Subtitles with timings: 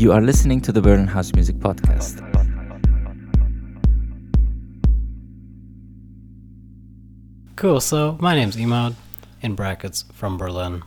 [0.00, 2.24] You are listening to the Berlin House Music Podcast.
[7.56, 8.94] Cool, so my name's Emad,
[9.42, 10.84] in brackets, from Berlin.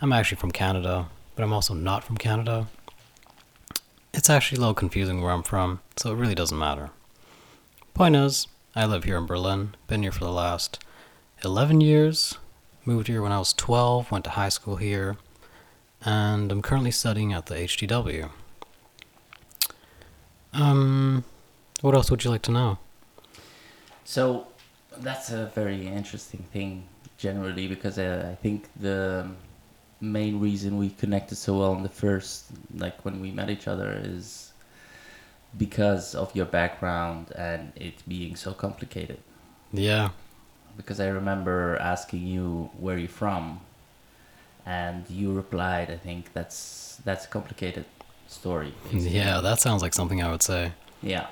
[0.00, 2.68] I'm actually from Canada, but I'm also not from Canada.
[4.14, 6.88] It's actually a little confusing where I'm from, so it really doesn't matter.
[7.92, 10.82] Point is, I live here in Berlin, been here for the last
[11.44, 12.38] 11 years,
[12.86, 15.18] moved here when I was 12, went to high school here,
[16.00, 18.30] and I'm currently studying at the HTW.
[20.56, 21.24] Um,
[21.82, 22.78] what else would you like to know?
[24.04, 24.46] So
[24.98, 26.84] that's a very interesting thing
[27.18, 29.28] generally because uh, I think the
[30.00, 33.98] main reason we connected so well in the first like when we met each other
[34.02, 34.52] is
[35.56, 39.18] because of your background and it being so complicated.
[39.72, 40.10] Yeah,
[40.76, 43.60] because I remember asking you where you're from
[44.64, 47.84] and you replied I think that's that's complicated
[48.28, 49.08] story basically.
[49.16, 50.72] yeah, that sounds like something I would say.
[51.02, 51.26] Yeah.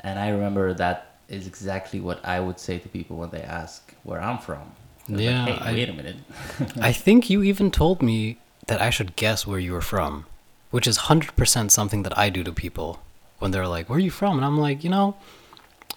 [0.00, 3.94] And I remember that is exactly what I would say to people when they ask
[4.04, 4.72] where I'm from.
[5.08, 6.16] Yeah, Like, hey, I- wait a minute.
[6.80, 10.26] I think you even told me that I should guess where you were from,
[10.70, 13.00] which is 100% something that I do to people
[13.38, 14.36] when they're like, Where are you from?
[14.36, 15.16] And I'm like, You know,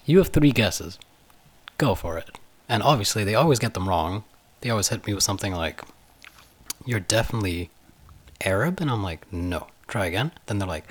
[0.06, 0.98] you have three guesses.
[1.78, 2.38] Go for it.
[2.68, 4.24] And obviously, they always get them wrong.
[4.62, 5.82] They always hit me with something like,
[6.86, 7.70] You're definitely
[8.44, 8.80] Arab?
[8.80, 9.66] And I'm like, No.
[9.92, 10.32] Try again.
[10.46, 10.86] Then they're like,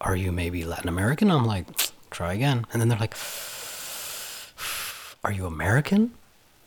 [0.00, 1.30] Are you maybe Latin American?
[1.30, 1.66] I'm like,
[2.10, 2.64] Try again.
[2.72, 3.14] And then they're like,
[5.22, 6.12] Are you American?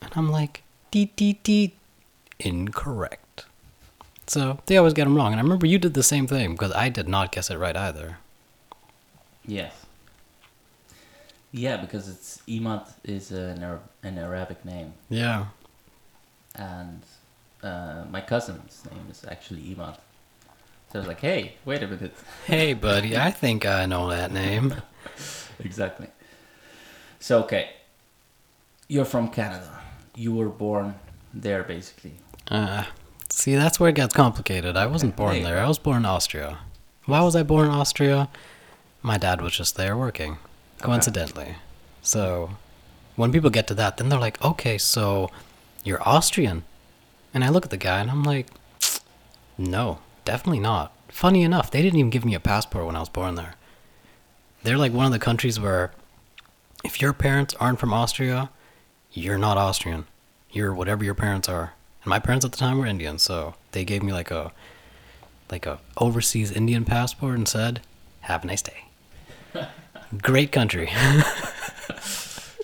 [0.00, 1.74] And I'm like, Dee dee dee
[2.38, 3.46] incorrect.
[4.28, 5.32] So they always get them wrong.
[5.32, 7.76] And I remember you did the same thing because I did not guess it right
[7.76, 8.18] either.
[9.44, 9.74] yes.
[11.50, 14.92] Yeah, because it's Imad is an, Arab, an Arabic name.
[15.08, 15.46] Yeah.
[16.54, 17.02] And
[17.62, 19.96] uh, my cousin's name is actually Imad.
[20.92, 22.14] So I was like, hey, wait a minute.
[22.46, 24.74] Hey, buddy, I think I know that name.
[25.60, 26.08] exactly.
[27.20, 27.70] So, okay.
[28.88, 29.80] You're from Canada.
[30.14, 30.94] You were born
[31.34, 32.14] there, basically.
[32.50, 32.84] Uh,
[33.28, 34.76] see, that's where it gets complicated.
[34.76, 35.42] I wasn't born Hey.
[35.42, 35.58] there.
[35.62, 36.60] I was born in Austria.
[37.04, 38.28] Why was I born in Austria?
[39.02, 40.38] My dad was just there working,
[40.80, 41.56] coincidentally.
[42.02, 42.50] So
[43.16, 45.30] when people get to that, then they're like, okay, so
[45.84, 46.64] you're Austrian.
[47.34, 48.46] And I look at the guy and I'm like,
[49.58, 50.92] no, definitely not.
[51.08, 53.54] Funny enough, they didn't even give me a passport when I was born there.
[54.62, 55.92] They're like one of the countries where
[56.84, 58.50] if your parents aren't from Austria,
[59.10, 60.04] you're not Austrian.
[60.50, 61.72] You're whatever your parents are.
[62.02, 64.52] And my parents at the time were Indian, so they gave me like a
[65.50, 67.80] like a overseas Indian passport and said,
[68.20, 68.84] "Have a nice day."
[70.22, 70.90] Great country.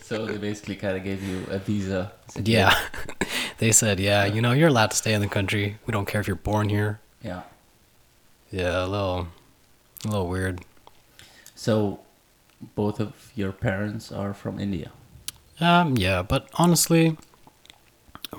[0.05, 2.13] So they basically kind of gave you a visa.
[2.37, 2.79] Yeah.
[3.59, 5.79] they said, "Yeah, you know, you're allowed to stay in the country.
[5.87, 7.41] We don't care if you're born here." Yeah.
[8.55, 9.29] Yeah, a little
[10.05, 10.61] a little weird.
[11.57, 12.01] So
[12.77, 14.93] both of your parents are from India.
[15.61, 17.17] Um, yeah, but honestly,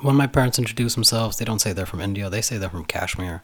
[0.00, 2.30] when my parents introduce themselves, they don't say they're from India.
[2.30, 3.42] They say they're from Kashmir.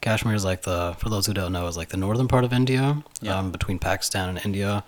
[0.00, 2.52] Kashmir is like the, for those who don't know, is like the northern part of
[2.52, 3.38] India, Yeah.
[3.38, 4.84] um, between Pakistan and India.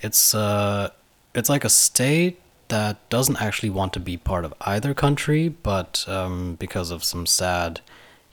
[0.00, 0.90] It's uh,
[1.34, 6.04] it's like a state that doesn't actually want to be part of either country, but
[6.08, 7.80] um, because of some sad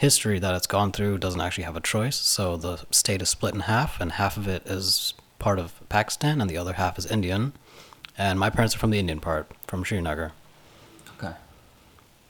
[0.02, 2.16] history that it's gone through, doesn't actually have a choice.
[2.16, 6.42] So the state is split in half, and half of it is part of Pakistan,
[6.42, 7.54] and the other half is Indian.
[8.18, 10.32] And my parents are from the Indian part, from Srinagar.
[11.18, 11.36] Okay.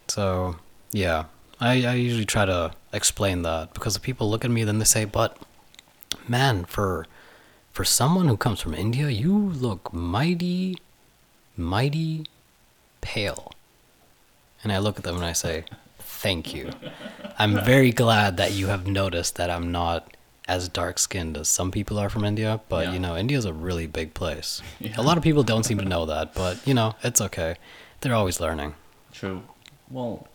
[0.10, 0.58] So
[0.92, 1.26] yeah,
[1.62, 4.86] I, I usually try to explain that because if people look at me, then they
[4.86, 5.38] say, "But
[6.28, 7.08] man, for
[7.72, 10.78] for someone who comes from India, you look mighty,
[11.56, 12.26] mighty
[13.00, 13.54] pale."
[14.62, 15.64] And I look at them and I say,
[16.22, 16.66] "Thank you.
[17.42, 20.00] I'm very glad that you have noticed that I'm not."
[20.48, 22.94] As dark skinned as some people are from India, but Yeah.
[22.94, 24.62] you know, India's a really big place.
[24.80, 24.96] Yeah.
[25.02, 27.56] A lot of people don't seem to know that, but you know, it's okay.
[28.02, 28.74] They're always learning.
[29.14, 29.44] True.
[29.90, 30.28] Well,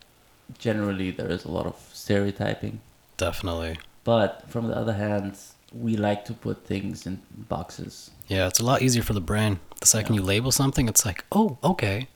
[0.57, 2.79] generally there is a lot of stereotyping,
[3.17, 3.77] Definitely.
[4.03, 5.35] but from the other hand,
[5.73, 8.09] we like to put things in boxes.
[8.27, 9.59] Yeah, it's a lot easier for the brain.
[9.81, 10.21] The second Yeah.
[10.21, 12.07] you label something, it's like, oh, okay.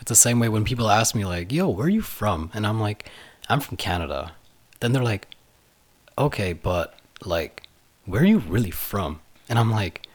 [0.00, 2.50] It's the same way when people ask me, like, yo, where are you from?
[2.54, 3.10] And I'm like,
[3.48, 4.32] I'm from Canada.
[4.80, 5.26] Then they're like,
[6.16, 7.66] okay, but, like,
[8.04, 9.20] where are you really from?
[9.48, 10.06] And I'm like,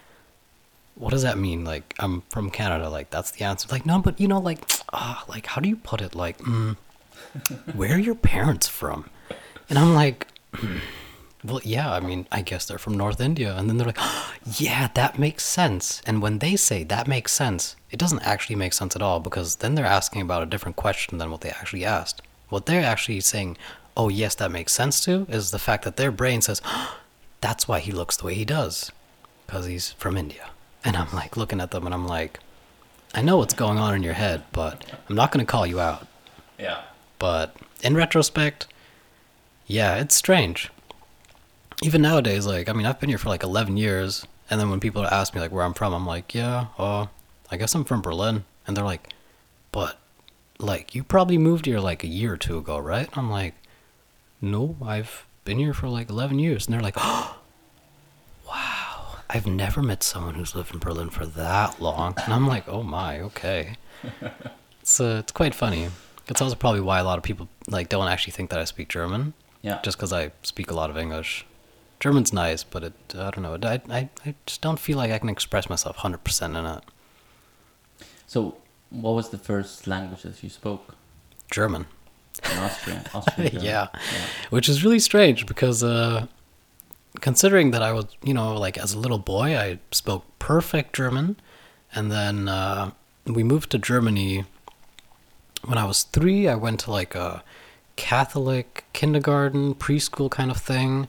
[0.95, 1.65] what does that mean?
[1.65, 2.89] Like, I'm from Canada.
[2.89, 3.67] Like, that's the answer.
[3.71, 4.59] Like, no, but, you know, like,
[4.93, 6.15] ah, like, how do you put it?
[6.15, 6.77] Like, mm,
[7.73, 9.09] where are your parents from?
[9.69, 10.27] And I'm like,
[11.43, 13.55] well, yeah, I mean, I guess they're from North India.
[13.55, 13.99] And then they're like,
[14.57, 16.01] yeah, that makes sense.
[16.05, 19.57] And when they say that makes sense, it doesn't actually make sense at all because
[19.57, 22.21] then they're asking about a different question than what they actually asked.
[22.49, 23.57] What they're actually saying,
[23.97, 26.91] oh, yes, that makes sense to, is the fact that their brain says, that's
[27.41, 28.91] that's why he looks the way he does,
[29.45, 30.49] because he's from India.
[30.85, 32.39] And I'm like looking at them and I'm like,
[33.13, 35.79] I know what's going on in your head, but I'm not going to call you
[35.79, 36.07] out.
[36.57, 36.81] Yeah.
[37.19, 38.67] But in retrospect,
[39.67, 40.71] yeah, it's strange.
[41.83, 44.79] Even nowadays, like, I mean, I've been here for like 11 years, and then when
[44.79, 47.07] people ask me, like, where I'm from, I'm like, yeah, uh,
[47.51, 48.45] I guess I'm from Berlin.
[48.65, 49.13] And they're like,
[49.71, 49.99] but,
[50.59, 53.09] like, you probably moved here like a year or two ago, right?
[53.17, 53.53] I'm like,
[54.41, 56.65] no, I've been here for like 11 years.
[56.65, 57.37] And they're like, oh,
[58.47, 62.13] wow, I've never met someone who's lived in Berlin for that long.
[62.23, 63.75] And I'm like, oh my, okay.
[64.99, 65.87] Uh, it's quite funny.
[66.27, 68.89] It's also probably why a lot of people like don't actually think that I speak
[68.89, 69.79] German, Yeah.
[69.81, 71.45] just because I speak a lot of English.
[72.03, 73.57] German's nice, but it I don't know.
[73.63, 76.83] I, I, I just don't feel like I can express myself 100% in it.
[78.27, 78.57] So,
[78.89, 80.95] what was the first language that you spoke
[81.49, 81.85] German.
[82.51, 83.05] in Austria?
[83.13, 83.65] Austrian German.
[83.65, 83.87] yeah.
[84.49, 86.27] Which is really strange because uh,
[87.21, 91.37] considering that I was, you know, like as a little boy, I spoke perfect German.
[91.95, 92.91] And then uh,
[93.25, 94.43] we moved to Germany
[95.63, 96.49] when I was three.
[96.49, 97.45] I went to like a
[97.95, 101.07] Catholic kindergarten, preschool kind of thing,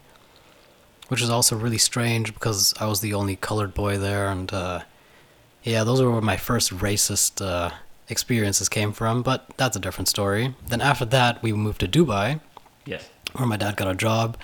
[1.08, 4.28] which is also really strange because I was the only colored boy there.
[4.28, 4.80] And uh,
[5.62, 7.70] yeah, those were where my first racist uh,
[8.08, 10.54] experiences came from, but that's a different story.
[10.68, 12.40] Then after that, we moved to Dubai,
[12.86, 13.08] Yes.
[13.34, 14.36] where my dad got a job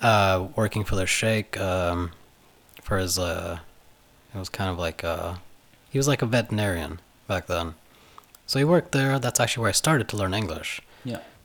[0.00, 2.12] uh, working for their sheikh um,
[2.82, 3.18] for his.
[3.18, 3.58] Uh,
[4.34, 5.34] it was kind of like uh,
[5.90, 7.74] he was like a veterinarian back then,
[8.46, 9.18] so he worked there.
[9.18, 10.80] That's actually where I started to learn English.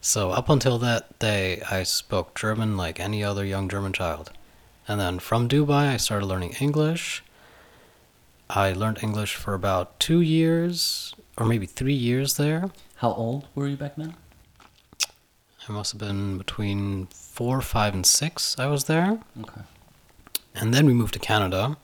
[0.06, 4.32] So up until that day, I spoke German like any other young German child,
[4.86, 7.24] and then from Dubai, I started learning English.
[8.50, 12.70] I learned English for about two years or maybe three years there.
[12.98, 14.16] How old were you back then?
[15.70, 18.60] I must have been between four, five, and six.
[18.60, 19.20] I was there.
[19.40, 19.62] Okay.
[20.54, 21.78] And then we moved to Canada,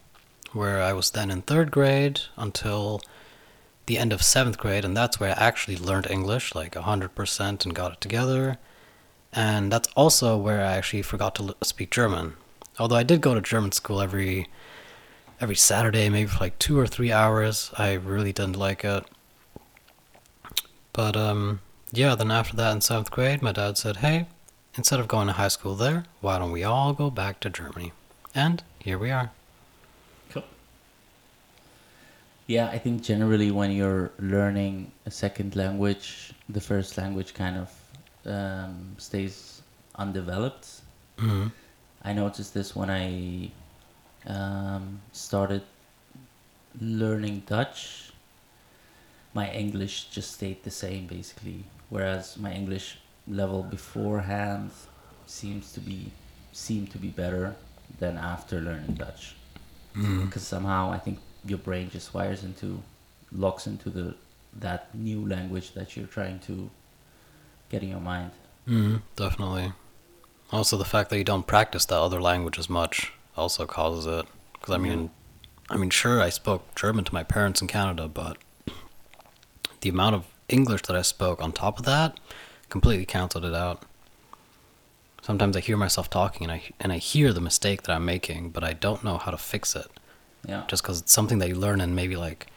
[0.51, 3.01] where I was then in third grade until
[3.90, 7.76] the end of seventh grade, and that's where I actually learned English like 100% and
[7.76, 8.60] got it together.
[9.34, 12.36] And that's also where I actually forgot to speak German.
[12.78, 14.48] Although I did go to German school every
[15.42, 17.72] every Saturday, maybe for like two or three hours.
[17.78, 19.06] I really didn't like it.
[20.94, 24.28] But um, yeah, then after that in seventh grade, my dad said, "Hey,
[24.76, 27.92] instead of going to high school there, why don't we all go back to Germany?"
[28.36, 29.32] And here we are.
[30.30, 30.44] Cool.
[32.50, 37.69] Yeah, I think generally when you're learning a second language, the first language kind of
[38.25, 39.62] um, stays
[39.96, 40.68] undeveloped.
[41.19, 41.50] hmm
[42.01, 43.51] I noticed this when I
[44.25, 45.62] um, started
[46.81, 48.13] learning Dutch.
[49.36, 52.98] My English just stayed the same basically, whereas my English
[53.28, 54.72] level beforehand
[55.28, 56.12] seems to be
[56.52, 57.56] seemed to be better
[58.00, 59.36] than after learning Dutch
[59.94, 62.82] hmm because somehow I think your brain just wires into
[63.32, 64.16] locks into the
[64.60, 66.70] that new language that you're trying to
[67.70, 68.32] get in your mind.
[68.66, 69.74] hmm Definitely.
[70.52, 74.26] Also, the fact that you don't practice that other language as much also causes it.
[74.54, 75.12] Because I mean,
[75.70, 78.38] I mean, sure, I spoke German to my parents in Canada, but
[79.82, 82.20] the amount of English that I spoke on top of that
[82.70, 83.84] completely canceled it out.
[85.22, 88.50] Sometimes I hear myself talking and I and I hear the mistake that I'm making,
[88.50, 89.88] but I don't know how to fix it.
[90.48, 90.64] Yeah.
[90.68, 92.48] Just because it's something that you learn in maybe like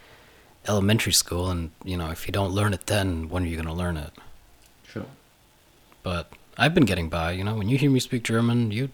[0.69, 3.75] elementary school, and you know, if you don't learn it then, when are you gonna
[3.75, 4.11] learn it?
[4.87, 5.07] True.
[6.03, 7.33] But I've been getting by.
[7.33, 8.91] You know, when you hear me speak German, you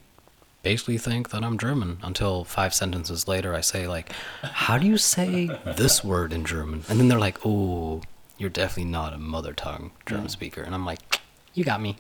[0.63, 4.97] basically think that I'm German until five sentences later I say like, "How do you
[4.99, 8.03] say this word in German?" And then they're like, "Oh,
[8.39, 10.31] you're definitely not a mother tongue German Yeah.
[10.31, 11.21] speaker." And I'm like,
[11.55, 11.97] "You got me."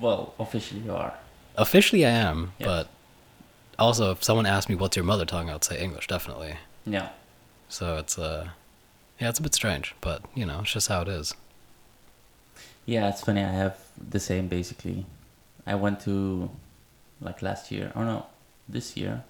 [0.00, 1.14] Well, officially you are.
[1.56, 2.66] Officially, I am, Yeah.
[2.66, 2.88] but
[3.78, 6.56] also if someone asked me what's your mother tongue, I'd say English definitely.
[6.84, 7.10] Yeah.
[7.68, 8.48] So it's uh,
[9.20, 11.34] yeah, it's a bit strange, but you know, it's just how it is.
[12.86, 13.42] Yeah, it's funny.
[13.42, 15.04] I have the same basically.
[15.66, 16.50] I went to
[17.20, 17.92] like last year.
[17.94, 18.26] Oh no,
[18.68, 19.24] this year.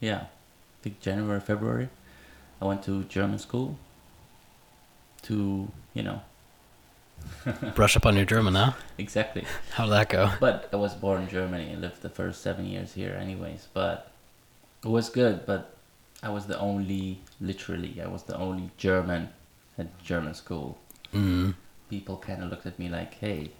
[0.00, 1.88] Yeah, I think January, February.
[2.60, 3.76] I went to German school.
[5.22, 6.22] To you know
[7.74, 8.72] Brush up on your German, huh?
[8.98, 9.44] exactly.
[9.70, 10.32] How did that go?
[10.40, 13.68] But I was born in Germany and lived the first seven years here, anyways.
[13.72, 14.10] But
[14.84, 15.46] it was good.
[15.46, 15.74] But
[16.22, 19.30] I was the only, literally, I was the only German
[19.78, 20.78] at German school.
[21.14, 21.54] Mm.
[21.88, 23.50] People kind of looked at me like, "Hey,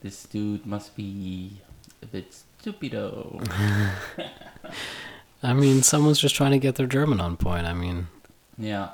[0.00, 1.60] this dude must be
[2.02, 3.42] a bit stupido."
[5.42, 7.66] I mean, someone's just trying to get their German on point.
[7.66, 8.06] I mean,
[8.56, 8.90] yeah.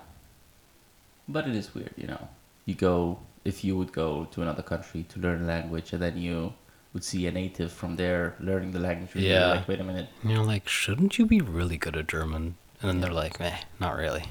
[1.29, 2.29] But it is weird, you know.
[2.65, 6.17] You go if you would go to another country to learn a language, and then
[6.17, 6.53] you
[6.93, 9.15] would see a native from there learning the language.
[9.15, 9.53] Yeah.
[9.53, 10.09] Like, wait a minute.
[10.23, 12.57] And you're like, shouldn't you be really good at German?
[12.81, 14.25] And then they're like, eh, not really.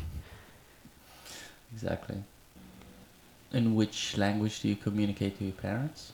[1.73, 2.23] Exactly.
[3.53, 6.13] In which language do you communicate to your parents?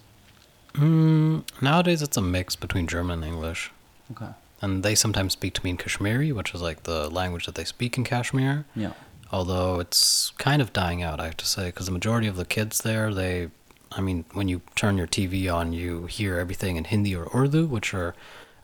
[0.74, 3.72] Mm, nowadays, it's a mix between German and English.
[4.12, 4.32] Okay.
[4.62, 7.64] And they sometimes speak to me in Kashmiri, which is like the language that they
[7.64, 8.66] speak in Kashmir.
[8.76, 8.94] Yeah.
[9.32, 12.46] Although it's kind of dying out, I have to say, because the majority of the
[12.46, 13.50] kids there, they,
[13.92, 17.66] I mean, when you turn your TV on, you hear everything in Hindi or Urdu,
[17.66, 18.16] which are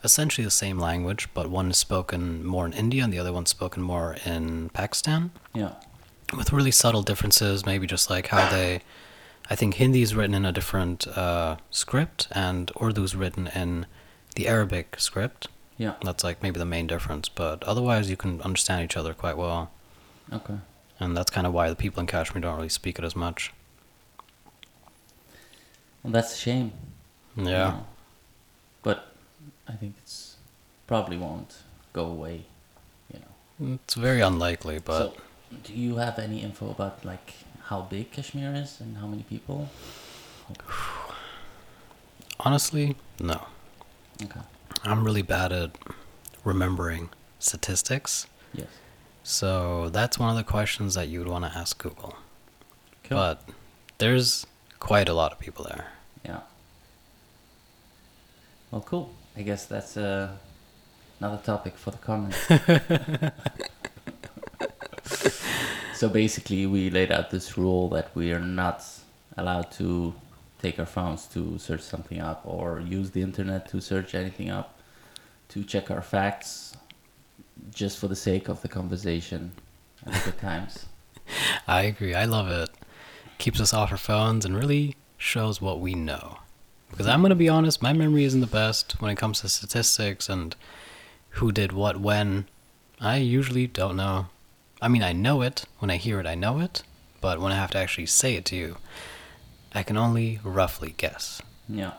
[0.04, 3.50] essentially the same language, but one is spoken more in India and the other one's
[3.50, 5.74] spoken more in Pakistan, Yeah.
[6.36, 8.80] with really subtle differences, maybe just like how they.
[9.50, 13.86] I think Hindi is written in a different uh, script, and Urdu is written in
[14.36, 15.48] the Arabic script.
[15.76, 15.94] Yeah.
[16.02, 19.70] That's like maybe the main difference, but otherwise you can understand each other quite well.
[20.32, 20.54] Okay.
[21.00, 23.52] And that's kind of why the people in Kashmir don't really speak it as much.
[26.02, 26.72] Well, that's a shame.
[27.36, 27.68] you Yeah.
[27.68, 27.86] know.
[28.82, 29.14] But
[29.68, 30.36] I think it's
[30.86, 31.56] probably won't
[31.92, 32.44] go away.
[33.12, 33.74] You know.
[33.84, 35.16] It's very unlikely, but so,
[35.64, 37.34] do you have any info about like
[37.64, 39.68] how big Kashmir is and how many people?
[42.40, 43.46] honestly, no.
[44.22, 44.40] Okay.
[44.84, 45.70] I'm really bad at
[46.44, 48.26] remembering statistics.
[48.52, 48.66] Yes.
[49.24, 52.16] So that's one of the questions that you would want to ask Google.
[53.04, 53.18] Cool.
[53.18, 53.42] But
[53.98, 54.46] there's
[54.80, 55.86] quite a lot of people there.
[56.24, 56.40] Yeah.
[58.70, 59.14] Well, cool.
[59.36, 60.28] I guess that's uh,
[61.20, 62.38] another topic for the comments.
[65.94, 68.84] so basically, we laid out this rule that we are not
[69.36, 70.14] allowed to
[70.60, 74.78] take our phones to search something up or use the internet to search anything up,
[75.48, 76.76] to check our facts,
[77.74, 79.52] just for the sake of the conversation
[80.04, 80.86] and the good times.
[81.66, 82.14] I agree.
[82.14, 82.70] I love it.
[83.38, 86.38] Keeps us off our phones and really shows what we know.
[86.90, 89.48] Because I'm going to be honest, my memory isn't the best when it comes to
[89.48, 90.54] statistics and
[91.30, 92.46] who did what when.
[93.00, 94.26] I usually don't know.
[94.80, 95.64] I mean, I know it.
[95.78, 96.82] When I hear it, I know it.
[97.20, 98.76] But when I have to actually say it to you,
[99.72, 101.40] I can only roughly guess.
[101.68, 101.92] Yeah.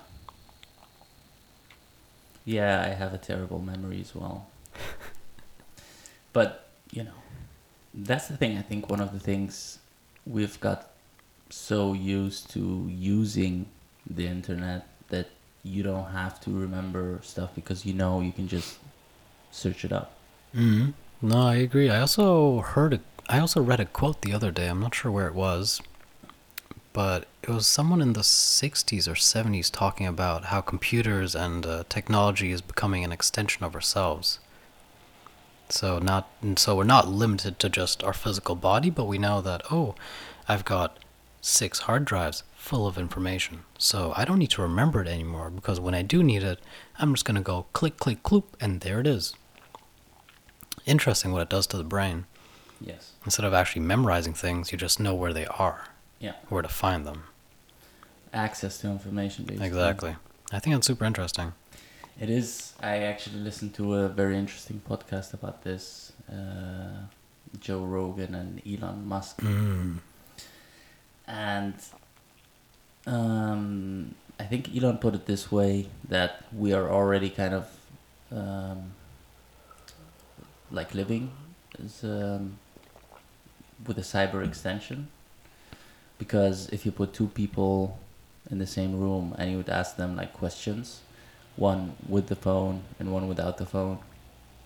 [2.45, 4.48] Yeah, I have a terrible memory as well.
[6.33, 7.11] but, you know,
[7.93, 8.57] that's the thing.
[8.57, 9.79] I think one of the things
[10.25, 10.89] we've got
[11.49, 13.67] so used to using
[14.09, 15.27] the internet that
[15.63, 18.79] you don't have to remember stuff because you know you can just
[19.51, 20.13] search it up.
[20.53, 20.89] hmm
[21.21, 21.89] No, I agree.
[21.89, 22.99] I also heard a,
[23.29, 24.67] I also read a quote the other day.
[24.67, 25.81] I'm not sure where it was,
[26.91, 31.83] but it was someone in the 60s or 70s talking about how computers and uh,
[31.89, 34.39] technology is becoming an extension of ourselves.
[35.70, 39.41] So not and so we're not limited to just our physical body, but we know
[39.41, 39.96] that oh,
[40.48, 40.98] I've got
[41.41, 43.63] six hard drives full of information.
[43.77, 46.60] So I don't need to remember it anymore because when I do need it,
[46.98, 49.36] I'm just going to go click click cloop and there it is
[50.86, 52.25] interesting what it does to the brain.
[52.82, 53.12] Yes.
[53.25, 55.88] Instead of actually memorizing things, you just know where they are,
[56.20, 56.34] Yeah.
[56.50, 57.24] where to find them.
[58.34, 59.67] Access to information, basically.
[59.67, 60.15] Exactly.
[60.51, 61.53] I think it's super interesting.
[62.20, 62.74] It is.
[62.82, 66.13] I actually listened to a very interesting podcast about this.
[66.32, 67.05] Uh,
[67.60, 70.00] Joe Rogan and Elon Musk, Mm.
[71.27, 71.75] and
[73.05, 77.67] um, I think Elon put it this way that we are already kind of
[78.32, 78.93] um,
[80.72, 81.29] like living
[81.84, 82.58] as, um,
[83.86, 85.10] with a cyber extension,
[86.17, 88.00] because if you put two people
[88.50, 91.01] in the same room and you would ask them like questions
[91.55, 94.00] one with the phone and one without the phone.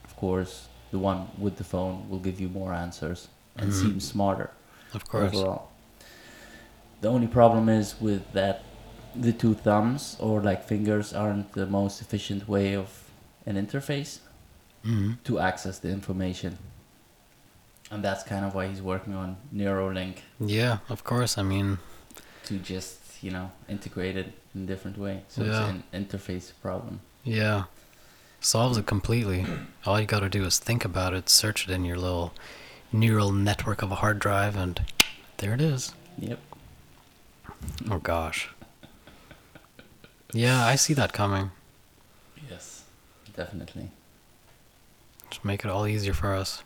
[0.05, 3.27] Of course, the one with the phone will give you more answers
[3.57, 3.81] and Mhm.
[3.81, 4.49] seem smarter
[4.93, 5.33] Of course.
[5.35, 5.69] overall.
[7.01, 8.63] The only problem is with that
[9.15, 13.03] the two thumbs or like fingers aren't the most efficient way of
[13.45, 14.19] an interface
[14.83, 15.17] Mm.
[15.23, 16.57] to access the information.
[17.91, 21.37] And that's kind of why he's working on Neuralink Yeah, of course.
[21.37, 21.79] I mean,
[22.45, 25.23] to just, you know, integrate it in a different way.
[25.29, 25.49] So Yeah.
[25.49, 26.99] it's an interface problem.
[27.23, 27.63] yeah.
[28.39, 29.45] Solves it completely.
[29.85, 32.33] All you gotta do is think about it, search it in your little
[32.91, 34.79] neural network of a hard drive, and
[35.37, 35.93] there it is.
[36.19, 36.39] Yep.
[37.89, 38.49] Oh gosh.
[40.33, 41.49] Yeah, I see that coming.
[42.49, 42.83] Yes.
[43.35, 43.89] Definitely.
[45.31, 46.63] Just make it all easier for us.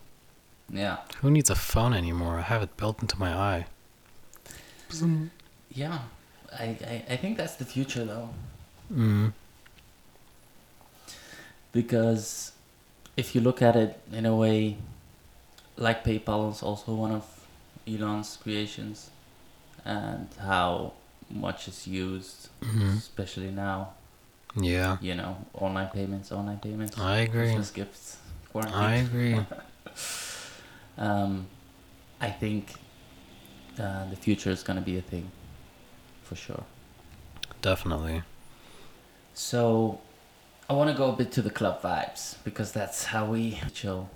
[0.70, 0.98] Yeah.
[1.22, 2.39] Who needs a phone anymore?
[2.39, 3.65] I have it built into my eye.
[5.74, 6.00] Yeah.
[6.58, 8.29] I, I, I think that's the future though.
[8.93, 9.34] Mm.
[11.72, 12.51] Because
[13.15, 14.77] if you look at it in a way,
[15.77, 17.25] like PayPal is also one of
[17.88, 19.10] Elon's creations,
[19.86, 20.93] and how
[21.29, 22.98] much is used, Mhm.
[22.98, 23.93] especially now.
[24.60, 27.00] Yeah, You know, online payments, online payments.
[27.00, 27.43] I agree.
[27.53, 28.17] Christmas gifts.
[28.51, 28.75] Quarantine.
[28.79, 29.39] I agree.
[30.98, 31.48] Um,
[32.20, 32.74] I think
[33.79, 35.31] uh, the future is gonna be a thing,
[36.32, 36.64] for sure.
[37.62, 38.24] Definitely.
[39.34, 40.00] So,
[40.70, 44.10] I want to go a bit to the club vibes because that's how we chill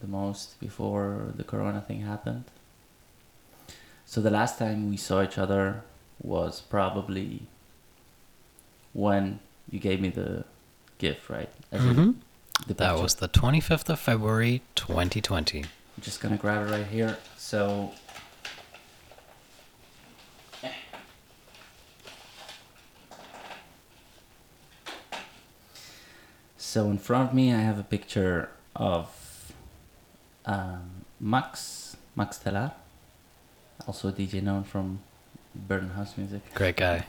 [0.00, 2.44] the most before the Corona thing happened.
[4.06, 5.82] So the last time we saw each other
[6.22, 7.42] was probably
[8.94, 10.44] when you gave me the
[10.96, 11.50] gift, right?
[11.70, 12.10] As in hmm
[12.66, 15.60] the That was the 25th of February, 2020.
[15.60, 15.68] I'm
[16.00, 17.18] just gonna grab it right here.
[17.36, 17.92] So.
[26.74, 29.06] So in front of me, I have a picture of
[30.44, 32.72] um, Max Max Telar,
[33.86, 34.98] also a DJ known from
[35.54, 37.06] Berlin House Music, Great guy.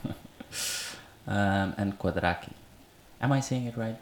[1.26, 2.52] um, and Quadraki.
[3.20, 3.98] Am I saying it right?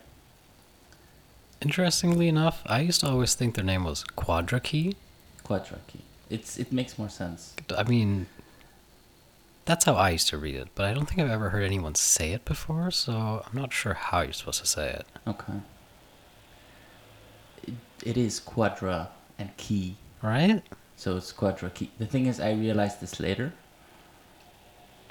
[1.62, 4.96] Interestingly enough, I used to always think their name was Quadra Key.
[5.46, 6.02] Quadraki.
[6.28, 7.54] It's it makes more sense.
[7.74, 8.26] I mean,
[9.64, 11.94] that's how I used to read it, but I don't think I've ever heard anyone
[11.94, 15.06] say it before, so I'm not sure how you're supposed to say it.
[15.26, 15.54] Okay.
[17.64, 20.62] It, it is quadra and key, Right?
[20.96, 21.90] so it's quadra key.
[21.98, 23.52] The thing is, I realized this later.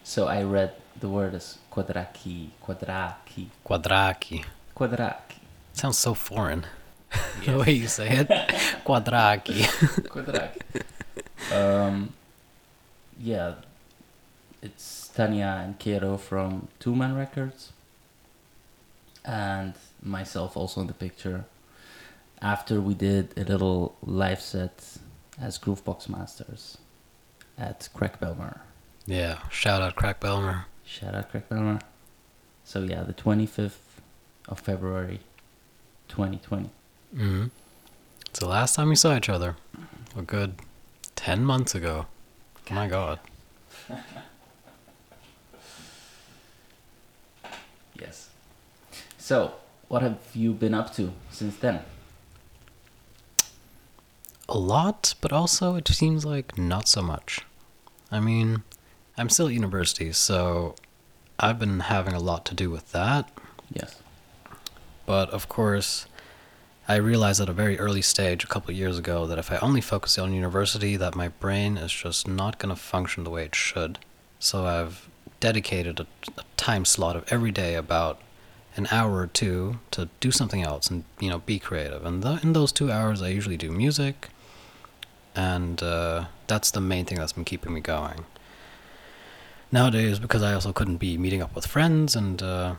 [0.03, 4.45] So I read the word as quadra key, quadra key, quadraki, quadraki,
[4.75, 4.97] Quadraki.
[4.97, 5.37] quadraki,
[5.73, 6.65] Sounds so foreign.
[7.45, 8.27] the way you say it.
[8.83, 9.63] quadra Quadraki.
[10.13, 10.59] quadraki.
[11.55, 12.13] um,
[13.19, 13.55] yeah,
[14.63, 17.71] it's Tanya and Kero from Two Man Records,
[19.25, 21.45] and myself also in the picture.
[22.41, 24.97] After we did a little live set
[25.39, 26.77] as Groovebox Masters
[27.57, 28.59] at Crack Bellmer.
[29.05, 30.65] yeah, shout out Crack Bellmer.
[30.85, 31.81] Shout out Crack Bellmer.
[32.65, 33.77] So yeah, the 25th
[34.49, 35.19] of February,
[36.09, 36.69] 2020.
[37.15, 37.45] hmm
[38.29, 39.55] It's the last time we saw each other.
[40.17, 40.55] A good
[41.15, 42.07] 10 months ago.
[42.69, 43.19] My god.
[47.99, 48.29] Yes.
[49.17, 49.53] So,
[49.87, 51.81] what have you been up to since then?
[54.49, 57.41] A lot, but also it seems like not so much.
[58.11, 58.63] I mean,
[59.17, 60.75] I'm still at university, so
[61.39, 63.31] I've been having a lot to do with that.
[63.71, 64.01] Yes.
[65.05, 66.05] But of course,
[66.87, 69.57] I realized at a very early stage a couple of years ago that if I
[69.57, 73.45] only focus on university, that my brain is just not going to function the way
[73.45, 73.99] it should.
[74.39, 75.09] So I've
[75.43, 78.21] dedicated a, a time slot of every day about
[78.77, 82.05] an hour or two to do something else and you know be creative.
[82.05, 84.29] And th- in those two hours, I usually do music,
[85.35, 88.23] and uh, that's the main thing that's been keeping me going.
[89.69, 92.75] Nowadays, because I also couldn't be meeting up with friends and uh,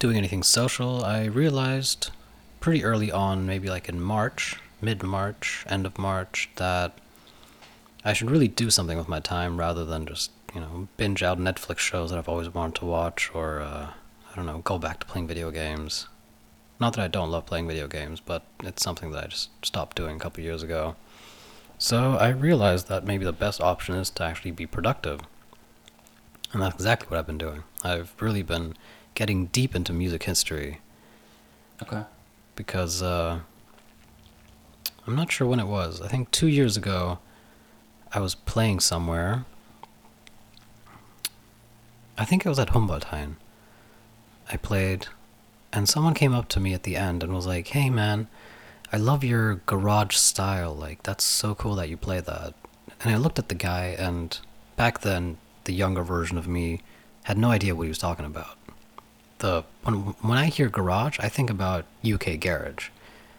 [0.00, 2.10] doing anything social, I realized
[2.58, 6.98] pretty early on, maybe like in March, mid March, end of March, that
[8.04, 11.38] I should really do something with my time rather than just, you know, binge out
[11.38, 13.90] Netflix shows that I've always wanted to watch or, uh,
[14.30, 16.08] I don't know, go back to playing video games.
[16.80, 19.96] Not that I don't love playing video games, but it's something that I just stopped
[19.96, 20.96] doing a couple years ago.
[21.78, 25.20] So I realized that maybe the best option is to actually be productive.
[26.52, 27.62] And that's exactly what I've been doing.
[27.82, 28.74] I've really been
[29.14, 30.80] getting deep into music history
[31.82, 32.02] Okay.
[32.56, 33.40] because uh,
[35.06, 36.00] I'm not sure when it was.
[36.00, 37.18] I think two years ago,
[38.12, 39.44] I was playing somewhere.
[42.22, 43.34] I think it was at Humboldthain.
[44.48, 45.08] I played,
[45.72, 48.28] and someone came up to me at the end and was like, "Hey, man,
[48.92, 50.72] I love your garage style.
[50.72, 52.54] Like, that's so cool that you play that."
[53.00, 54.38] And I looked at the guy, and
[54.76, 56.82] back then, the younger version of me
[57.24, 58.56] had no idea what he was talking about.
[59.38, 59.94] The when
[60.28, 62.90] when I hear garage, I think about UK garage.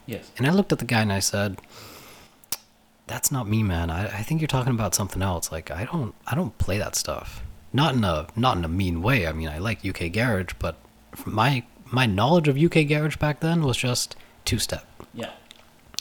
[0.05, 0.29] Yes.
[0.37, 1.57] And I looked at the guy and I said,
[3.07, 3.89] "That's not me, man.
[3.89, 5.53] I, I think you're talking about something else.
[5.53, 7.43] Like I don't I don't play that stuff.
[7.73, 9.27] Not in a not in a mean way.
[9.27, 10.77] I mean, I like UK garage, but
[11.25, 14.85] my my knowledge of UK garage back then was just two step.
[15.13, 15.31] Yeah.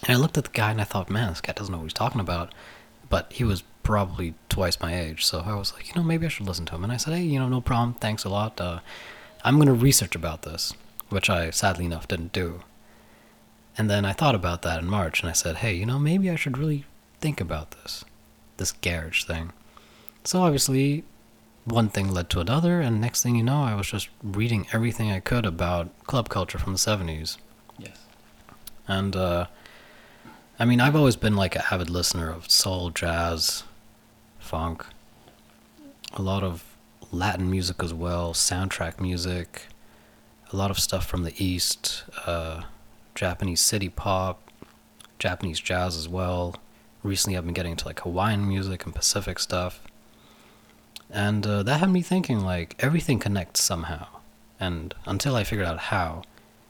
[0.02, 1.84] And I looked at the guy and I thought, man, this guy doesn't know what
[1.84, 2.52] he's talking about.
[3.08, 6.28] But he was probably twice my age, so I was like, you know, maybe I
[6.28, 6.84] should listen to him.
[6.84, 7.94] And I said, hey, you know, no problem.
[7.94, 8.60] Thanks a lot.
[8.60, 8.80] Uh,
[9.44, 10.72] I'm going to research about this,
[11.08, 12.62] which I sadly enough didn't do.
[13.76, 16.30] And then I thought about that in March and I said, hey, you know, maybe
[16.30, 16.84] I should really
[17.20, 18.04] think about this,
[18.58, 19.52] this garage thing.
[20.24, 21.04] So obviously,
[21.64, 25.10] one thing led to another, and next thing you know, I was just reading everything
[25.10, 27.36] I could about club culture from the 70s.
[27.78, 27.98] Yes.
[28.88, 29.46] And uh,
[30.58, 33.64] I mean, I've always been like an avid listener of soul, jazz,
[34.38, 34.84] funk,
[36.14, 36.64] a lot of
[37.10, 39.66] Latin music as well, soundtrack music,
[40.52, 42.62] a lot of stuff from the East, uh,
[43.14, 44.50] Japanese city pop,
[45.18, 46.56] Japanese jazz as well.
[47.02, 49.80] Recently, I've been getting into like Hawaiian music and Pacific stuff.
[51.12, 54.06] And uh, that had me thinking like everything connects somehow.
[54.58, 56.22] And until I figured out how,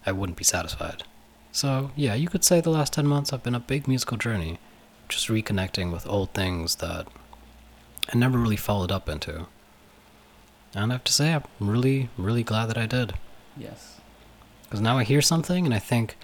[0.04, 1.04] I wouldn't be satisfied.
[1.52, 4.58] So, yeah, you could say the last 10 months have been a big musical journey,
[5.08, 7.06] just reconnecting with old things that
[8.12, 9.46] I never really followed up into.
[10.74, 13.14] And I have to say, I'm really, really glad that I did.
[13.56, 14.00] Yes.
[14.64, 16.16] Because now I hear something and I think,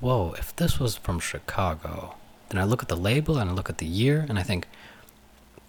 [0.00, 2.14] whoa, if this was from Chicago,
[2.48, 4.68] then I look at the label and I look at the year and I think,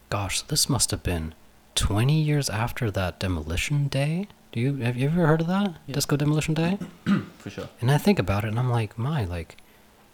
[0.10, 1.34] gosh, this must have been
[1.76, 4.28] 20 years after that Demolition Day.
[4.52, 5.96] Do you have you ever heard of that Yeah.
[5.96, 6.78] Disco Demolition Day?
[7.40, 7.70] For sure.
[7.82, 9.58] And I think about it and I'm like, my, like,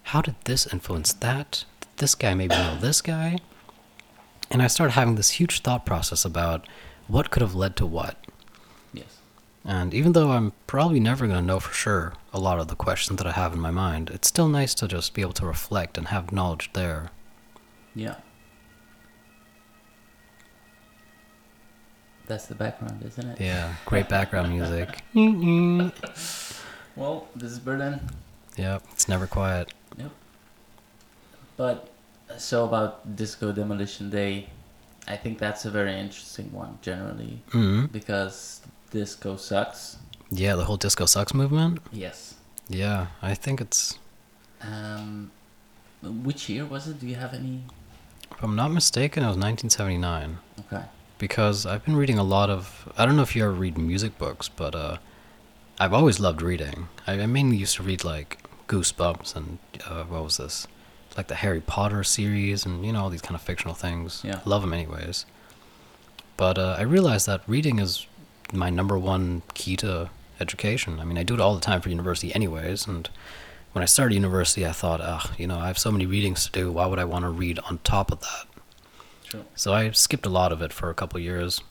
[0.04, 1.66] how did this influence that?
[1.98, 3.38] This guy maybe know this guy?
[4.50, 6.66] And I started having this huge thought process about
[7.08, 8.18] what could have led to what.
[8.94, 9.20] Yes.
[9.66, 12.76] And even though I'm probably never going to know for sure a lot of the
[12.76, 15.46] questions that I have in my mind, it's still nice to just be able to
[15.46, 17.10] reflect and have knowledge there.
[17.94, 18.16] Yeah.
[22.30, 23.42] That's the background, isn't it?
[23.42, 25.02] Yeah, great background music.
[26.96, 28.02] Well, this is Berlin.
[28.58, 29.74] Yeah, it's never quiet.
[29.98, 30.12] Yep.
[31.56, 31.90] But
[32.38, 34.50] so about Disco Demolition Day,
[35.08, 38.62] I think that's a very interesting one generally hmm because
[38.92, 39.98] disco sucks.
[40.30, 41.80] Yeah, the whole disco sucks movement.
[41.92, 42.36] Yes.
[42.68, 43.98] Yeah, I think it's,
[44.62, 45.32] Um,
[46.04, 47.00] which year was it?
[47.00, 47.64] Do you have any?
[48.32, 50.38] if I'm not mistaken, it was 1979.
[50.68, 50.84] Okay.
[51.20, 52.92] Because I've been reading a lot of.
[52.98, 54.98] I don't know if you ever read music books, but uh,
[55.80, 56.88] I've always loved reading.
[57.06, 60.68] I, I mainly used to read like Goosebumps and uh, what was this,
[61.16, 64.22] like the Harry Potter series and you know all these kind of fictional things.
[64.24, 64.40] Yeah.
[64.46, 65.26] love them anyways.
[66.38, 68.08] But uh, I realized that reading is
[68.54, 71.00] my number one key to education.
[71.00, 73.10] I mean, I do it all the time for university, anyways, and.
[73.72, 76.52] When I started university, I thought, ugh, you know, I have so many readings to
[76.52, 76.72] do.
[76.72, 78.48] Why would I want to read on top of that?
[79.56, 81.62] So I skipped a lot of it for a couple years.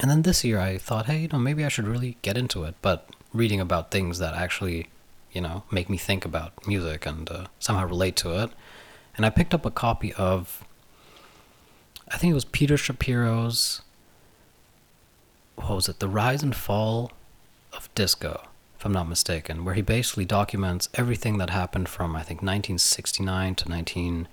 [0.00, 2.64] And then this year I thought, hey, you know, maybe I should really get into
[2.64, 4.88] it, but reading about things that actually,
[5.32, 8.50] you know, make me think about music and uh, somehow relate to it.
[9.16, 10.64] And I picked up a copy of,
[12.10, 13.82] I think it was Peter Shapiro's,
[15.56, 17.12] what was it, The Rise and Fall
[17.72, 22.22] of Disco, if I'm not mistaken, where he basically documents everything that happened from, I
[22.22, 24.28] think, 1969 to 19.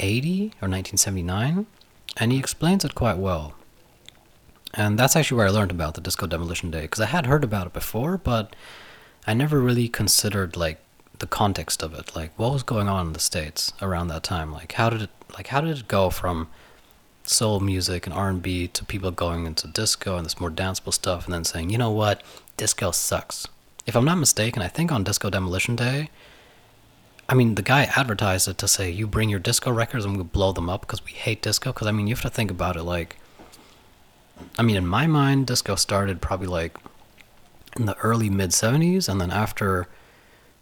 [0.00, 1.66] 80 or 1979,
[2.16, 3.54] and he explains it quite well.
[4.74, 7.44] And that's actually where I learned about the Disco Demolition Day because I had heard
[7.44, 8.54] about it before, but
[9.26, 10.80] I never really considered like
[11.18, 14.52] the context of it, like what was going on in the states around that time.
[14.52, 16.48] Like how did it like how did it go from
[17.24, 21.34] soul music and R&B to people going into disco and this more danceable stuff and
[21.34, 22.22] then saying, "You know what?
[22.56, 23.46] Disco sucks."
[23.86, 26.10] If I'm not mistaken, I think on Disco Demolition Day,
[27.28, 30.22] I mean, the guy advertised it to say, "You bring your disco records and we
[30.22, 32.76] blow them up because we hate disco." Because I mean, you have to think about
[32.76, 32.84] it.
[32.84, 33.16] Like,
[34.58, 36.78] I mean, in my mind, disco started probably like
[37.76, 39.88] in the early mid '70s, and then after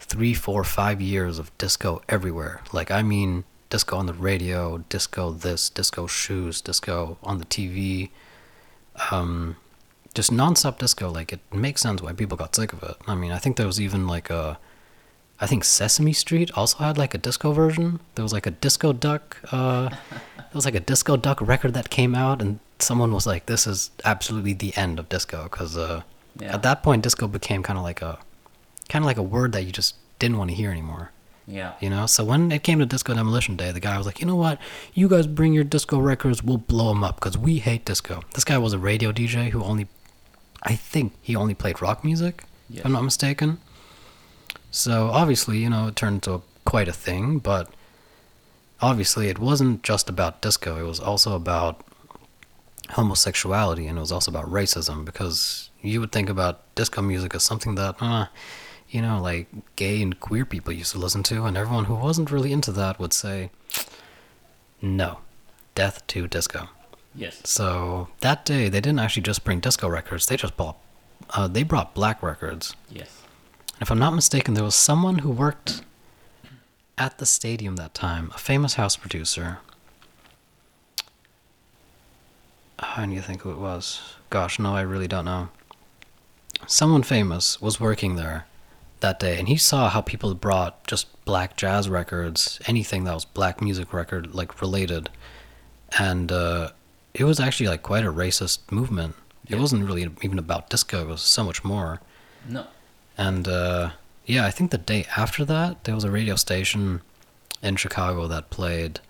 [0.00, 2.62] three, four, five years of disco everywhere.
[2.72, 8.10] Like, I mean, disco on the radio, disco this, disco shoes, disco on the TV.
[9.10, 9.56] Um,
[10.14, 11.10] just nonstop disco.
[11.10, 12.96] Like, it makes sense why people got sick of it.
[13.06, 14.58] I mean, I think there was even like a
[15.40, 18.00] I think Sesame Street also had like a disco version.
[18.14, 19.36] There was like a disco duck.
[19.52, 23.46] Uh, there was like a disco duck record that came out, and someone was like,
[23.46, 26.02] "This is absolutely the end of disco," because uh,
[26.40, 26.54] Yeah.
[26.54, 28.18] at that point, disco became kind of like a,
[28.88, 31.10] kind of like a word that you just didn't want to hear anymore.
[31.46, 31.72] Yeah.
[31.80, 32.06] You know.
[32.06, 34.58] So when it came to Disco Demolition Day, the guy was like, "You know what?
[34.94, 36.42] You guys bring your disco records.
[36.42, 39.62] We'll blow them up because we hate disco." This guy was a radio DJ who
[39.62, 39.86] only,
[40.62, 42.44] I think he only played rock music.
[42.72, 43.58] If I'm not mistaken.
[44.70, 47.70] So obviously, you know, it turned into quite a thing, but
[48.80, 50.78] obviously it wasn't just about disco.
[50.78, 51.82] It was also about
[52.90, 57.42] homosexuality and it was also about racism because you would think about disco music as
[57.42, 58.26] something that, uh,
[58.88, 62.30] you know, like gay and queer people used to listen to, and everyone who wasn't
[62.30, 63.50] really into that would say,
[64.80, 65.18] no,
[65.74, 66.68] death to disco.
[67.14, 67.40] Yes.
[67.44, 70.76] So that day, they didn't actually just bring disco records; they just bought,
[71.30, 72.76] uh, they brought black records.
[72.90, 73.22] Yes.
[73.76, 75.82] And if I'm not mistaken, there was someone who worked
[76.98, 79.58] at the stadium that time, a famous house producer.
[82.78, 84.00] How do you think who it was.
[84.30, 85.50] Gosh, no, I really don't know.
[86.66, 88.46] Someone famous was working there
[89.00, 93.26] that day, and he saw how people brought just black jazz records, anything that was
[93.26, 95.10] black music record like related,
[95.98, 96.70] and uh,
[97.12, 99.14] it was actually like quite a racist movement
[99.48, 101.02] It wasn't really even about disco.
[101.02, 102.00] It was so much more.
[102.48, 102.66] No.
[103.18, 103.90] And uh,
[104.24, 107.00] yeah, I think the day after that, there was a radio station
[107.62, 109.00] in Chicago that played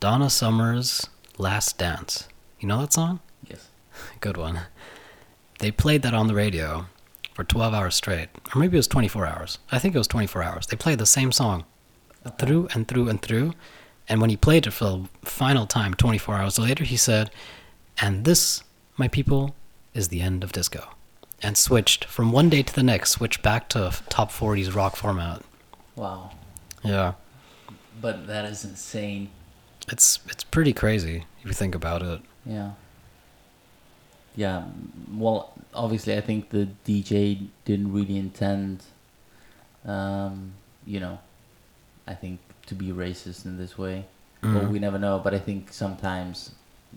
[0.00, 2.28] Donna Summer's Last Dance.
[2.60, 3.20] You know that song?
[3.48, 3.68] Yes.
[4.20, 4.60] Good one.
[5.58, 6.86] They played that on the radio
[7.34, 8.28] for 12 hours straight.
[8.54, 9.58] Or maybe it was 24 hours.
[9.72, 10.66] I think it was 24 hours.
[10.66, 11.64] They played the same song
[12.38, 13.54] through and through and through.
[14.08, 17.30] And when he played it for the final time, 24 hours later, he said,
[17.98, 18.62] And this,
[18.96, 19.54] my people,
[19.94, 20.90] is the end of disco.
[21.44, 25.42] And switched from one day to the next, switched back to top 40s rock format.
[25.94, 26.30] Wow.
[26.82, 27.12] Yeah.
[28.00, 29.28] But that is insane.
[29.88, 32.22] It's it's pretty crazy if you think about it.
[32.46, 32.70] Yeah.
[34.34, 34.64] Yeah.
[35.12, 38.82] Well, obviously, I think the DJ didn't really intend,
[39.84, 40.54] um,
[40.86, 41.18] you know,
[42.06, 44.06] I think to be racist in this way.
[44.42, 44.70] Well, Mhm.
[44.70, 46.52] we never know, but I think sometimes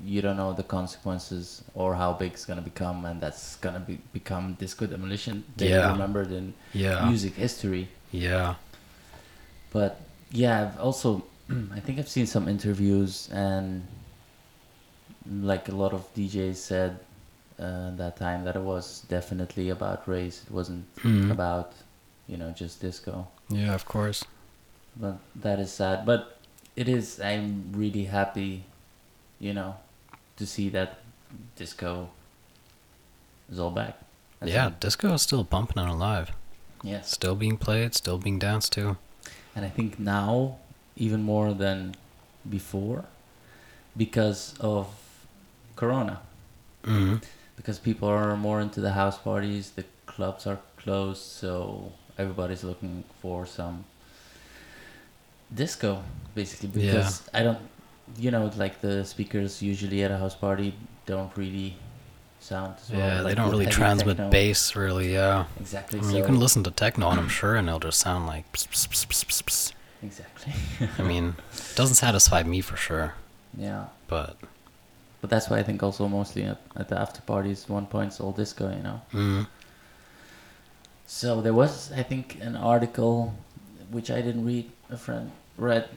[0.05, 3.99] you don't know the consequences or how big it's gonna become, and that's gonna be
[4.13, 5.43] become disco demolition.
[5.57, 5.91] They Yeah.
[5.91, 7.05] remembered in Yeah.
[7.05, 7.89] music history.
[8.11, 8.55] Yeah.
[9.71, 9.99] But
[10.31, 11.23] yeah, I've also
[11.73, 13.87] I think I've seen some interviews and
[15.29, 16.99] like a lot of DJs said
[17.59, 20.43] uh, that time that it was definitely about race.
[20.47, 21.31] It wasn't Mhm.
[21.31, 21.71] about
[22.27, 23.27] you know just disco.
[23.49, 24.23] Yeah, of course.
[24.95, 26.05] But that is sad.
[26.05, 26.37] But
[26.75, 27.19] it is.
[27.19, 28.65] I'm really happy,
[29.39, 29.75] you know,
[30.37, 30.99] to see that
[31.55, 32.09] disco
[33.51, 33.99] is all back.
[34.39, 36.31] That's yeah, disco is still bumping and alive.
[36.83, 38.97] Yeah, Still being played, still being danced to.
[39.55, 40.57] And I think now,
[40.95, 41.95] even more than
[42.47, 43.05] before,
[43.97, 44.87] because of
[45.75, 46.21] Corona.
[46.85, 47.15] hmm
[47.55, 53.03] Because people are more into the house parties, the clubs are closed, so everybody's looking
[53.21, 53.85] for some
[55.53, 56.03] disco,
[56.35, 56.69] basically.
[56.81, 56.91] Yeah.
[56.91, 57.59] Because I don't,
[58.15, 60.73] you know, like the speakers usually at a house party
[61.05, 61.75] don't really
[62.39, 62.99] sound as well.
[62.99, 64.29] Yeah, they don't really transmit techno.
[64.31, 65.13] bass, really.
[65.13, 65.45] Yeah.
[65.59, 65.99] Exactly.
[65.99, 68.25] I mean, so you can listen to techno and I'm sure, and it'll just sound
[68.27, 68.51] like.
[68.53, 69.73] pss, pss, pss.
[70.03, 70.53] Exactly.
[70.99, 73.15] I mean, it doesn't satisfy me for sure,
[73.57, 73.85] yeah.
[74.07, 74.37] but.
[75.19, 78.31] But that's why I think also mostly at, at the after parties, one point's all
[78.31, 79.01] disco, you know.
[79.11, 79.47] Mm,
[81.07, 83.33] So there was, I think, an article
[83.89, 84.69] which I didn't read.
[84.89, 85.89] A friend read,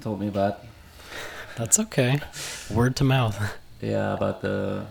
[0.00, 0.60] told me about.
[1.58, 2.20] That's okay.
[2.70, 3.38] Word to mouth.
[3.80, 4.86] Yeah, about the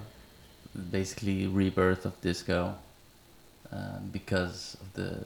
[0.91, 2.73] basically rebirth of disco
[3.69, 5.25] um, because of the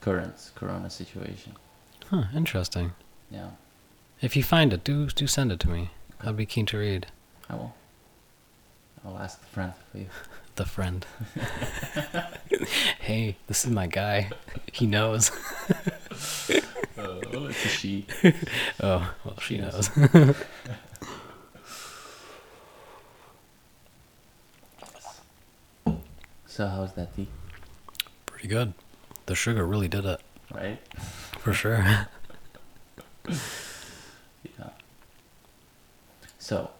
[0.00, 1.52] current Corona situation.
[2.08, 2.92] Huh, interesting.
[3.30, 3.50] Yeah,
[4.22, 5.90] If you find it, do do send it to me.
[6.22, 7.08] I'd be keen to read.
[7.50, 7.74] I will.
[9.04, 10.06] I'll ask the friend for you.
[10.56, 11.06] The friend.
[13.00, 14.28] hey, this is my guy.
[14.72, 15.30] He knows.
[17.02, 18.06] Uh, oh, it's a she.
[18.80, 19.96] Oh, well, she She knows.
[19.96, 20.36] knows.
[26.46, 27.28] So how's that tea?
[28.26, 28.74] Pretty good.
[29.26, 30.20] The sugar really did it,
[30.52, 30.78] Right?
[31.38, 31.82] for sure.
[34.58, 34.70] Yeah.
[36.38, 36.70] So,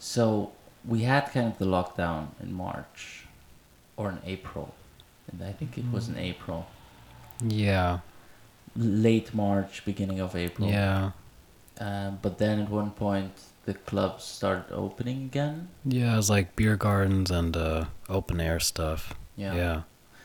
[0.00, 0.50] so
[0.84, 3.24] we had kind of the lockdown in March
[3.96, 4.74] or in April,
[5.30, 6.18] and I think it was mm-hmm.
[6.18, 6.66] in April,
[7.40, 8.00] yeah,
[8.76, 10.68] late March, beginning of April.
[10.68, 11.10] yeah,
[11.80, 13.32] Um, but then at one point
[13.66, 15.68] the clubs started opening again.
[15.84, 16.12] yeah.
[16.14, 19.14] It was like beer gardens and uh, open air stuff.
[19.36, 19.54] Yeah.
[19.54, 19.82] Yeah.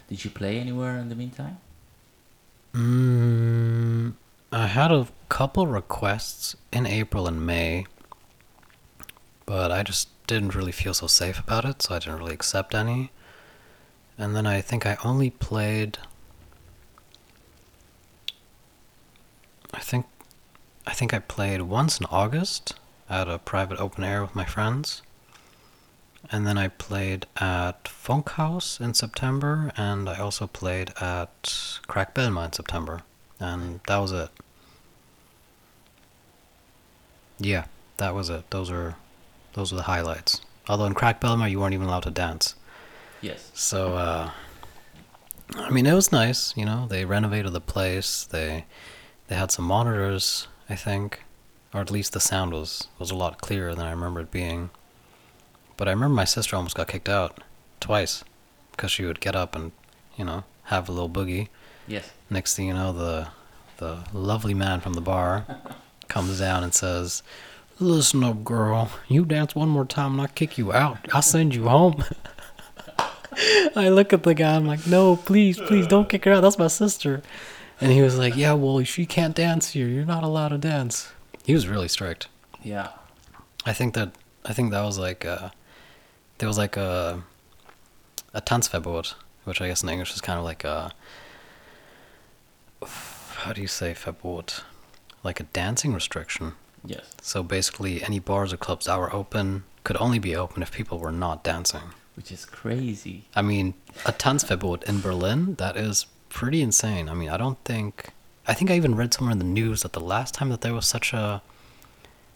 [0.09, 1.57] Did you play anywhere in the meantime?
[2.73, 4.13] Mm,
[4.51, 7.85] I had a couple requests in April and May,
[9.45, 12.75] but I just didn't really feel so safe about it, so I didn't really accept
[12.75, 13.12] any.
[14.17, 15.97] And then I think I only played.
[19.73, 20.05] I think,
[20.88, 22.75] I think I played once in August
[23.10, 25.01] at a private open air with my friends.
[26.32, 32.13] And then I played at Funk House in September, and I also played at Crack
[32.13, 33.03] Bellmer in September,
[33.39, 34.29] and that was it.
[37.39, 37.65] Yeah,
[37.97, 38.49] that was it.
[38.49, 38.95] Those are,
[39.53, 40.41] those were the highlights.
[40.67, 42.55] Although in Crack Bellmer you weren't even allowed to dance,
[43.21, 43.49] Yes.
[43.53, 44.32] so uh,
[45.55, 46.55] I mean it was nice.
[46.55, 48.25] You know, they renovated the place.
[48.25, 48.65] They,
[49.29, 51.23] they had some monitors, I think,
[51.71, 54.71] or at least the sound was was a lot clearer than I remember it being.
[55.77, 57.41] But I remember my sister almost got kicked out
[57.79, 58.23] twice
[58.71, 59.71] because she would get up and,
[60.17, 61.47] you know, have a little boogie.
[61.87, 62.11] Yes.
[62.29, 63.27] Next thing you know, the
[63.77, 65.45] the lovely man from the bar
[66.07, 67.21] comes down and says,
[67.79, 68.89] "Listen up, girl.
[69.07, 70.97] You dance one more time and I kick you out.
[71.13, 72.03] I'll send you home."
[73.75, 74.55] I look at the guy.
[74.55, 76.41] I'm like, "No, please, please don't kick her out.
[76.41, 77.21] That's my sister."
[77.81, 79.87] And he was like, "Yeah, well, she can't dance here.
[79.87, 81.11] You're not allowed to dance."
[81.45, 82.27] He was really strict.
[82.61, 82.89] Yeah.
[83.65, 84.13] I think that
[84.45, 85.49] I think that was like uh,
[86.37, 87.23] there was like a
[88.33, 89.13] a tanzverbot,
[89.45, 90.91] which I guess in English is kind of like a
[92.81, 94.61] how do you say verbot?
[95.23, 96.53] Like a dancing restriction.
[96.85, 97.13] Yes.
[97.21, 100.99] So basically, any bars or clubs that were open could only be open if people
[100.99, 101.81] were not dancing.
[102.15, 103.25] Which is crazy.
[103.35, 103.73] I mean,
[104.05, 107.09] a Tanzverbot in Berlin, that is pretty insane.
[107.09, 108.09] I mean, I don't think
[108.47, 110.73] I think I even read somewhere in the news that the last time that there
[110.73, 111.41] was such a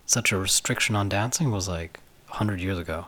[0.06, 3.08] such a restriction on dancing was like 100 years ago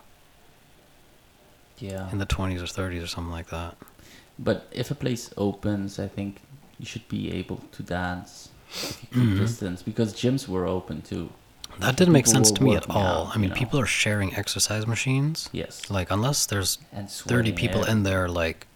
[1.78, 2.10] Yeah.
[2.12, 3.76] in the 20s or 30s or something like that.
[4.40, 6.38] But if a place opens, I think
[6.80, 9.38] you should be able to dance if you keep Mhm.
[9.38, 11.30] distance because gyms were open too.
[11.80, 13.28] That didn't make sense to me at all.
[13.28, 13.56] out, I mean, know.
[13.56, 15.50] people are sharing exercise machines.
[15.52, 15.90] Yes.
[15.90, 18.68] Like unless there's 30 people in there like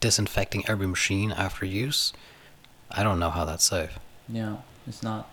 [0.00, 2.12] disinfecting every machine after use,
[2.90, 3.98] I don't know how that's safe.
[4.28, 4.56] Yeah,
[4.86, 5.30] it's not.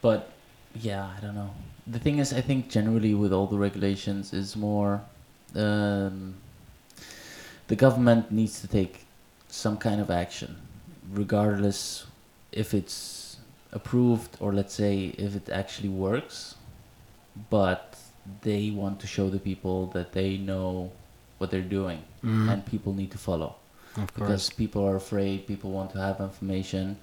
[0.00, 0.30] But
[0.74, 1.50] yeah, I don't know.
[1.86, 5.02] The thing is, I think generally with all the regulations is more,
[5.54, 6.34] um,
[7.68, 9.06] the government needs to take
[9.48, 10.56] some kind of action,
[11.10, 12.06] regardless
[12.52, 13.36] if it's
[13.72, 16.56] approved or let's say if it actually works.
[17.50, 17.96] But
[18.42, 20.92] they want to show the people that they know
[21.42, 23.56] what they're doing, Mm, and people need to follow.
[24.14, 26.96] Because people are afraid, people want to have information,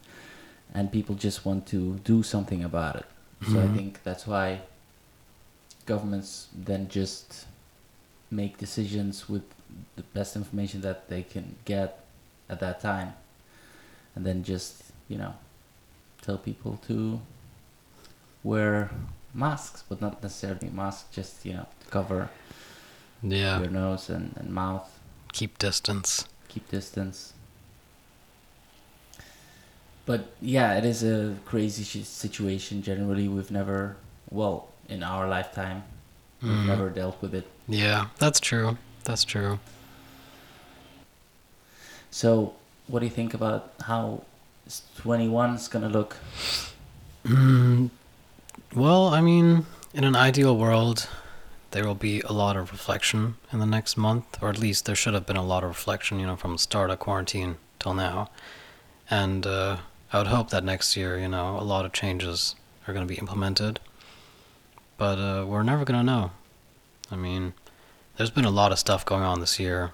[0.73, 3.05] and people just want to do something about it.
[3.51, 3.73] So I Mhm.
[3.75, 4.61] think that's why
[5.85, 7.45] governments then just
[8.31, 9.43] make decisions with
[9.97, 11.89] the best information that they can get
[12.47, 13.13] at that time,
[14.15, 14.73] and then just
[15.11, 15.33] you know
[16.21, 17.19] tell people to
[18.43, 18.89] wear
[19.33, 22.29] masks, but not necessarily masks, just you know to cover
[23.21, 23.59] Yeah.
[23.59, 24.89] your nose and, and mouth
[25.33, 26.25] Keep distance.
[26.47, 27.33] keep distance.
[30.05, 32.81] But yeah, it is a crazy sh- situation.
[32.81, 33.95] Generally, we've never,
[34.31, 35.83] well, in our lifetime,
[36.41, 36.65] we've Mhm.
[36.65, 37.45] never dealt with it.
[37.67, 38.77] Yeah, that's true.
[39.03, 39.59] That's true.
[42.11, 42.53] So,
[42.87, 44.23] what do you think about how
[44.97, 46.17] 21 is gonna look?
[47.23, 47.91] Mm,
[48.73, 51.07] well, I mean, in an ideal world,
[51.71, 54.95] there will be a lot of reflection in the next month, or at least there
[54.95, 57.93] should have been a lot of reflection, you know, from the start of quarantine till
[57.93, 58.29] now.
[59.09, 59.77] And uh,
[60.11, 62.55] I would hope that next year, you know, a lot of changes
[62.87, 63.79] are going to be implemented.
[64.97, 66.31] But uh, we're never going to know.
[67.11, 67.53] I mean,
[68.17, 69.91] there's been a lot of stuff going on this year,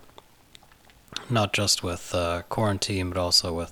[1.30, 3.72] not just with uh, quarantine, but also with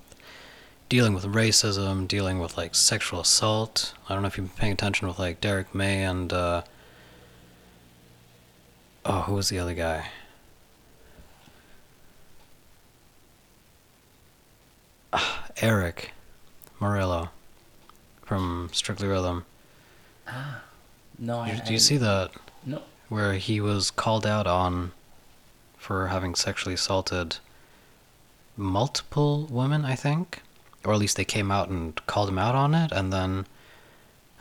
[0.89, 3.93] dealing with racism, dealing with like sexual assault.
[4.07, 6.63] I don't know if you've been paying attention with like Derrick May and uh,
[9.05, 10.07] oh, who was the other guy?
[15.11, 16.11] Ah, Erick
[16.79, 17.29] Morillo
[18.23, 19.45] from Strictly Rhythm.
[20.27, 20.61] Ah,
[21.19, 22.31] no, You- I Do you see that
[22.65, 24.91] No, where he was called out on
[25.77, 27.37] for having sexually assaulted
[28.55, 30.41] multiple women, I think,
[30.85, 33.45] or at least they came out and called him out on it, and then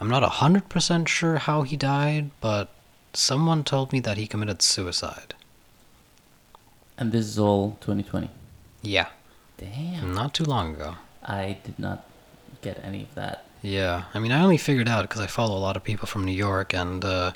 [0.01, 2.68] I'm not a hundred percent sure how he died, but
[3.14, 5.35] someone told me that he committed suicide.
[6.98, 8.31] and this is all 2020.
[8.83, 9.09] Yeah,
[9.59, 10.96] Damn, not too long ago.
[11.25, 12.05] I did not
[12.62, 13.44] get any of that.
[13.62, 16.25] Yeah, I mean, I only figured out because I follow a lot of people from
[16.25, 17.33] New York, and uh,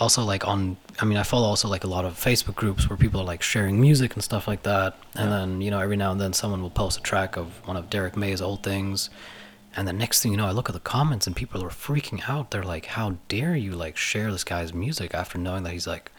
[0.00, 2.96] also like on, I mean, I follow also like a lot of Facebook groups where
[2.96, 4.96] people are like sharing music and stuff like that.
[5.14, 5.38] And Yeah.
[5.38, 7.88] then you know, every now and then someone will post a track of one of
[7.88, 9.10] Derrick May's old things,
[9.78, 12.28] and the next thing you know, I look at the comments and people are freaking
[12.28, 12.50] out.
[12.50, 16.10] They're like, "How dare you like share this guy's music after knowing that he's like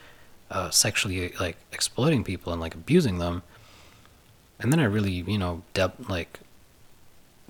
[0.50, 3.44] uh, sexually like exploiting people and like abusing them?"
[4.62, 6.40] And then I really, you know, dep- like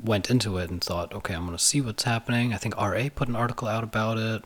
[0.04, 2.56] went into it and thought, okay, I'm gonna see what's happening.
[2.56, 4.43] I think RA put an article out about it,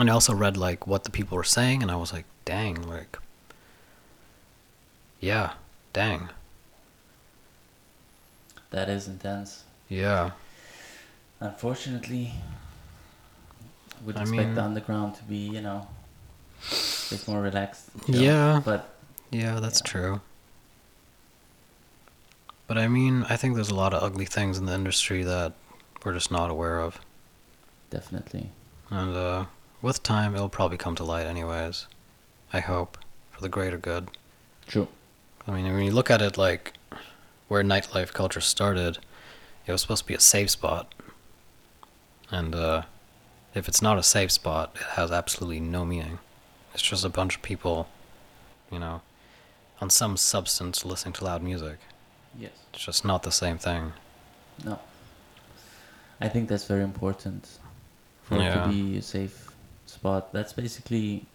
[0.00, 2.82] and I also read like what the people were saying, and I was like, dang,
[2.88, 3.18] like,
[5.20, 5.52] yeah,
[5.92, 6.30] dang,
[8.74, 9.62] That is intense.
[9.88, 10.32] yeah,
[11.40, 12.32] Unfortunately,
[14.00, 15.86] I would I expect mean- the underground to be, you know,
[16.70, 17.90] a bit more relaxed.
[18.08, 18.60] Yeah.
[18.64, 18.80] But
[19.30, 19.90] yeah, that's Yeah.
[19.92, 20.20] true.
[22.66, 25.52] But I mean, I think there's a lot of ugly things in the industry that
[26.02, 26.98] we're just not aware of,
[27.90, 28.50] definitely.
[28.90, 29.44] and uh,
[29.82, 31.86] with time, it'll probably come to light, anyways.
[32.52, 32.98] I hope
[33.30, 34.08] for the greater good.
[34.66, 34.88] True.
[35.46, 36.72] I mean, when you look at it like
[37.48, 38.98] where nightlife culture started,
[39.66, 40.94] it was supposed to be a safe spot.
[42.30, 42.82] And uh,
[43.54, 46.18] if it's not a safe spot, it has absolutely no meaning.
[46.72, 47.88] It's just a bunch of people,
[48.70, 49.02] you know,
[49.80, 51.78] on some substance listening to loud music.
[52.38, 52.52] Yes.
[52.72, 53.92] It's just not the same thing.
[54.64, 54.78] No.
[56.20, 57.58] I think that's very important
[58.22, 58.64] for it Yeah.
[58.64, 59.50] to be a safe
[59.86, 60.32] spot.
[60.32, 61.26] That's basically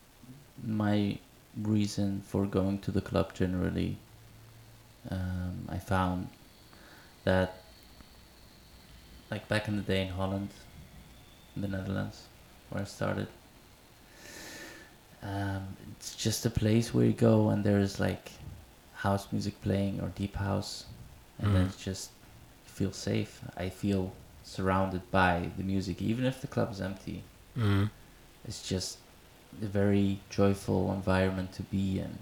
[0.64, 1.20] my
[1.62, 3.98] reason for going to the club generally.
[5.10, 6.28] Um, I found
[7.24, 7.62] that,
[9.32, 10.50] like back in the day in Holland,
[11.56, 12.24] in the Netherlands,
[12.70, 13.28] where I started,
[15.24, 18.32] um, it's just a place where you go and there's like
[18.96, 20.86] house music playing or deep house,
[21.40, 21.70] and then Mhm.
[21.70, 22.10] it's just
[22.66, 23.42] you feel safe.
[23.58, 27.24] I feel surrounded by the music, even if the club is empty.
[27.58, 27.90] Mm.
[28.48, 28.98] It's just
[29.62, 32.20] a very joyful environment to be in,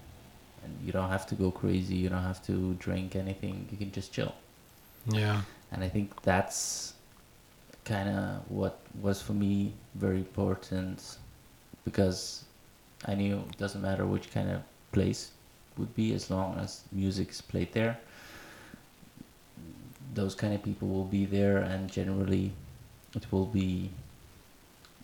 [0.67, 1.95] and you don't have to go crazy.
[1.95, 3.67] You don't have to drink anything.
[3.71, 4.33] You can just chill.
[5.07, 5.41] Yeah.
[5.71, 6.93] And I think that's
[7.85, 11.17] kind of what was for me very important
[11.85, 12.43] because
[13.05, 14.61] I knew it doesn't matter which kind of
[14.91, 15.31] place
[15.77, 17.97] would be as long as music is played there.
[20.13, 22.51] Those kind of people will be there, and generally,
[23.15, 23.91] it will be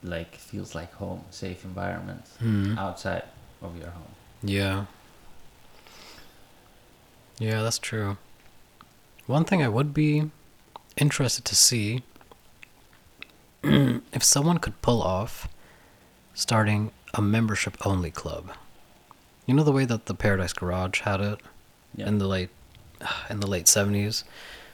[0.01, 2.77] like feels like home, safe environment Mm.
[2.77, 3.23] outside
[3.61, 4.13] of your home.
[4.41, 4.85] Yeah.
[7.43, 8.15] Yeah, that's true.
[9.27, 10.31] One thing I would be
[10.95, 12.03] interested to see
[13.63, 15.49] if someone could pull off
[16.33, 18.53] starting a membership only club.
[19.45, 21.41] You know the way that the Paradise Garage had it
[21.97, 22.49] in the late
[23.29, 24.23] in the late 70s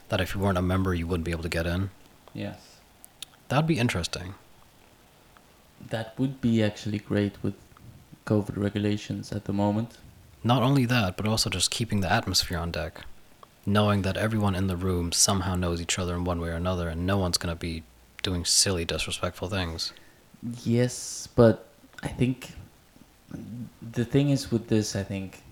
[0.10, 1.90] that if you weren't a member you wouldn't be able to get in.
[2.36, 2.60] yes.
[3.48, 4.36] That'd be interesting.
[5.90, 7.56] That would be actually great with
[8.28, 9.98] COVID regulations at the moment.
[10.44, 13.02] Not only that, but also just keeping the atmosphere on deck.
[13.66, 16.90] Knowing that everyone in the room somehow knows each other in one way or another,
[16.90, 17.84] and no one's going to be
[18.24, 19.92] doing silly, disrespectful things.
[20.64, 21.68] Yes, but
[22.02, 22.52] I think
[23.92, 25.44] the thing is with this, I think.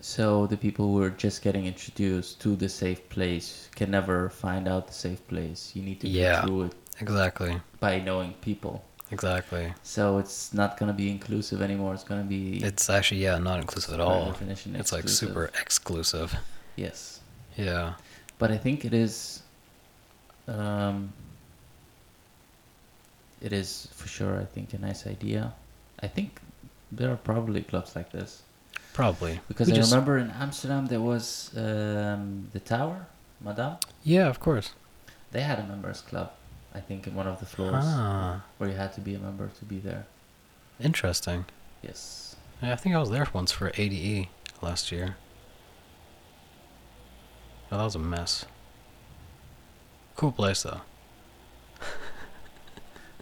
[0.00, 4.66] So the people who are just getting introduced to the safe place can never find
[4.66, 5.72] out the safe place.
[5.76, 6.40] You need to Yeah.
[6.40, 7.60] get through it Exactly.
[7.78, 8.82] by knowing people.
[9.12, 9.72] Exactly.
[9.82, 11.92] So it's not gonna be inclusive anymore.
[11.94, 14.26] It's gonna be It's actually, yeah, not inclusive at all.
[14.26, 16.34] definition It's like super exclusive.
[16.76, 17.20] Yes,
[17.56, 17.94] Yeah.
[18.38, 19.42] but I think it is.
[20.48, 21.12] Um,
[23.40, 24.40] it is for sure.
[24.40, 25.52] I think a nice idea.
[26.02, 26.40] I think
[26.90, 28.42] there are probably clubs like this.
[28.92, 29.40] Probably.
[29.48, 33.06] Because We I just- remember in Amsterdam there was um, the tower,
[33.40, 33.76] Madame.
[34.04, 34.72] Yeah, of course.
[35.32, 36.30] They had a members club,
[36.74, 39.48] I think, in one of the floors Ah, where you had to be a member
[39.58, 40.06] to be there.
[40.80, 41.44] interesting.
[41.82, 42.36] Yes.
[42.62, 44.28] Yeah, I think I was there once for ADE
[44.62, 45.16] last year.
[47.70, 48.44] Oh, that was a mess.
[50.16, 50.80] Cool place though.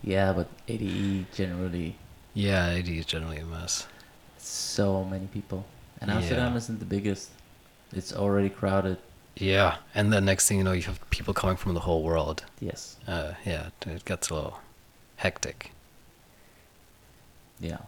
[0.03, 1.97] Yeah, but ADE generally,
[2.33, 3.87] Yeah, ADE is generally a mess.
[4.39, 5.67] so many people,
[6.01, 6.17] and Yeah.
[6.17, 7.31] Amsterdam isn't the biggest.
[7.93, 8.97] It's already crowded.
[9.37, 12.45] Yeah, and the next thing you know, you have people coming from the whole world.
[12.61, 12.97] Yes.
[13.07, 14.61] Uh, yeah, it- gets a little
[15.16, 15.72] hectic.
[17.59, 17.78] Yeah.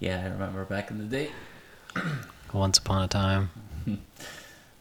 [0.00, 1.30] yeah, I remember back in the day.
[2.52, 3.50] Once upon a time.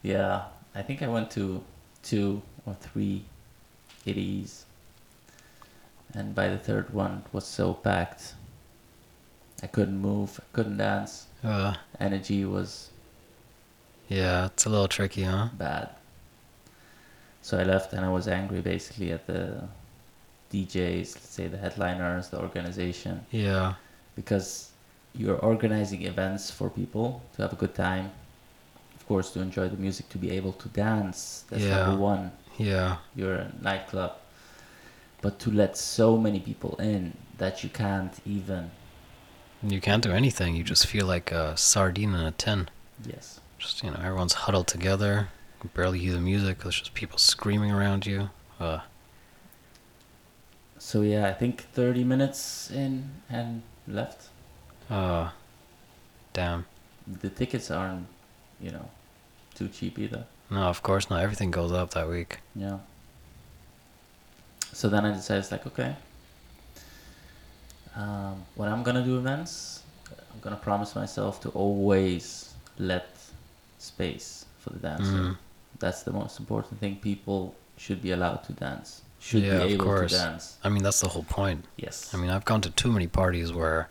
[0.01, 0.43] Yeah,
[0.75, 1.63] I think I went to
[2.03, 3.23] two or three
[4.05, 4.65] ADEs.
[6.13, 8.35] And by the third one, it was so packed.
[9.63, 11.24] I couldn't move, I couldn't dance.
[11.45, 12.89] Uh, Energy was
[14.07, 15.47] yeah, it's a little tricky, huh?
[15.57, 15.89] bad.
[17.41, 19.67] So I left and I was angry basically at the
[20.51, 23.73] DJs, let's say the headliners, the organization, Yeah,
[24.15, 24.71] because
[25.13, 28.11] you're organizing events for people to have a good time,
[28.95, 31.45] of course, to enjoy the music, to be able to dance.
[31.49, 31.85] That's Yeah.
[31.85, 32.31] number one.
[32.57, 34.13] yeah, You're a nightclub,
[35.21, 38.71] but to let so many people in that you can't even.
[39.71, 40.55] You can't do anything.
[40.55, 42.69] You just feel like a sardine in a tin.
[43.05, 43.39] Yes.
[43.57, 45.29] Just you know, everyone's huddled together.
[45.63, 46.59] You barely hear the music.
[46.59, 48.29] There's just people screaming around you.
[48.59, 48.79] Uh,
[50.77, 54.29] So yeah, I think 30 minutes in and left.
[54.89, 55.29] uh,
[56.33, 56.65] damn.
[57.21, 58.07] The tickets aren't,
[58.59, 58.89] you know,
[59.55, 60.25] too cheap either.
[60.49, 61.21] No, of course not.
[61.23, 62.39] Everything goes up that week.
[62.55, 62.79] Yeah.
[64.73, 65.95] So then I decided, it's like, okay,
[67.95, 73.07] um, when I'm gonna do events, I'm gonna promise myself to always let
[73.79, 75.03] space for the dancer.
[75.11, 75.37] Mm.
[75.79, 76.97] That's the most important thing.
[76.97, 79.01] People should be allowed to dance.
[79.19, 80.11] Should Yeah, be able course.
[80.11, 80.57] to dance.
[80.63, 81.65] I mean, that's the whole point.
[81.77, 82.13] Yes.
[82.13, 83.89] I mean, I've gone to too many parties where,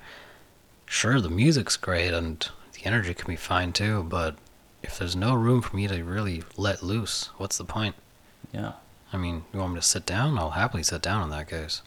[0.87, 4.37] sure, the music's great and the energy can be fine too, but
[4.83, 7.95] if there's no room for me to really let loose, what's the point?
[8.53, 8.73] yeah.
[9.13, 10.37] I mean, you want me to sit down?
[10.39, 11.83] I'll happily sit down in that case.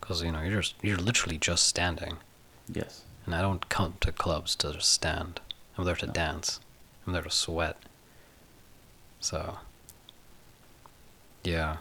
[0.00, 2.16] Because, you know, you're just, you're literally just standing.
[2.72, 3.02] Yes.
[3.26, 5.40] And I don't come to clubs to just stand.
[5.76, 6.12] I'm there to No.
[6.12, 6.60] dance.
[7.06, 7.76] I'm there to sweat.
[9.20, 9.58] So,
[11.44, 11.76] yeah.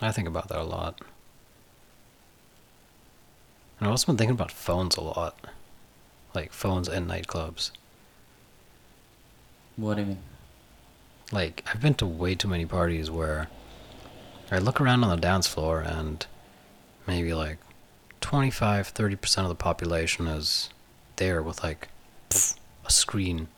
[0.00, 1.00] I think about that a lot.
[3.78, 5.38] And I've also been thinking about phones a lot.
[6.34, 7.70] Like phones in nightclubs.
[9.76, 10.18] What do you mean?
[11.32, 13.48] Like, I've been to way too many parties where
[14.50, 16.24] I look around on the dance floor and
[17.06, 17.58] maybe like
[18.20, 20.70] 25, 30% of the population is
[21.16, 21.88] there with like
[22.30, 23.48] a screen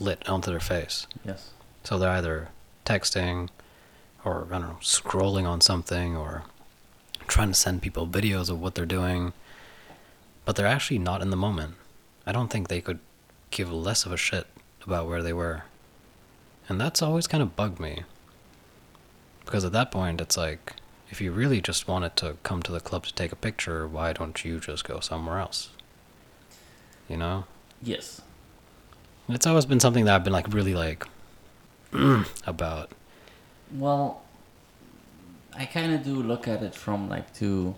[0.00, 1.06] lit onto their face.
[1.24, 1.50] Yes.
[1.84, 2.48] So they're either
[2.84, 3.48] texting
[4.24, 6.42] or, I don't know, scrolling on something or
[7.26, 9.32] trying to send people videos of what they're doing.
[10.44, 11.74] But they're actually not in the moment.
[12.26, 12.98] I don't think they could
[13.50, 14.46] give less of a shit
[14.84, 15.64] about where they were.
[16.68, 18.02] And that's always kind of bugged me.
[19.44, 20.74] Because at that point, it's like,
[21.10, 24.12] if you really just wanted to come to the club to take a picture, why
[24.12, 25.70] don't you just go somewhere else?
[27.08, 27.44] You know?
[27.82, 28.20] Yes.
[29.28, 31.06] It's always been something that I've been like really like
[32.46, 32.90] about.
[33.72, 34.22] Well,
[35.56, 37.74] I kind of do look at it from like two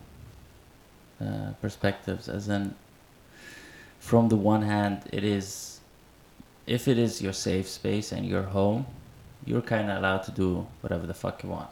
[1.21, 2.29] uh, perspectives.
[2.29, 2.75] As in,
[3.99, 5.81] from the one hand, it is,
[6.67, 8.87] if it is your safe space and your home,
[9.45, 11.71] you're kind of allowed to do whatever the fuck you want.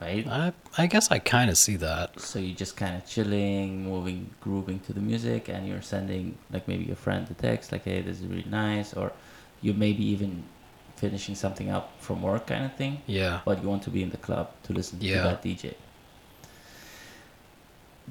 [0.00, 0.26] Right?
[0.26, 2.18] I I guess I kind of see that.
[2.18, 6.66] So you're just kind of chilling, moving, grooving to the music, and you're sending like
[6.66, 9.12] maybe your friend a text like, "Hey, this is really nice," or
[9.60, 10.42] you maybe even
[10.96, 13.02] finishing something up from work kind of thing.
[13.06, 13.40] Yeah.
[13.44, 15.16] But you want to be in the club to listen Yeah.
[15.16, 15.74] to that DJ.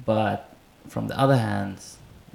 [0.04, 0.48] But
[0.88, 1.78] from the other hand,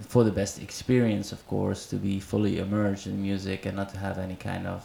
[0.01, 3.97] for the best experience, of course, to be fully immersed in music and not to
[3.97, 4.83] have any kind of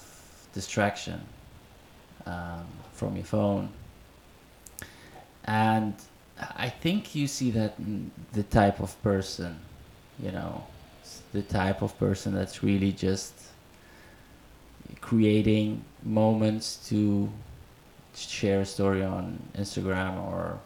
[0.55, 1.21] distraction
[2.27, 3.69] um, from your phone.
[5.45, 5.95] And
[6.39, 7.75] I think you see that
[8.33, 9.59] the type of person,
[10.23, 10.65] you know,
[11.33, 13.35] the type of person that's really just
[15.01, 17.31] creating moments to
[18.15, 20.59] share a story on Instagram or,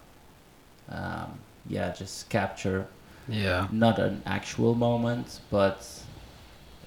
[0.90, 2.86] um, yeah, just capture
[3.28, 3.66] Yeah.
[3.72, 5.78] not an actual moment, but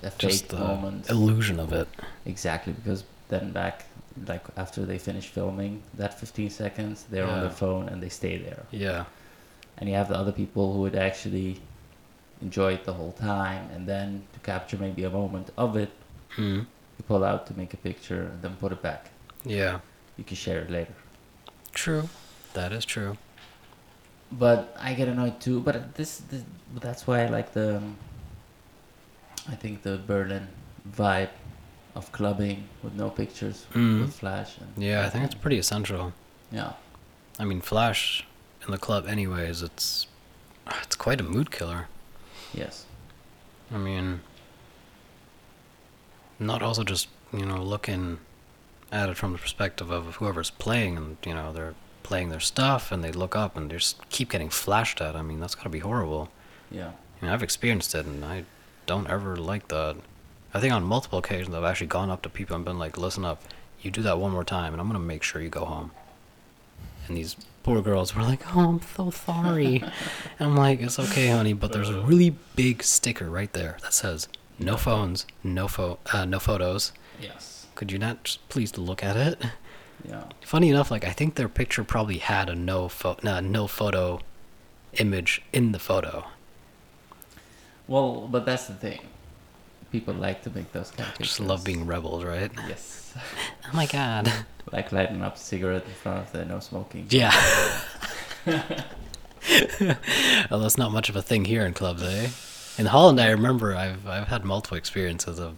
[0.03, 1.09] a Just fake moment.
[1.09, 1.87] illusion of it.
[2.25, 3.85] Exactly, because then back,
[4.27, 7.41] like after they finish filming, that 15 seconds, they're on Yeah.
[7.41, 8.63] their phone and they stay there.
[8.71, 9.05] Yeah.
[9.77, 11.61] And you have the other people who would actually
[12.41, 15.91] enjoy it the whole time, and then to capture maybe a moment of it,
[16.35, 16.59] Hmm.
[16.97, 19.09] you pull out to make a picture and then put it back.
[19.45, 19.79] Yeah.
[20.17, 20.93] You can share it later.
[21.73, 22.09] True.
[22.53, 23.17] That is true.
[24.31, 25.59] But I get annoyed too.
[25.61, 26.43] But this, this
[26.79, 27.77] that's why I like the.
[27.77, 27.97] um,
[29.47, 30.47] I think the Berlin
[30.87, 31.29] vibe
[31.95, 34.01] of clubbing with no pictures Mm.
[34.01, 36.13] with flash and Yeah, I think it's pretty essential.
[36.51, 36.73] yeah
[37.39, 38.25] I mean, Flash
[38.65, 39.61] in the club, anyways.
[39.61, 40.07] It's
[40.83, 41.87] it's quite a mood killer.
[42.53, 42.85] yes
[43.73, 44.21] I mean,
[46.39, 48.19] not also just you know looking
[48.91, 52.91] at it from the perspective of whoever's playing, and you know they're playing their stuff,
[52.91, 55.15] and they look up and they just keep getting flashed at.
[55.15, 56.29] I mean, that's gotta be horrible.
[56.71, 58.45] yeah I mean, I've experienced it, and I
[58.85, 59.97] don't ever like that.
[60.53, 63.23] I think on multiple occasions I've actually gone up to people and been like, "Listen
[63.25, 63.41] up,
[63.81, 65.91] you do that one more time, and I'm gonna make sure you go home."
[67.07, 69.77] And these poor girls were like, "Oh, I'm so sorry,"
[70.39, 73.93] and I'm like, "It's okay, honey, but there's a really big sticker right there that
[73.93, 74.27] says
[74.57, 76.91] no phones, no pho- uh, no photos.
[77.21, 79.41] yes Could you not just please look at it?"
[80.07, 83.67] yeah Funny enough, like I think their picture probably had a no pho- no, no
[83.67, 84.19] photo
[84.93, 86.25] image in the photo.
[87.87, 88.99] well but that's the thing
[89.91, 92.51] people like to make those kind of Just love being rebels, right?
[92.67, 93.13] yes
[93.65, 94.31] Oh my god.
[94.71, 97.33] like lighting up a cigarette in front of the no smoking Yeah.
[100.49, 102.29] well, that's not much of a thing here in clubs, eh?
[102.77, 105.57] In Holland, I remember I've I've had multiple experiences of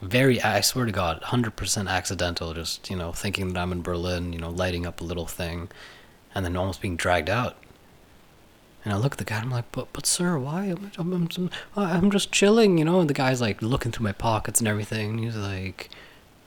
[0.00, 2.54] very, I swear to God, hundred percent accidental.
[2.54, 5.68] Just you know, thinking that I'm in Berlin, you know, lighting up a little thing,
[6.34, 7.59] and then almost being dragged out.
[8.84, 10.64] And I look at the guy, and I'm like, but but sir, why?
[10.64, 13.00] I'm I'm, I'm, I'm just chilling, you know.
[13.00, 15.10] And the guy's like looking through my pockets and everything.
[15.10, 15.90] And he's like,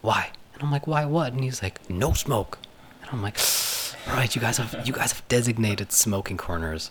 [0.01, 0.31] why?
[0.55, 1.33] And I'm like, why what?
[1.33, 2.57] And he's like, no smoke.
[3.01, 3.37] And I'm like,
[4.07, 6.89] all right, you guys have you guys have designated smoking corners.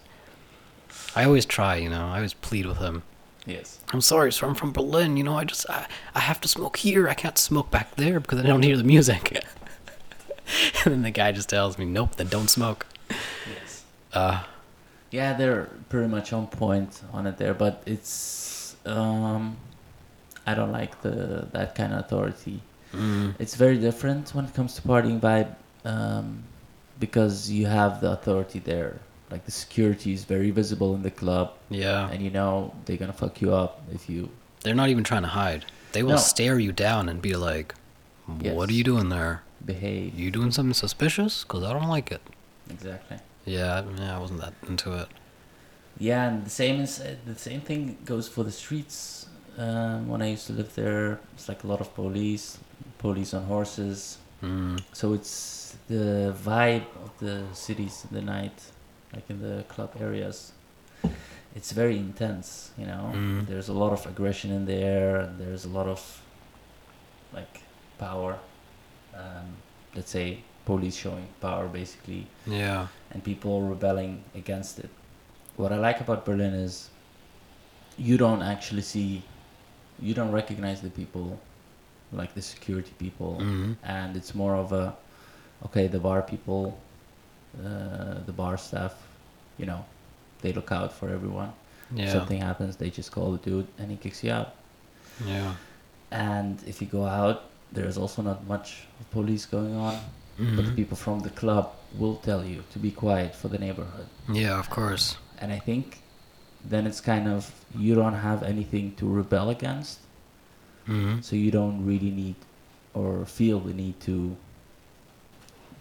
[1.17, 2.07] I always try, you know.
[2.07, 3.03] I always plead with him.
[3.45, 4.47] yes I'm sorry, sir.
[4.47, 5.17] I'm from Berlin.
[5.17, 7.09] You know, I just I, I have to smoke here.
[7.09, 9.33] I can't smoke back there because I don't hear the music.
[10.85, 12.87] and then the guy just tells me, nope, then don't smoke.
[13.11, 13.83] yes
[14.13, 14.45] Uh,
[15.13, 19.57] Yeah, they're pretty much on point on it there, but it's um,
[20.47, 22.61] I don't like the that kind of authority.
[22.95, 25.53] mm, It's very different when it comes to partying vibe,
[25.85, 26.43] um,
[26.99, 28.93] because you have the authority there.
[29.31, 33.13] Like the security is very visible in the club, yeah, and you know they're gonna
[33.25, 34.29] fuck you up if you.
[34.63, 35.65] they're not even trying to hide.
[35.93, 36.33] They will No.
[36.35, 37.75] stare you down and be like,
[38.27, 38.71] "What Yes.
[38.71, 40.19] are you doing there?" behave.
[40.19, 41.45] You doing something suspicious?
[41.45, 42.21] Cause I don't like it.
[42.71, 43.19] Exactly.
[43.45, 45.09] Yeah, yeah, I wasn't that into it.
[45.99, 49.27] Yeah, and the same is uh, the same thing goes for the streets.
[49.59, 52.59] Um, when I used to live there, it's like a lot of police,
[52.99, 54.19] police on horses.
[54.43, 54.81] Mm.
[54.93, 58.59] So it's the vibe of the cities in the night,
[59.13, 60.53] like in the club areas.
[61.55, 63.13] It's very intense, you know.
[63.15, 63.47] Mm.
[63.47, 66.23] There's a lot of aggression in there, and there's a lot of
[67.35, 67.61] like
[67.99, 68.39] power.
[69.15, 69.57] Um,
[69.95, 72.87] let's say police showing power, basically, Yeah.
[73.11, 74.91] and people rebelling against it.
[75.57, 76.89] What I like about Berlin is
[77.99, 79.23] you don't actually see,
[80.01, 81.39] you don't recognize the people,
[82.13, 83.77] like the security people Mm.
[83.83, 84.95] and it's more of a
[85.65, 86.79] okay the bar people
[87.65, 88.95] uh, the bar staff
[89.59, 89.85] you know
[90.43, 91.53] they look out for everyone
[91.95, 92.13] Yeah.
[92.13, 94.51] something happens they just call the dude and he kicks you out
[95.27, 95.55] Yeah.
[96.11, 99.97] and if you go out there's also not much police going on
[100.39, 100.77] but the Mhm.
[100.77, 101.67] people from the club
[101.99, 105.17] will tell you to be quiet for the neighborhood Yeah, of course.
[105.41, 105.85] and i think
[106.73, 109.99] then it's kind of you don't have anything to rebel against
[110.87, 112.37] hmm so you don't really need
[112.95, 114.37] or feel the need to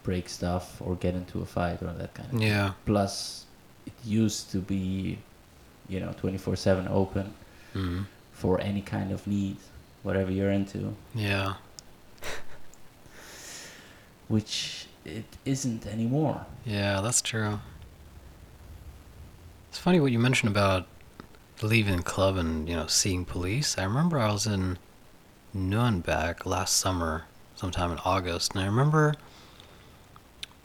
[0.04, 2.48] break stuff or get into a fight or that kind of thing.
[2.48, 2.72] Yeah.
[2.86, 3.46] plus
[3.86, 5.18] it used to be
[5.90, 7.34] you know 24/7 open
[7.74, 8.02] hmm
[8.34, 9.58] for any kind of need
[10.04, 11.54] whatever you're into Yeah.
[14.32, 17.60] Which it isn't anymore Yeah, that's true.
[19.70, 20.86] It's funny what you mentioned about
[21.62, 23.78] leaving the club and, you know, seeing police.
[23.78, 24.78] I remember I was in
[25.54, 27.26] Nuremberg last summer,
[27.56, 29.16] sometime in August, and I remember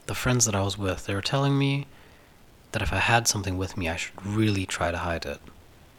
[0.07, 1.87] the friends that I was with, they were telling me
[2.73, 5.41] that if I had something with me, I should really try to hide it.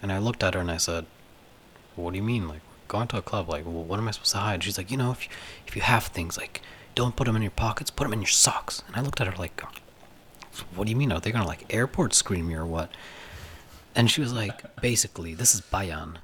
[0.01, 1.05] And I looked at her and I said,
[1.95, 2.47] What do you mean?
[2.47, 4.63] Like, going to a club, like, well, what am I supposed to hide?
[4.63, 5.29] She's like, You know, if you,
[5.65, 6.61] if you have things, like,
[6.97, 8.83] don't put them in your pockets, put them in your socks.
[8.87, 9.61] And I looked at her like,
[10.75, 11.11] what do you mean?
[11.11, 12.89] Are they gonna like airport screen me or what?
[13.95, 16.15] And she was like, basically, this is Bayern.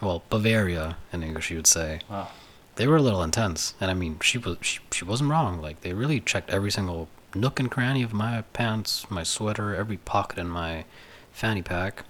[0.00, 2.00] Well, Bavaria in English, you would say.
[2.08, 2.28] wow
[2.76, 5.60] They were a little intense, and I mean, she was she, she wasn't wrong.
[5.60, 9.96] Like they really checked every single nook and cranny of my pants, my sweater, every
[9.98, 10.84] pocket in my
[11.32, 12.04] fanny pack.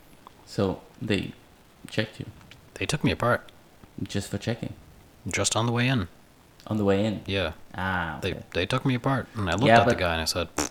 [0.46, 1.32] so they
[1.88, 2.26] checked you
[2.74, 3.50] They took me apart
[4.02, 4.74] just for checking
[5.26, 6.08] just on the way in.
[6.70, 8.42] On the way in Yeah, ah they okay.
[8.54, 10.70] they took me apart, and I looked Yeah, at the guy and I said, "Pfft,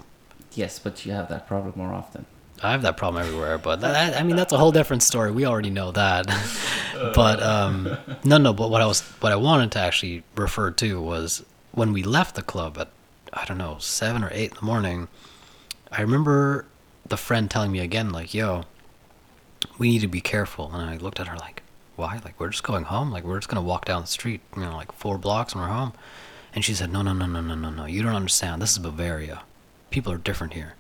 [0.54, 2.26] yes but you have that problem more often
[2.62, 5.32] I have that problem everywhere, but that, I mean that's a whole different story.
[5.32, 6.26] We already know that.
[7.16, 8.52] but um, no, no.
[8.52, 12.36] But what I was, what I wanted to actually refer to was when we left
[12.36, 12.89] the club at
[13.32, 15.08] I don't know seven or eight in the morning.
[15.89, 16.66] I remember
[17.08, 18.66] the friend telling me again, like, "Yo,
[19.78, 21.64] we need to be careful." And I looked at her like,
[22.00, 22.20] "Why?
[22.24, 23.12] Like we're just going home.
[23.12, 25.68] Like we're just gonna walk down the street, you know, like four blocks and we're
[25.70, 25.93] home."
[26.54, 27.86] And she said, "No, no, no, no, no, no, no.
[27.86, 28.62] You don't understand.
[28.62, 29.41] This is Bavaria.
[29.91, 30.74] People are different here."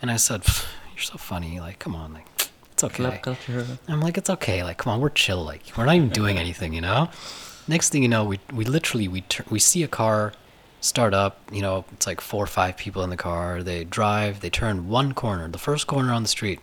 [0.00, 0.42] And I said,
[0.94, 1.60] "You're so funny.
[1.60, 2.26] Like, come on, like,
[2.72, 4.62] it's okay." club culture I'm like, "It's okay.
[4.62, 5.42] Like, come on, we're chill.
[5.44, 7.10] Like, we're not even doing anything, you know."
[7.68, 10.32] Next thing you know, we we literally we tur- we see a car
[10.80, 11.40] start up.
[11.52, 13.62] You know, it's like four or five people in the car.
[13.62, 14.40] They drive.
[14.40, 16.60] They turn one corner, the first corner on the street.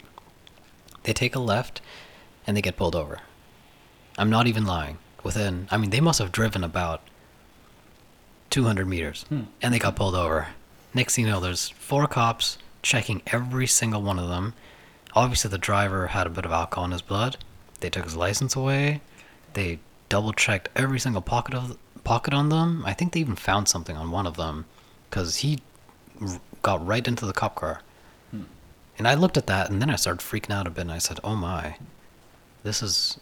[1.04, 1.82] They take a left,
[2.48, 3.20] and they get pulled over.
[4.18, 4.98] I'm not even lying.
[5.24, 7.02] Within, I mean, they must have driven about
[8.50, 9.44] 200 meters, Hmm.
[9.62, 10.50] and they got pulled over.
[10.94, 14.54] Next thing you know, there's four cops checking every single one of them.
[15.16, 17.38] Obviously, the driver had a bit of alcohol in his blood.
[17.80, 19.02] They took his license away.
[19.54, 22.84] They double checked every single pocket of pocket on them.
[22.86, 24.66] I think they even found something on one of them,
[25.10, 25.60] because he
[26.22, 27.82] r- got right into the cop car.
[28.32, 28.44] Hmm.
[28.98, 30.98] And I looked at that, and then I started freaking out a bit, and I
[30.98, 31.78] said, "Oh my,
[32.64, 33.20] this is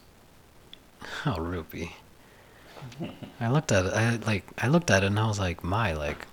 [1.26, 1.96] oh rupee."
[3.40, 3.94] I looked at it.
[3.94, 6.28] I like I looked at it, and I was like, "My, like,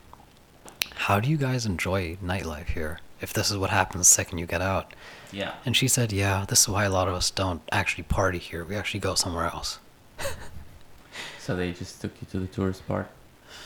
[0.95, 3.01] how do you guys enjoy nightlife here?
[3.21, 4.93] If this is what happens the second you get out?"
[5.33, 8.39] yeah And she said, "Yeah, this is why a lot of us don't actually party
[8.39, 8.65] here.
[8.65, 9.79] We actually go somewhere else."
[11.39, 13.09] so they just took you to the tourist part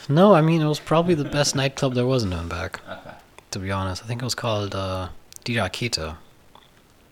[0.07, 2.79] No, I mean it was probably the best nightclub there was in Nuremberg.
[2.89, 3.15] okay
[3.51, 5.09] To be honest, I think it was called uh,
[5.45, 6.15] Rakete.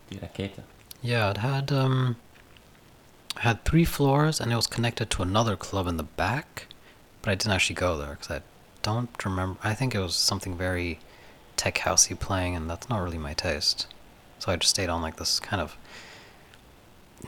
[0.09, 0.49] Die
[1.01, 2.17] Yeah, it had um
[3.41, 6.67] had three floors and it was connected to another club in the back,
[7.21, 8.41] but I didn't actually go there because I
[8.83, 9.59] don't remember.
[9.63, 10.99] I think it was something very
[11.57, 13.87] tech housey playing, and that's not really my taste.
[14.37, 15.75] So I just stayed on like this kind of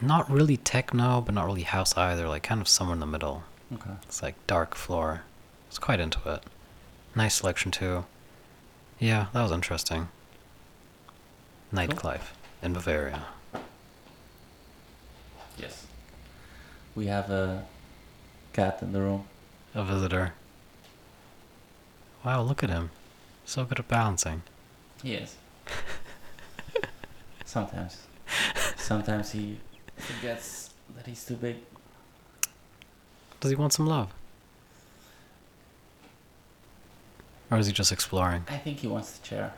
[0.01, 3.43] not really techno, but not really house either, like kind of somewhere in the middle.
[3.73, 5.23] okay It's like dark floor.
[5.23, 6.43] I was quite into it.
[7.15, 8.05] Nice selection too.
[8.99, 10.09] Yeah, that was interesting.
[11.73, 13.25] Nightlife in Bavaria.
[15.57, 15.87] yes
[16.95, 17.65] we have a
[18.53, 19.25] cat in the room
[19.73, 20.33] A visitor.
[22.23, 22.91] Wow, look at him.
[23.45, 24.43] So good at balancing.
[25.01, 25.35] He is.
[27.45, 27.97] Sometimes.
[28.77, 29.57] Sometimes he
[29.97, 31.57] forgets that he's too big.
[33.39, 34.13] Does he want some love?
[37.51, 38.45] Or is he just exploring?
[38.47, 39.53] I think he wants the chair.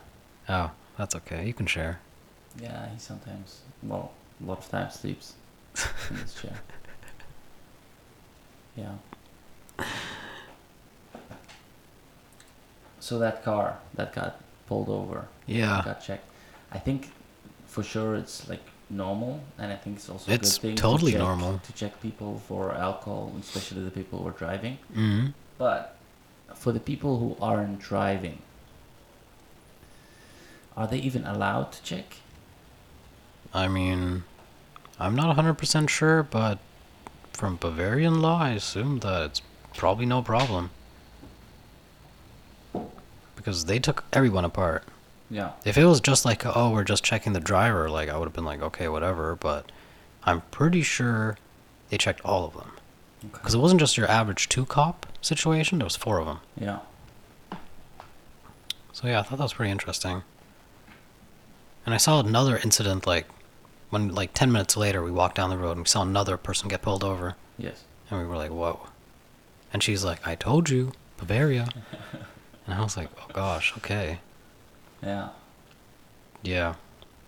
[0.48, 1.46] Oh, that's okay.
[1.46, 2.00] You can share.
[2.60, 4.12] Yeah, he sometimes, well,
[4.42, 5.34] a lot of times sleeps
[6.10, 6.58] in this chair.
[8.76, 8.92] Yeah.
[13.00, 15.82] So that car that got pulled over, Yeah.
[15.84, 16.28] got checked.
[16.72, 17.10] I think
[17.66, 21.12] for sure it's like normal, and I think it's also It's a good thing totally
[21.12, 21.58] to check, normal.
[21.60, 24.78] to check people for alcohol, especially the people who are driving.
[24.92, 25.26] hmm
[25.58, 25.96] But
[26.54, 28.42] for the people who aren't driving,
[30.76, 32.16] are they even allowed to check?
[33.54, 34.24] I mean,
[34.98, 36.58] I'm not 100% sure, but
[37.36, 39.42] from Bavarian law, I assume that it's
[39.74, 40.70] probably no problem.
[43.36, 44.84] Because they took everyone apart.
[45.30, 45.52] Yeah.
[45.64, 48.32] If it was just like, oh, we're just checking the driver, like, I would have
[48.32, 49.70] been like, okay, whatever, but
[50.24, 51.36] I'm pretty sure
[51.90, 52.72] they checked all of them.
[53.20, 56.38] Because it wasn't just your average two cop situation, there was four of them.
[56.58, 56.78] Yeah.
[58.92, 60.22] So yeah, I thought that was pretty interesting.
[61.84, 63.26] And I saw another incident like
[63.90, 66.68] when like 10 minutes later we walked down the road and we saw another person
[66.68, 67.84] get pulled over Yes.
[68.10, 68.80] and we were like, "Whoa."
[69.72, 71.68] And she's like, "I told you, Bavaria."
[72.66, 74.18] and I was like, "Oh gosh, okay."
[75.02, 75.28] Yeah.
[76.42, 76.74] Yeah.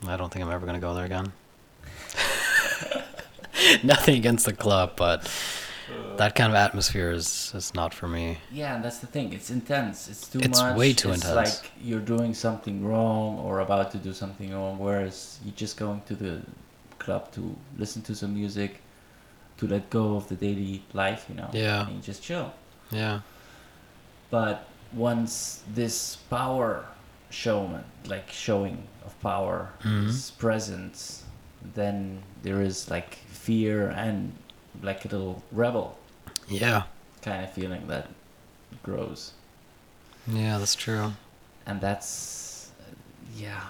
[0.07, 1.33] I don't think I'm ever going to go there again.
[3.83, 5.29] Nothing against the club, but
[6.17, 8.39] that kind of atmosphere is is not for me.
[8.53, 9.33] Yeah, and that's the thing.
[9.33, 10.09] It's intense.
[10.09, 10.77] It's too It's much.
[10.77, 11.37] way too it's intense.
[11.63, 16.03] like you're doing something wrong or about to do something wrong, whereas you're just going
[16.07, 16.43] to the
[16.99, 18.81] club to listen to some music,
[19.59, 21.49] to let go of the daily life, you know.
[21.53, 21.87] Yeah.
[21.89, 22.53] And just chill.
[22.91, 23.21] Yeah.
[24.31, 26.85] But once this power
[27.31, 30.09] showman, like showing of power, Mhm.
[30.09, 31.23] is present,
[31.75, 34.33] then there is like fear and
[34.83, 35.99] like a little rebel
[36.49, 36.83] Yeah.
[37.23, 38.09] kind of feeling that
[38.83, 39.33] grows.
[40.27, 41.13] Yeah, that's true.
[41.67, 42.71] and that's
[43.37, 43.65] yeah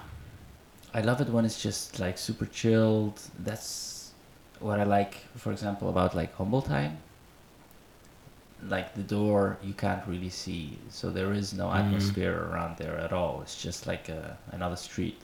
[0.93, 4.11] i love it when it's just like super chilled that's
[4.59, 6.95] what i like for example about like Humboldthain
[8.67, 11.79] like the door you can't really see so there is no Mhm.
[11.79, 15.17] atmosphere around there at all it's just like a, another street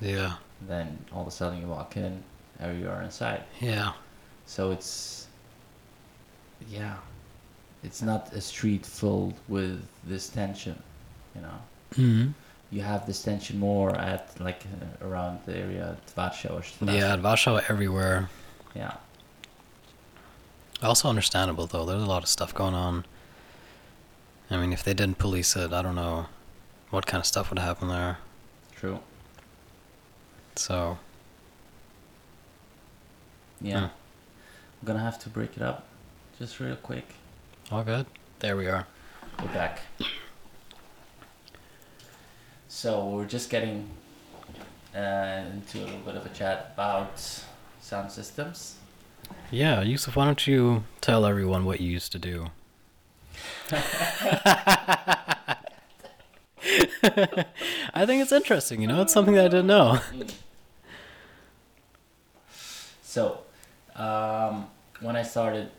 [0.00, 0.34] Yeah.
[0.68, 2.22] then all of a sudden you walk in
[2.60, 3.92] and you are inside Yeah.
[4.46, 5.25] so it's
[6.68, 6.96] yeah
[7.82, 10.82] it's not a street filled with this tension
[11.34, 11.58] you know
[11.94, 12.32] Mhm.
[12.70, 16.60] you have this tension more at like uh, around the area at Warsaw.
[16.82, 18.28] Yeah, at Warsaw everywhere.
[18.74, 18.96] yeah
[20.82, 21.86] Also understandable though.
[21.86, 23.04] There's a lot of stuff going on.
[24.50, 26.26] I mean, if they didn't police it, I don't know
[26.90, 28.18] what kind of stuff would happen there.
[28.74, 28.98] true
[30.56, 30.98] So
[33.60, 33.84] yeah Hmm.
[34.80, 35.86] I'm gonna have to break it up
[36.38, 37.06] just real quick
[37.70, 38.06] all good.
[38.40, 38.86] There we are.
[39.40, 39.80] we're back
[42.68, 43.88] so we're just getting
[44.94, 47.18] uh, into a little bit of a chat about
[47.80, 48.76] sound systems
[49.50, 52.46] Yeah, Yusuf, why don't you tell everyone what you used to do?
[57.94, 58.80] I think it's interesting.
[58.80, 60.00] You know, it's something that I didn't know.
[63.02, 63.40] So,
[63.94, 64.66] um,
[65.00, 65.70] when I started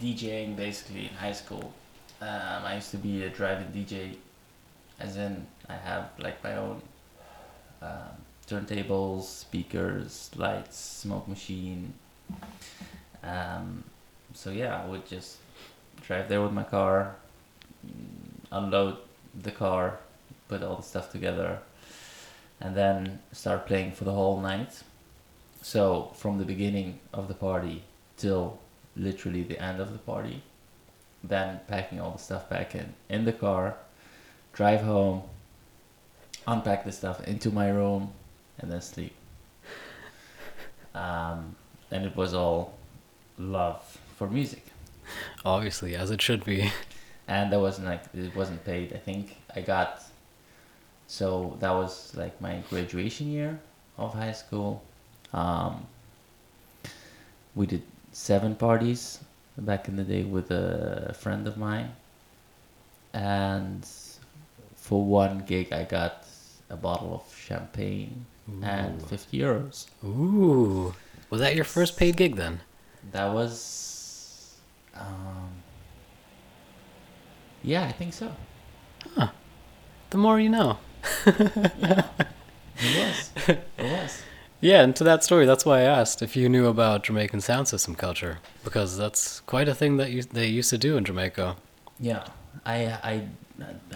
[0.00, 1.72] DJing basically in high school,
[2.20, 4.16] um, I used to be a driving DJ,
[4.98, 6.80] as in I have like my own
[7.82, 8.16] um,
[8.46, 11.92] turntables, speakers, lights, smoke machine.
[13.22, 13.84] Um,
[14.34, 15.38] so yeah, I would just
[16.02, 17.16] drive there with my car,
[17.86, 17.92] mm,
[18.52, 18.98] unload
[19.42, 19.98] the car,
[20.48, 21.58] put all the stuff together,
[22.60, 24.82] and then start playing for the whole night.
[25.62, 27.82] So from the beginning of the party
[28.16, 28.58] till
[28.96, 30.42] literally the end of the party,
[31.22, 33.76] then packing all the stuff back in in the car,
[34.52, 35.22] drive home,
[36.46, 38.12] unpack the stuff into my room,
[38.58, 39.14] and then sleep.
[40.94, 41.56] Um,
[41.90, 42.72] and it was all
[43.38, 44.64] love for music,
[45.44, 46.72] Obviously, as it should be.
[47.28, 48.94] and that wasn't like it wasn't paid.
[48.94, 50.02] I think I got.
[51.06, 53.60] So that was like my graduation year
[53.98, 54.82] of high school.
[55.34, 55.86] Um,
[57.54, 57.82] we did
[58.16, 59.20] seven parties
[59.58, 61.92] back in the day with a friend of mine,
[63.12, 63.86] and
[64.74, 66.24] for one gig I got
[66.70, 68.24] a bottle of champagne
[68.62, 69.86] and fifty euros.
[70.02, 70.94] Ooh.
[71.28, 72.60] Was that your first paid gig then?
[73.12, 74.56] That was,
[74.94, 75.50] um,
[77.62, 78.32] yeah, I think so.
[79.14, 79.28] Huh.
[80.10, 80.78] The more you know.
[82.78, 83.30] It was.
[83.48, 84.22] It was.
[84.60, 87.68] Yeah, and to that story, that's why I asked if you knew about Jamaican sound
[87.68, 91.56] system culture because that's quite a thing that you, they used to do in Jamaica.
[92.00, 92.24] Yeah.
[92.64, 93.28] I I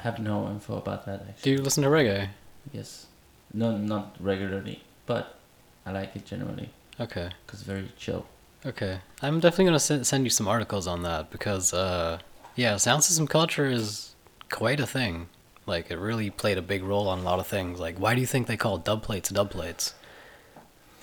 [0.02, 2.28] have no info about that Do you listen to reggae?
[2.72, 3.06] Yes.
[3.52, 5.38] No, not regularly, but
[5.84, 6.68] I like it generally
[7.00, 7.30] Okay.
[7.46, 8.26] because it's very chill.
[8.64, 12.18] Okay, I'm definitely gonna send, send you some articles on that because, uh,
[12.54, 14.14] yeah, sound system culture is
[14.50, 15.28] quite a thing.
[15.66, 17.80] Like, it really played a big role on a lot of things.
[17.80, 19.94] Like, why do you think they call dub plates dub plates?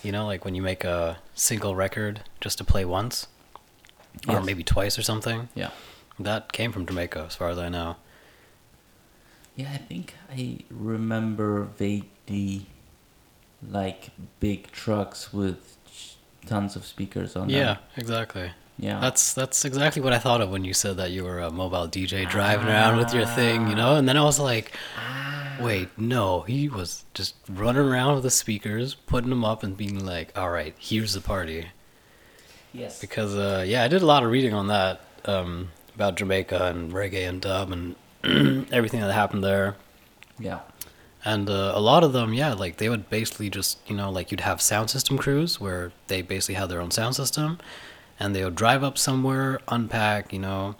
[0.03, 3.27] You know, like when you make a single record just to play once,
[4.27, 5.49] or maybe twice or something.
[5.55, 5.71] Yeah.
[6.19, 7.97] That came from Jamaica, as far as I know.
[9.55, 12.67] Yeah, I think I remember vaguely
[13.67, 15.77] like big trucks with
[16.45, 17.57] tons of speakers on them.
[17.57, 17.83] Yeah, them.
[17.97, 18.51] exactly.
[18.79, 18.99] Yeah.
[18.99, 21.87] That's that's exactly what I thought of when you said that you were a mobile
[21.87, 23.77] DJ driving around with your thing, you ah.
[23.77, 23.95] know.
[23.95, 25.36] And then I was like, ah.
[25.59, 30.05] Wait, no, he was just running around with the speakers, putting them up, and being
[30.05, 31.67] like, "All right, here's the party."
[32.73, 32.99] yes.
[32.99, 36.91] Because uh, yeah, I did a lot of reading on that um, about Jamaica and
[36.91, 37.95] reggae and dub and
[38.71, 39.75] everything that happened there.
[40.39, 40.59] Yeah.
[41.25, 44.31] And uh, a lot of them, yeah, like they would basically just, you know, like
[44.31, 47.59] you'd have sound system crews where they basically had their own sound system
[48.19, 50.75] and they would drive up somewhere, unpack, you know,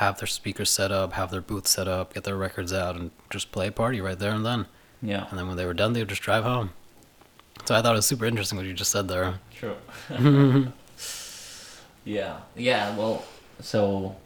[0.00, 3.10] have their speakers set up, have their booth set up, get their records out, and
[3.28, 4.64] just play a party right there and then.
[5.02, 5.26] Yeah.
[5.28, 6.70] And then when they were done, they would just drive home.
[7.66, 9.40] So I thought it was super interesting what you just said there.
[9.54, 9.76] True.
[12.06, 12.38] yeah.
[12.56, 12.96] Yeah.
[12.96, 13.22] Well,
[13.60, 14.16] so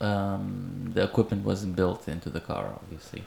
[0.00, 3.24] um, the equipment wasn't built into the car, obviously.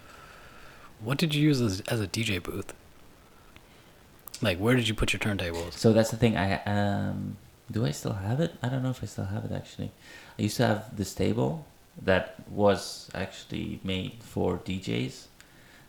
[1.02, 2.74] What did you use as, as a DJ booth?
[4.42, 5.74] Like, where did you put your turntables?
[5.74, 6.38] So that's the thing.
[6.38, 7.36] I um,
[7.70, 8.54] do I still have it?
[8.64, 9.92] I don't know if I still have it actually.
[10.38, 11.66] I used to have this table
[12.04, 15.26] that was actually made for DJs.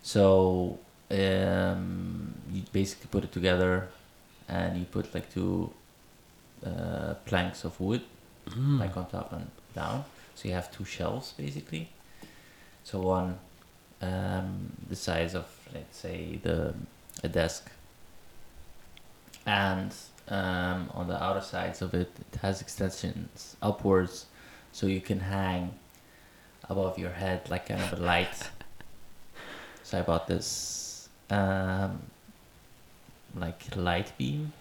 [0.03, 0.79] So
[1.11, 3.89] um, you basically put it together,
[4.49, 5.71] and you put like two
[6.65, 8.03] uh, planks of wood,
[8.49, 8.81] Mm.
[8.81, 10.05] like on top and down.
[10.35, 11.91] So you have two shelves basically.
[12.85, 13.39] So one
[14.01, 15.45] um, the size of
[15.75, 16.73] let's say the
[17.23, 17.71] a desk,
[19.45, 19.93] and
[20.29, 24.27] um, on the outer sides of it, it has extensions upwards,
[24.79, 25.75] so you can hang
[26.69, 28.49] above your head like kind of a light.
[29.83, 32.01] so I bought this um,
[33.35, 34.53] like light beam.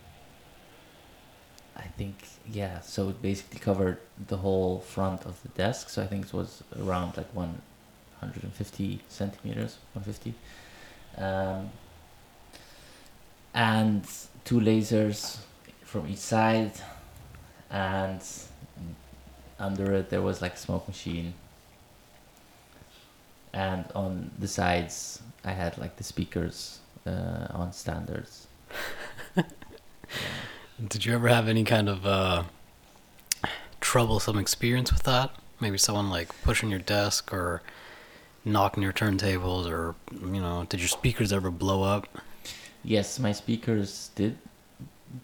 [1.76, 2.16] I think
[2.52, 5.90] yeah, so it basically covered the whole front of the desk.
[5.90, 7.62] So I think it was around like one
[8.20, 10.34] hundred and fifty centimeters, one fifty.
[11.16, 11.70] Um,
[13.54, 14.04] and
[14.44, 15.38] two lasers
[15.84, 16.74] from each side,
[17.70, 18.24] and
[19.60, 21.34] under it there was like a smoke machine.
[23.54, 28.48] And on the sides, I had like the speakers uh, on standards.
[30.88, 32.44] Did you ever have any kind of uh,
[33.82, 35.32] troublesome experience with that?
[35.60, 37.64] Maybe someone like pushing your desk or
[38.46, 42.08] knocking your turntables, or you know, did your speakers ever blow up?
[42.84, 44.38] Yes, my speakers did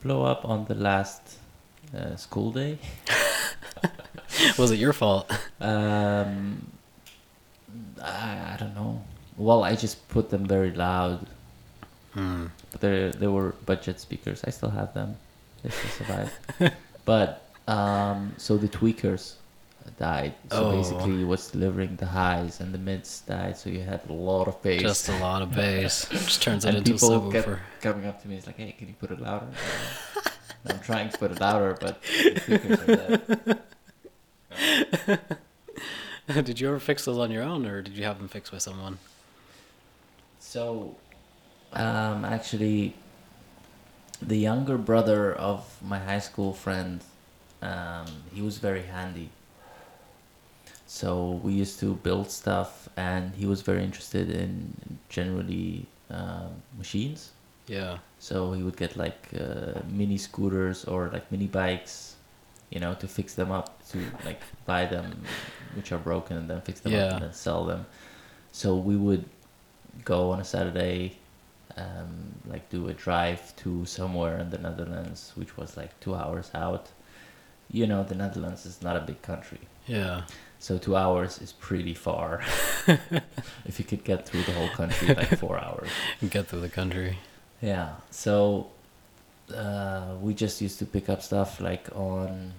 [0.02, 1.38] blow up on the last
[1.96, 2.80] uh, school day.
[4.58, 5.32] Was it your fault?
[5.62, 6.66] Um,
[8.02, 9.02] I, I don't know.
[9.38, 11.26] Well, I just put them very loud.
[12.14, 12.48] Hmm.
[12.72, 14.44] But they they were budget speakers.
[14.46, 15.16] I still have them.
[15.64, 16.32] They still survive.
[17.06, 19.36] but um, so the tweakers
[19.98, 20.34] died.
[20.52, 20.72] So Oh.
[20.78, 23.58] basically, it was delivering the highs and the mids died.
[23.58, 24.82] So you had a lot of bass.
[24.82, 26.08] Just a lot of bass.
[26.12, 27.60] Just turns it and into a people kept subwoofer.
[27.82, 28.36] coming up to me.
[28.38, 29.48] It's like, hey, can you put it louder?
[30.68, 33.62] I'm trying to put it louder, but the tweakers are dead.
[36.28, 38.58] did you ever fix those on your own, or did you have them fixed by
[38.58, 38.98] someone?
[40.40, 40.96] So,
[41.74, 42.94] um, actually,
[44.22, 47.02] the younger brother of my high school friend,
[47.62, 49.30] um, he was very handy.
[50.86, 57.32] So we used to build stuff, and he was very interested in generally um, machines.
[57.68, 57.98] Yeah.
[58.20, 62.13] So he would get like uh, mini scooters or like mini bikes,
[62.74, 65.08] you know, to fix them up, to like buy them,
[65.76, 67.06] which are broken, and then fix them Yeah.
[67.06, 67.86] up and then sell them.
[68.52, 69.26] So we would
[70.04, 71.18] go on a Saturday,
[71.78, 72.12] um,
[72.54, 76.86] like do a drive to somewhere in the Netherlands, which was like two hours out.
[77.72, 80.22] You know, the Netherlands is not a big country, Yeah.
[80.60, 82.42] so two hours is pretty far.
[83.66, 85.90] if you could get through the whole country, like four hours.
[86.30, 87.18] Get through the country.
[87.62, 87.90] Yeah.
[88.12, 88.68] So
[89.56, 92.54] uh, we just used to pick up stuff like on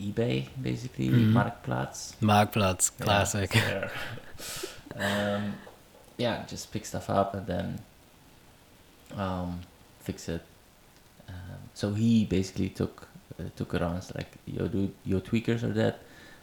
[0.00, 1.32] eBay, basically Mhm.
[1.32, 2.14] Marktplaats.
[2.20, 3.50] Marktplatz, classic.
[3.52, 3.90] there.
[4.96, 5.54] um,
[6.16, 7.78] yeah, just pick stuff up and then
[9.16, 9.60] um,
[10.00, 10.42] fix it.
[11.28, 13.06] Um, so he basically took
[13.38, 13.96] uh, took it on.
[13.96, 15.94] It's like, yo, dude, your tweakers are dead.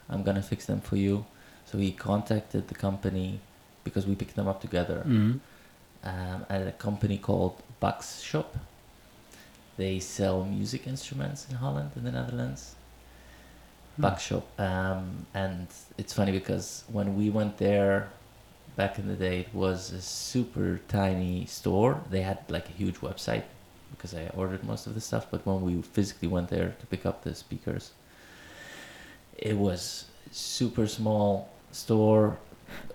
[0.09, 1.25] I'm gonna fix them for you.
[1.65, 3.39] So he contacted the company
[3.83, 5.39] because we picked them up together Mm.
[6.03, 8.55] um, at a company called Bax Shop.
[9.77, 12.75] They sell music instruments in Holland, in the Netherlands.
[13.97, 14.05] Hmm.
[14.57, 15.67] Um, and
[15.97, 18.09] it's funny because when we went there
[18.75, 22.01] back in the day, it was a super tiny store.
[22.09, 23.43] They had like a huge website
[23.91, 25.27] because I ordered most of the stuff.
[25.29, 27.91] But when we physically went there to pick up the speakers,
[29.37, 32.37] it was super small store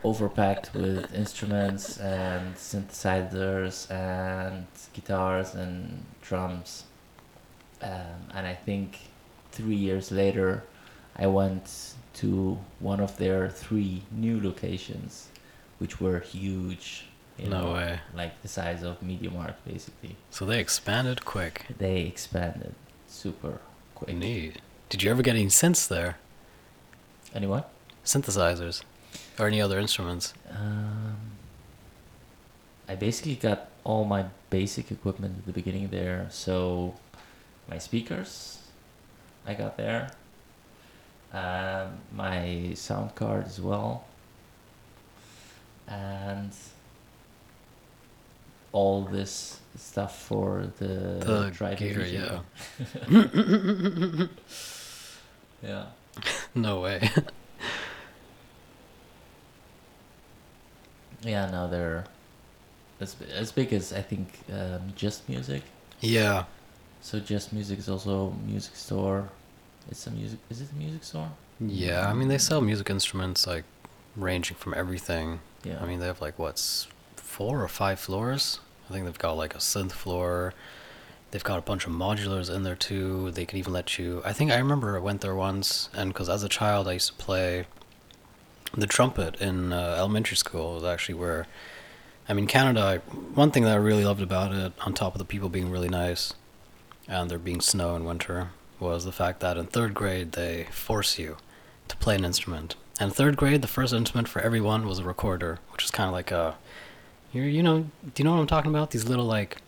[0.04, 6.84] overpacked with instruments and synthesizers and guitars and drums.
[7.80, 8.98] Um, and I think
[9.50, 10.62] three years later,
[11.16, 15.28] I went to one of their three new locations,
[15.78, 17.06] which were huge.
[17.38, 18.00] You No know, way.
[18.14, 20.16] Like the size of Media Markt, basically.
[20.30, 21.66] So they expanded quick.
[21.78, 22.74] They expanded
[23.08, 23.60] super
[23.94, 24.14] quick.
[24.14, 24.60] Neat.
[24.90, 26.18] Did you ever get any synths there?
[27.34, 27.64] Anyone?
[28.04, 28.82] Synthesizers?
[29.38, 30.34] Or any other instruments?
[30.50, 31.16] Um,
[32.88, 36.26] I basically got all my basic equipment at the beginning there.
[36.30, 36.94] So,
[37.68, 38.58] my speakers,
[39.46, 40.10] I got there.
[41.32, 44.04] Um, my sound card as well.
[45.88, 46.52] And
[48.72, 50.84] all this stuff for the,
[51.56, 52.40] The gear, division.
[55.62, 55.86] yeah.
[56.54, 57.08] No way.
[61.24, 62.04] Yeah, no, they're
[63.00, 65.62] as as big as I think um, Just Music.
[66.00, 66.44] yeah.
[67.00, 69.28] So Just Music is also music store.
[69.90, 70.38] It's a music.
[70.50, 71.30] Is it a music store?
[71.60, 73.64] Yeah, I mean they sell music instruments like
[74.16, 75.40] ranging from everything.
[75.64, 75.80] Yeah.
[75.80, 78.60] I mean they have like what's four or five floors.
[78.88, 80.54] I think they've got like a synth floor.
[81.30, 83.30] They've got a bunch of modulars in there too.
[83.30, 84.20] They can even let you.
[84.24, 87.08] I think I remember I went there once, and because as a child I used
[87.08, 87.66] to play
[88.74, 90.72] the trumpet in uh, elementary school.
[90.72, 91.46] It was actually where,
[92.28, 92.80] I mean, Canada.
[92.80, 92.96] I,
[93.34, 95.88] one thing that I really loved about it, on top of the people being really
[95.88, 96.34] nice,
[97.08, 98.50] and there being snow in winter,
[98.82, 101.36] was the fact that in third grade they force you
[101.88, 102.74] to play an instrument.
[103.00, 106.08] And in third grade, the first instrument for everyone was a recorder, which is kind
[106.08, 106.56] of like a,
[107.32, 108.90] you you know, do you know what I'm talking about?
[108.90, 109.58] These little like,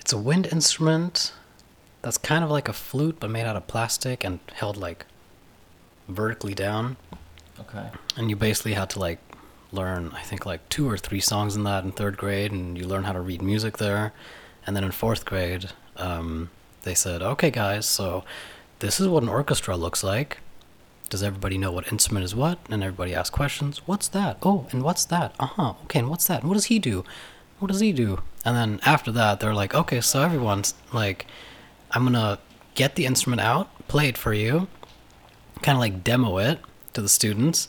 [0.00, 1.32] it's a wind instrument
[2.02, 5.06] that's kind of like a flute but made out of plastic and held like
[6.08, 6.96] vertically down.
[7.60, 7.90] Okay.
[8.16, 9.20] And you basically had to like
[9.70, 12.86] learn, I think, like two or three songs in that in third grade, and you
[12.86, 14.12] learn how to read music there.
[14.66, 16.50] And then in fourth grade, um,
[16.82, 18.24] they said, okay, guys, so
[18.80, 20.38] this is what an orchestra looks like.
[21.08, 22.58] Does everybody know what instrument is what?
[22.70, 23.86] And everybody asked questions.
[23.86, 24.38] What's that?
[24.42, 25.34] Oh, and what's that?
[25.38, 25.74] Uh huh.
[25.84, 26.40] Okay, and what's that?
[26.40, 27.04] And what does he do?
[27.58, 28.22] What does he do?
[28.44, 31.26] And then after that, they're like, okay, so everyone's like,
[31.90, 32.38] I'm gonna
[32.74, 34.68] get the instrument out, play it for you,
[35.60, 36.60] kind of like demo it
[36.94, 37.68] to the students.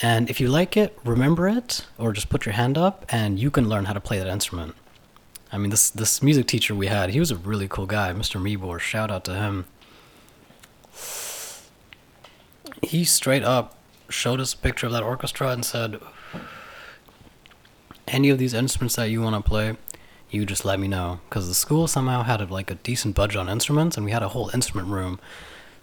[0.00, 3.50] And if you like it, remember it, or just put your hand up, and you
[3.50, 4.74] can learn how to play that instrument.
[5.52, 8.40] I mean, this this music teacher we had, he was a really cool guy, Mr.
[8.40, 8.80] Meebor.
[8.80, 9.66] Shout out to him.
[12.82, 13.76] He straight up
[14.08, 16.00] showed us a picture of that orchestra and said,
[18.08, 19.76] "Any of these instruments that you want to play,
[20.30, 23.36] you just let me know." Because the school somehow had a, like a decent budget
[23.36, 25.20] on instruments, and we had a whole instrument room.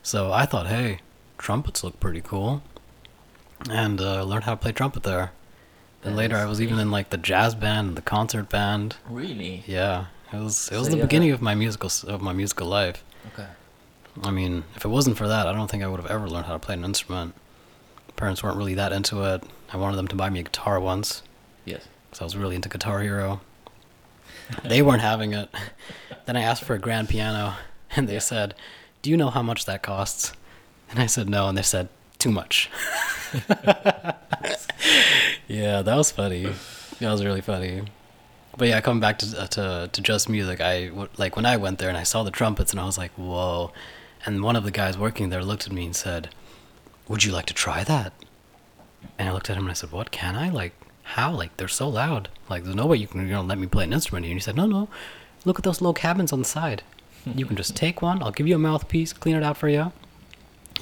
[0.02, 1.00] So I thought, hey,
[1.38, 2.64] trumpets look pretty cool,
[3.70, 5.32] and uh, learned how to play trumpet there.
[6.02, 8.96] That later, I was even in like the jazz band and the concert band.
[9.10, 9.64] Really?
[9.68, 13.04] Yeah, it was it was So the beginning of my musical of my musical life.
[13.34, 13.48] Okay.
[14.24, 16.46] I mean, if it wasn't for that, I don't think I would have ever learned
[16.46, 17.36] how to play an instrument.
[18.16, 19.44] Parents weren't really that into it.
[19.72, 21.22] I wanted them to buy me a guitar once
[21.66, 21.88] Yes.
[22.10, 23.40] because I was really into Guitar Hero.
[24.64, 25.50] they weren't having it.
[26.26, 27.56] Then I asked for a grand piano,
[27.96, 28.20] and they Yeah.
[28.20, 28.54] said,
[29.02, 30.34] "Do you know how much that costs?"
[30.92, 31.90] And I said no, and they said
[32.20, 32.70] too much.
[35.48, 36.44] yeah, that was funny.
[37.00, 37.84] That was really funny.
[38.58, 41.80] But yeah, coming back to uh, to to just music, I like when I went
[41.80, 43.72] there and I saw the trumpets, and I was like, "Whoa!"
[44.26, 46.30] And one of the guys working there looked at me and said,
[47.08, 48.12] "Would you like to try that?"
[49.18, 50.74] And I looked at him and I said, "What can I like?
[51.04, 51.32] How?
[51.32, 52.28] Like they're so loud.
[52.50, 54.42] Like there's no way you can you know let me play an instrument." here." And
[54.42, 54.90] he said, "No, no.
[55.46, 56.84] Look at those little cabins on the side.
[57.26, 58.22] You can just take one.
[58.22, 59.94] I'll give you a mouthpiece, clean it out for you.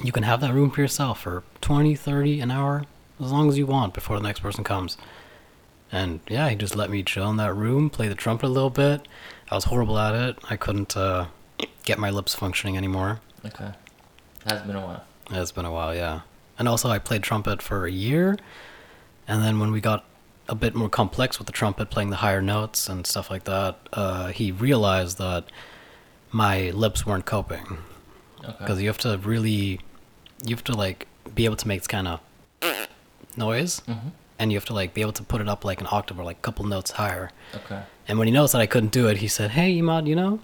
[0.02, 2.84] You can have that room for yourself for 20, 30 an hour,
[3.20, 4.96] as long as you want before the next person comes."
[5.90, 8.70] And yeah, he just let me chill in that room, play the trumpet a little
[8.70, 9.08] bit.
[9.50, 10.38] I was horrible at it.
[10.50, 11.26] I couldn't uh,
[11.84, 13.20] get my lips functioning anymore.
[13.44, 13.70] Okay.
[14.44, 15.04] That's been a while.
[15.30, 16.20] It's been a while, yeah.
[16.58, 18.36] And also, I played trumpet for a year.
[19.26, 20.04] And then when we got
[20.48, 23.78] a bit more complex with the trumpet, playing the higher notes and stuff like that,
[23.92, 25.44] uh, he realized that
[26.30, 27.78] my lips weren't coping
[28.44, 28.54] Okay.
[28.58, 29.80] because you have to really,
[30.44, 32.20] you have to like be able to make this kind of
[33.36, 34.12] noise, Mhm.
[34.38, 36.24] and you have to like be able to put it up like an octave or
[36.24, 37.30] like a couple notes higher.
[37.54, 37.82] Okay.
[38.06, 40.40] And when he noticed that I couldn't do it, he said, "Hey, Imad, you know,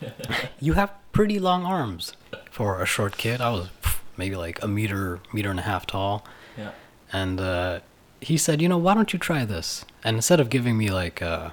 [0.60, 2.12] you have pretty long arms
[2.50, 3.40] for a short kid.
[3.40, 3.68] I was
[4.16, 6.24] maybe like a meter, meter and a half tall."
[6.56, 6.70] Yeah.
[7.12, 7.80] And uh,
[8.20, 11.20] he said, "You know, why don't you try this?" And instead of giving me like
[11.22, 11.50] uh,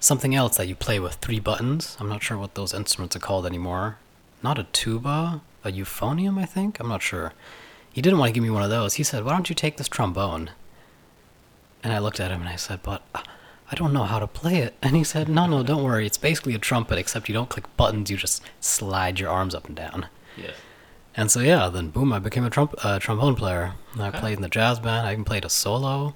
[0.00, 3.20] something else that you play with three buttons, I'm not sure what those instruments are
[3.20, 3.98] called anymore.
[4.42, 6.80] Not a tuba, a euphonium, I think.
[6.80, 7.32] I'm not sure.
[7.92, 8.94] He didn't want to give me one of those.
[8.94, 10.50] He said, "Why don't you take this trombone?"
[11.82, 13.22] And I looked at him and I said, "But uh,
[13.70, 16.06] I don't know how to play it." And he said, "No, no, don't worry.
[16.06, 18.10] It's basically a trumpet, except you don't click buttons.
[18.10, 20.06] You just slide your arms up and down."
[20.36, 20.54] Yes.
[21.18, 23.72] And so yeah, then boom, I became a trump uh, trombone player.
[23.94, 24.18] And I Okay.
[24.20, 25.06] played in the jazz band.
[25.06, 26.14] I even played a solo.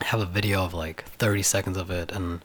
[0.00, 2.40] I have a video of like 30 seconds of it and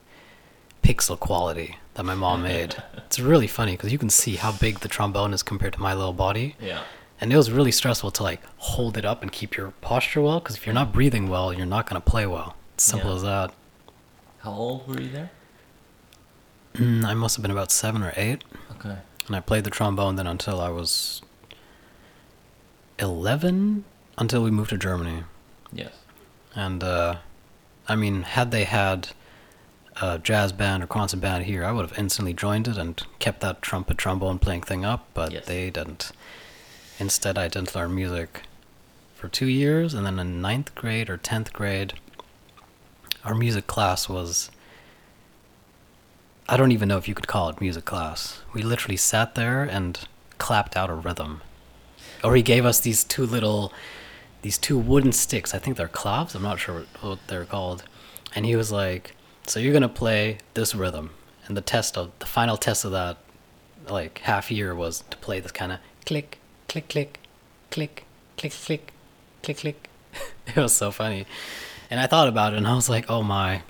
[0.82, 2.76] pixel quality that my mom made.
[2.96, 5.92] it's really funny because you can see how big the trombone is compared to my
[5.94, 6.54] little body.
[6.60, 6.82] Yeah.
[7.20, 10.38] And it was really stressful to like hold it up and keep your posture well
[10.40, 12.54] because if you're not breathing well, you're not gonna play well.
[12.74, 13.16] It's simple Yeah.
[13.16, 13.50] as that.
[14.40, 15.30] How old were you there?
[16.74, 18.44] Mm, I must have been about seven or eight.
[18.72, 18.96] Okay.
[19.26, 21.22] And I played the trombone then until I was
[22.98, 23.84] 11
[24.18, 25.24] until we moved to Germany.
[25.72, 25.92] Yes.
[26.54, 27.16] And uh,
[27.88, 29.08] I mean, had they had
[30.00, 33.40] a jazz band or concert band here, I would have instantly joined it and kept
[33.40, 35.46] that trumpet trombone playing thing up, but Yes.
[35.46, 36.12] they didn't.
[36.98, 38.42] Instead, I didn't learn music
[39.14, 41.94] for two years, and then in ninth grade or tenth grade,
[43.24, 44.50] our music class was.
[46.48, 48.40] I don't even know if you could call it music class.
[48.52, 49.98] We literally sat there and
[50.38, 51.42] clapped out a rhythm.
[52.22, 53.72] Or he gave us these two little
[54.42, 55.54] these two wooden sticks.
[55.54, 56.34] I think they're claves.
[56.36, 57.82] I'm not sure what, what they're called.
[58.34, 59.15] And he was like,
[59.46, 61.10] "So you're gonna play this rhythm."
[61.46, 63.18] And the test of the final test of that,
[63.88, 66.38] like half year, was to play this kind of click,
[66.68, 67.18] click, click,
[67.70, 68.04] click,
[68.36, 68.92] click, click,
[69.42, 69.88] click, click.
[70.48, 71.26] it was so funny.
[71.90, 73.62] And I thought about it, and I was like, "Oh my,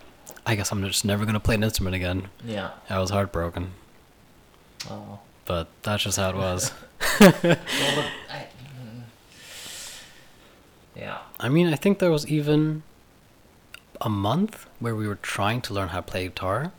[0.47, 2.71] I guess I'm just never gonna play an instrument again." Yeah.
[2.89, 3.73] I was heartbroken,
[4.91, 5.19] Oh.
[5.45, 6.73] but that's just how it was.
[7.21, 8.47] Well, but I,
[8.83, 9.03] mm.
[10.97, 11.19] yeah.
[11.39, 12.83] I mean, I think there was even
[14.01, 16.73] a month where we were trying to learn how to play guitar.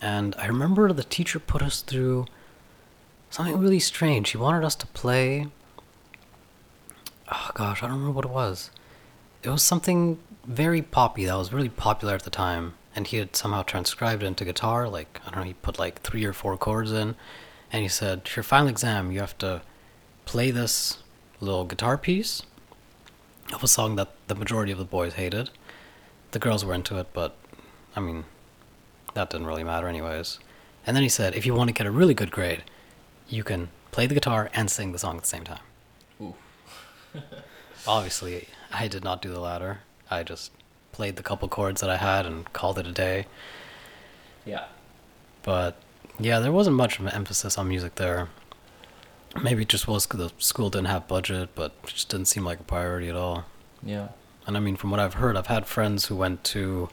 [0.00, 2.26] And I remember the teacher put us through
[3.30, 4.28] something really strange.
[4.28, 5.48] She wanted us to play.
[7.30, 8.70] Oh gosh, I don't remember what it was.
[9.42, 12.74] It was something very poppy that was really popular at the time.
[12.94, 14.88] And he had somehow transcribed it into guitar.
[14.88, 17.14] Like, I don't know, he put like three or four chords in.
[17.70, 19.62] And he said, For your final exam, you have to
[20.24, 20.98] play this
[21.40, 22.42] little guitar piece
[23.52, 25.50] of a song that the majority of the boys hated.
[26.30, 27.36] The girls were into it, but
[27.96, 28.24] I mean,
[29.14, 30.38] that didn't really matter, anyways.
[30.86, 32.64] And then he said, if you want to get a really good grade,
[33.28, 35.60] you can play the guitar and sing the song at the same time.
[36.20, 36.34] Ooh.
[37.86, 39.80] Obviously, I did not do the latter.
[40.10, 40.52] I just
[40.92, 43.26] played the couple chords that I had and called it a day.
[44.44, 44.64] Yeah.
[45.42, 45.76] But
[46.18, 48.28] yeah, there wasn't much of an emphasis on music there.
[49.42, 52.44] Maybe it just was because the school didn't have budget, but it just didn't seem
[52.44, 53.44] like a priority at all.
[53.82, 54.08] Yeah.
[54.48, 56.88] And I mean, from what I've heard, I've had friends who went to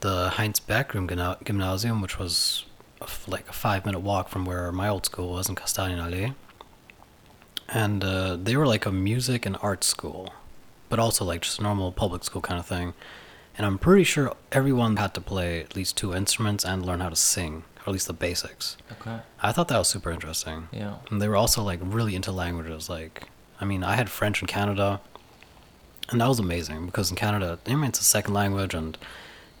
[0.00, 2.64] the Heinz Gymna- Gymnasium, which was
[3.28, 6.34] like a five minute walk from where my old school was in Kastanienallee.
[7.68, 10.34] And uh, they were like a music and art school,
[10.88, 12.94] but also like just a normal public school kind of thing.
[13.56, 17.10] And I'm pretty sure everyone had to play at least two instruments and learn how
[17.10, 18.76] to sing, or at least the basics.
[18.90, 19.20] Okay.
[19.40, 20.66] I thought that was super interesting.
[20.72, 20.96] Yeah.
[21.12, 22.90] And they were also like really into languages.
[22.90, 23.28] Like,
[23.60, 25.00] I mean, I had French in Canada,
[26.10, 28.96] and that was amazing because in Canada, I mean, it's a second language, and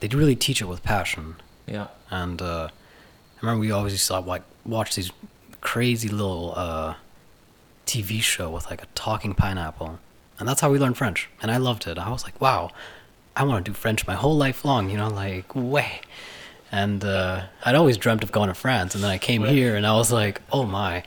[0.00, 1.36] they really teach it with passion.
[1.66, 1.88] Yeah.
[2.10, 5.10] And uh, I remember we always used to like watch these
[5.60, 6.94] crazy little uh,
[7.86, 9.98] TV show with like a talking pineapple,
[10.38, 11.28] and that's how we learned French.
[11.42, 11.98] And I loved it.
[11.98, 12.70] I was like, wow,
[13.36, 14.90] I want to do French my whole life long.
[14.90, 16.00] You know, like way.
[16.72, 19.52] And uh, I'd always dreamt of going to France, and then I came Right.
[19.52, 21.02] here, and I was like, oh my.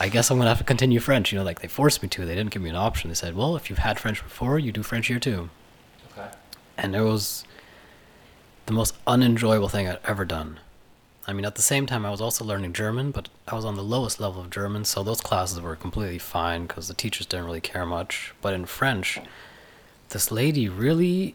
[0.00, 1.30] I guess I'm gonna have to continue French.
[1.30, 2.24] You know, like they forced me to.
[2.24, 3.10] They didn't give me an option.
[3.10, 5.50] They said, "Well, if you've had French before, you do French here too."
[6.12, 6.30] Okay.
[6.78, 7.44] and it was
[8.66, 10.58] the most unenjoyable thing I'd ever done.
[11.26, 13.76] I mean, at the same time, I was also learning German, but I was on
[13.76, 17.46] the lowest level of German, so those classes were completely fine because the teachers didn't
[17.46, 18.32] really care much.
[18.40, 19.20] But in French,
[20.08, 21.34] this lady really,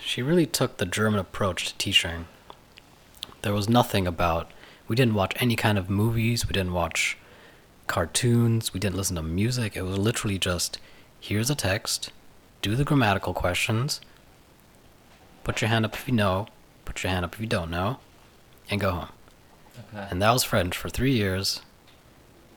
[0.00, 2.26] she really took the German approach to teaching.
[3.42, 4.50] There was nothing about,
[4.86, 7.18] we didn't watch any kind of movies, we didn't watch
[7.86, 9.76] cartoons, we didn't listen to music.
[9.76, 10.78] It was literally just,
[11.20, 12.10] here's a text,
[12.62, 14.00] do the grammatical questions,
[15.42, 16.46] put your hand up if you know,
[16.84, 17.98] put your hand up if you don't know,
[18.70, 19.08] and go home.
[19.92, 20.06] Okay.
[20.10, 21.60] And that was French for three years,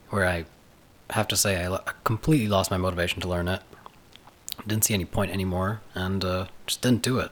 [0.10, 0.46] where I
[1.10, 3.62] have to say I completely lost my motivation to learn it.
[4.66, 7.32] Didn't see any point anymore, and uh, just didn't do it.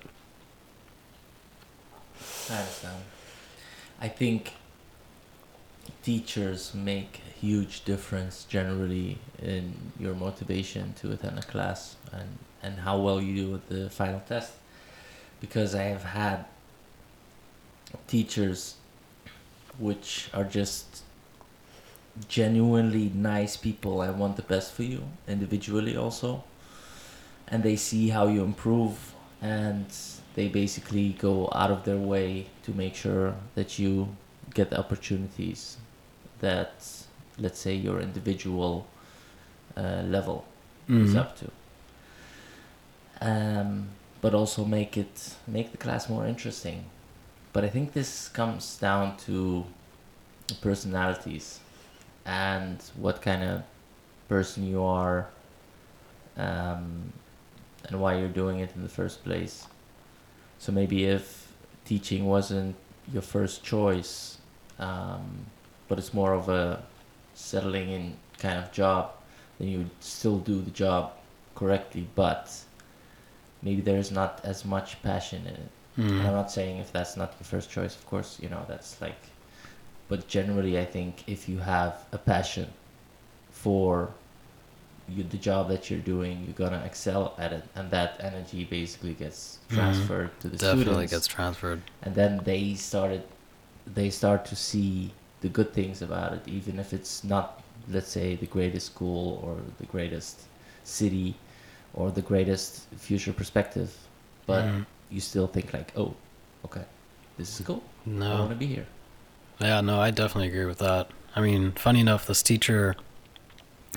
[2.49, 3.03] I understand.
[3.99, 4.53] I think
[6.03, 12.29] teachers make huge difference generally in your motivation to attend a class and,
[12.63, 14.53] and how well you do with the final test.
[15.39, 16.45] Because I have had
[18.07, 18.75] teachers
[19.77, 21.03] which are just
[22.29, 26.43] genuinely nice people and want the best for you individually also
[27.47, 29.85] and they see how you improve and
[30.33, 34.07] they basically go out of their way to make sure that you
[34.53, 35.77] get the opportunities
[36.39, 37.04] that
[37.39, 38.87] let's say your individual
[39.77, 40.45] uh, level.
[40.87, 41.19] Is Mhm.
[41.19, 41.51] up to.
[43.21, 43.89] Um,
[44.21, 46.85] but also make it make the class more interesting.
[47.53, 49.65] But i think this comes down to
[50.61, 51.59] personalities
[52.25, 53.63] and what kind of
[54.27, 55.27] person you are
[56.37, 57.13] um,
[57.87, 59.67] and why you're doing it in the first place.
[60.59, 61.51] So maybe if
[61.85, 62.75] teaching wasn't
[63.13, 64.37] your first choice
[64.79, 65.45] um,
[65.87, 66.83] but it's more of a
[67.35, 69.11] settling in kind of job
[69.59, 71.11] then you would still do the job
[71.55, 72.51] correctly but
[73.61, 76.33] maybe there's not as much passion in it and I'm Mhm.
[76.33, 79.15] not saying if that's not your first choice, of course, you know, that's like,
[80.09, 82.67] but generally, I think if you have a passion
[83.49, 84.09] for
[85.07, 89.13] you, the job that you're doing, you're gonna excel at it, and that energy basically
[89.13, 89.75] gets Mhm.
[89.75, 91.81] transferred to the Definitely students, gets transferred.
[92.01, 93.23] and then they started,
[93.85, 95.13] they start to see
[95.45, 97.61] the good things about it, even if it's not,
[97.95, 100.35] let's say, the greatest school or the greatest
[100.83, 101.35] city
[101.93, 102.69] or the greatest
[103.07, 103.89] future perspective,
[104.47, 104.85] but Mhm.
[105.11, 106.11] you still think like, oh,
[106.65, 106.85] okay,
[107.37, 107.83] this is cool.
[108.07, 108.87] No, I want to be here.
[109.59, 111.05] Yeah, no, I definitely agree with that.
[111.35, 112.95] I mean, funny enough, this teacher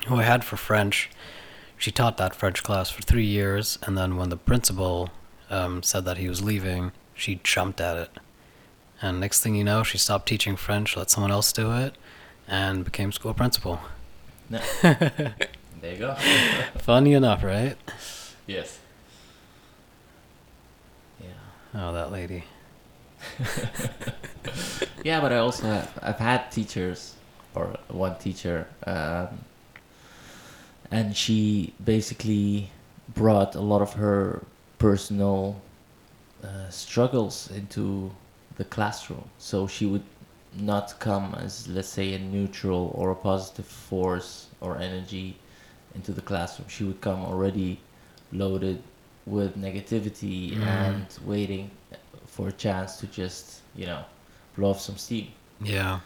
[0.07, 1.09] who I had for French,
[1.77, 5.09] she taught that French class for three years, and then when the principal
[5.49, 8.11] um, said that he was leaving, she jumped at it.
[9.01, 11.95] And next thing you know, she stopped teaching French, let someone else do it,
[12.47, 13.79] and became school principal.
[14.49, 14.59] No.
[14.81, 15.33] there
[15.81, 16.15] you go.
[16.79, 17.77] Funny enough, right?
[18.45, 18.79] yes.
[21.21, 21.27] Yeah.
[21.75, 22.43] Oh, that lady.
[25.03, 27.15] Yeah, but I also have I've had teachers
[27.55, 29.27] or one teacher, um,
[30.91, 32.69] and she basically
[33.15, 34.43] brought a lot of her
[34.77, 35.61] personal
[36.43, 38.11] uh, struggles into
[38.59, 39.25] the classroom.
[39.39, 40.03] So she would
[40.55, 44.31] not come as let's say a neutral or a positive force
[44.61, 45.27] or energy
[45.95, 46.67] into the classroom.
[46.69, 47.71] She would come already
[48.31, 48.79] loaded
[49.25, 50.63] with negativity Mm.
[50.85, 51.65] and waiting
[52.33, 54.03] for a chance to just you know
[54.55, 55.27] blow off some steam.
[55.61, 55.99] Yeah.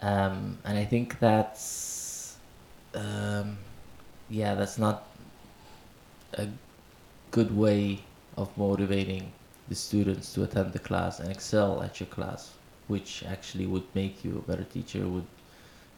[0.00, 2.36] Um, and I think that's,
[2.94, 3.58] um,
[4.30, 5.02] yeah, that's not
[6.34, 6.46] a
[7.30, 8.00] good way
[8.36, 9.32] of motivating
[9.68, 12.52] the students to attend the class and excel at your class,
[12.88, 15.26] which actually would make you a better teacher, would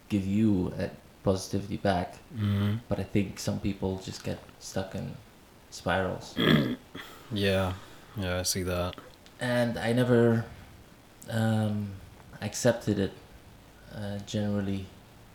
[0.08, 0.90] give you a
[1.22, 2.16] positivity back.
[2.34, 5.14] hmm But I think some people just get stuck in
[5.70, 6.34] spirals.
[7.32, 7.74] Yeah.
[8.16, 8.96] Yeah, I see that.
[9.40, 10.44] and I never
[11.30, 11.90] um,
[12.42, 13.12] accepted it
[13.94, 14.86] uh, generally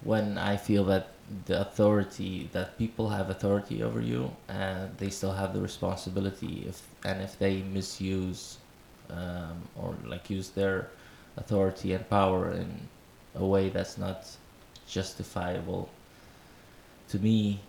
[0.04, 1.15] when I feel that
[1.46, 6.88] the authority that people have authority over you and they still have the responsibility if
[7.04, 8.58] and if they misuse
[9.10, 10.90] um, or like use their
[11.38, 12.88] authority and power in
[13.36, 14.26] a way that's not
[14.88, 15.90] justifiable
[17.10, 17.60] to me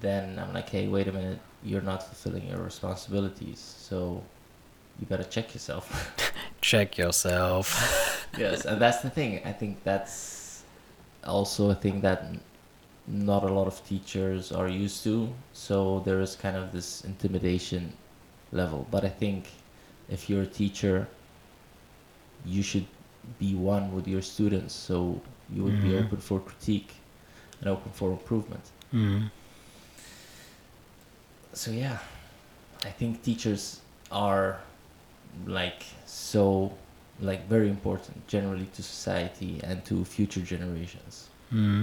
[0.00, 1.38] then I'm like hey wait a minute.
[1.64, 4.22] You're not fulfilling your responsibilities so
[4.98, 5.86] you better check yourself.
[6.60, 8.26] Check yourself.
[8.36, 9.40] yes and that's the thing.
[9.44, 10.64] I think that's
[11.22, 12.34] also a thing that
[13.10, 17.92] not a lot of teachers are used to so there is kind of this intimidation
[18.52, 18.86] level.
[18.90, 19.46] But i think
[20.10, 21.06] if you're a teacher
[22.44, 22.86] you should
[23.38, 25.20] be one with your students so
[25.54, 26.04] you would be Mhm.
[26.04, 26.92] open for critique
[27.60, 28.64] and open for improvement.
[28.90, 29.26] Hmm
[31.52, 31.98] so yeah
[32.84, 33.80] i think teachers
[34.12, 34.60] are
[35.46, 36.72] like so
[37.20, 41.28] like very important generally to society and to future generations.
[41.50, 41.82] Hmm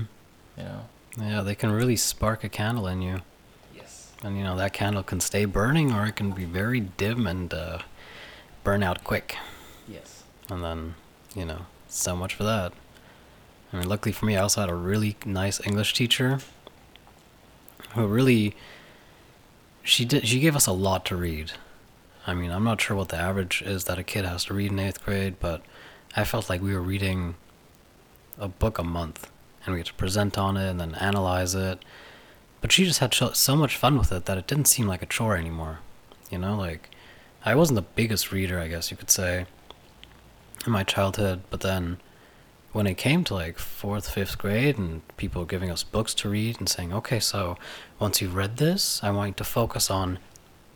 [0.57, 0.81] you know
[1.20, 3.22] Yeah, they can really spark a candle in you.
[3.74, 7.26] yes And you know that candle can stay burning, or it can be very dim
[7.28, 7.80] and uh,
[8.64, 9.38] burn out quick.
[9.88, 10.96] yes And then,
[11.34, 12.74] you know, so much for that.
[13.72, 16.40] I mean, luckily for me, I also had a really nice English teacher
[17.94, 18.56] who really,
[19.84, 21.54] she did she gave us a lot to read.
[22.28, 24.72] I mean, I'm not sure what the average is that a kid has to read
[24.72, 25.62] in eighth grade, but
[26.16, 27.36] I felt like we were reading
[28.40, 29.30] a book a month,
[29.66, 31.84] and we had to present on it and then analyze it.
[32.62, 35.02] But she just had so, so much fun with it that it didn't seem like
[35.02, 35.80] a chore anymore.
[36.30, 36.90] You know, like
[37.44, 39.46] I wasn't the biggest reader, I guess you could say,
[40.66, 41.98] in my childhood, but then
[42.72, 46.60] when it came to like fourth, fifth grade, and people giving us books to read
[46.60, 47.58] and saying, okay, so
[48.00, 50.20] once you've read this, I want you to focus on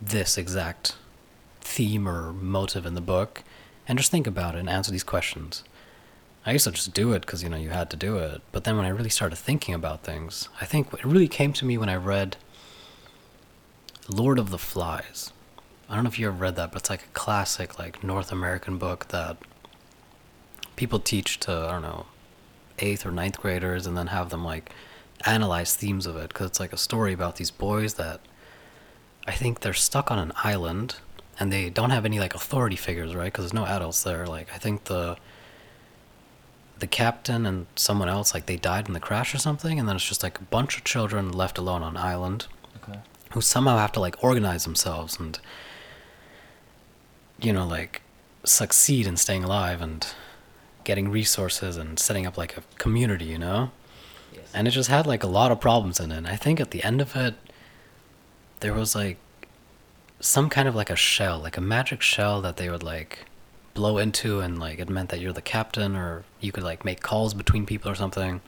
[0.01, 0.95] this exact
[1.59, 3.43] theme or motive in the book
[3.87, 5.63] and just think about it and answer these questions.
[6.45, 8.41] I used to just do it because, you know, you had to do it.
[8.51, 11.65] But then when I really started thinking about things, I think it really came to
[11.65, 12.37] me when I read
[14.07, 15.31] Lord of the Flies.
[15.89, 18.31] I don't know if you ever read that, but it's like a classic, like North
[18.31, 19.37] American book that
[20.75, 22.05] people teach to, I don't know,
[22.79, 24.71] eighth or ninth graders and then have them like
[25.25, 28.21] analyze themes of it because it's like a story about these boys that
[29.27, 30.95] I think they're stuck on an island
[31.39, 33.25] and they don't have any like authority figures, right?
[33.25, 34.25] Because there's no adults there.
[34.25, 35.17] Like I think the
[36.79, 39.95] the captain and someone else like they died in the crash or something, and then
[39.95, 42.47] it's just like a bunch of children left alone on island
[42.83, 42.99] Okay.
[43.31, 45.39] who somehow have to like organize themselves and
[47.41, 48.01] you know like
[48.43, 50.07] succeed in staying alive and
[50.83, 53.71] getting resources and setting up like a community, you know?
[54.33, 54.43] Yes.
[54.53, 56.17] and it just had like a lot of problems in it.
[56.17, 57.35] And I think at the end of it,
[58.61, 59.17] there was like
[60.19, 63.25] some kind of like a shell, like a magic shell that they would like
[63.73, 67.01] blow into, and like it meant that you're the captain, or you could like make
[67.01, 68.41] calls between people or something.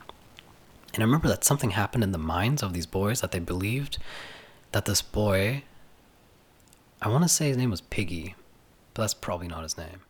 [0.94, 3.98] And I remember that something happened in the minds of these boys that they believed
[4.72, 5.62] that this boy,
[7.00, 8.34] I want to say his name was Piggy,
[8.92, 10.02] but that's probably not his name.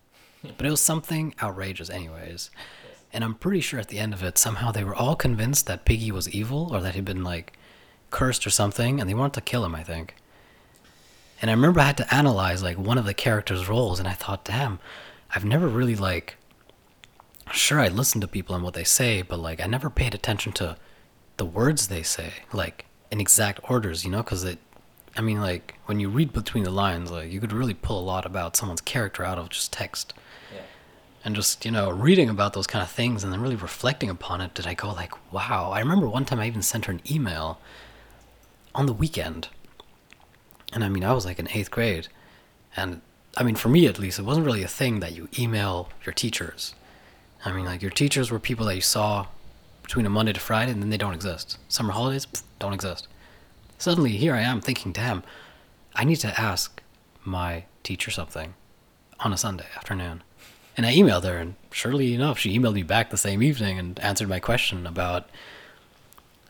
[0.57, 2.51] But it was something outrageous, anyways.
[3.13, 5.85] And I'm pretty sure at the end of it, somehow they were all convinced that
[5.85, 7.53] Piggy was evil or that he'd been like
[8.11, 10.17] cursed or something, and they wanted to kill him, I think.
[11.43, 14.13] And I remember I had to analyze like one of the characters' roles, and I
[14.13, 14.79] thought, damn,
[15.35, 16.37] I've never really like.
[17.53, 20.53] Sure, I listen to people and what they say, but like I never paid attention
[20.53, 20.77] to
[21.37, 24.59] the words they say, like in exact orders, you know, because it.
[25.15, 28.07] I mean, like when you read between the lines, like you could really pull a
[28.07, 30.15] lot about someone's character out of just text
[30.55, 30.63] Yeah.
[31.23, 34.41] and just you know reading about those kind of things and then really reflecting upon
[34.41, 37.03] it did i go like wow i remember one time i even sent her an
[37.11, 37.61] email
[38.75, 39.49] on the weekend
[40.73, 42.09] and i mean i was like in eighth grade.
[42.77, 43.01] And
[43.37, 46.13] i mean for me at least it wasn't really a thing that you email your
[46.13, 46.75] teachers.
[47.45, 49.27] I mean like your teachers were people that you saw
[49.83, 51.59] between a monday to friday and then they don't exist.
[51.69, 53.09] Summer holidays pff, don't exist.
[53.79, 55.23] Suddenly here i am thinking damn
[55.95, 56.83] i need to ask
[57.25, 58.55] my teacher something
[59.21, 60.23] on a sunday afternoon.
[60.77, 64.01] And I emailed her, and surely enough, she emailed me back the same evening and
[64.01, 65.29] answered my question about.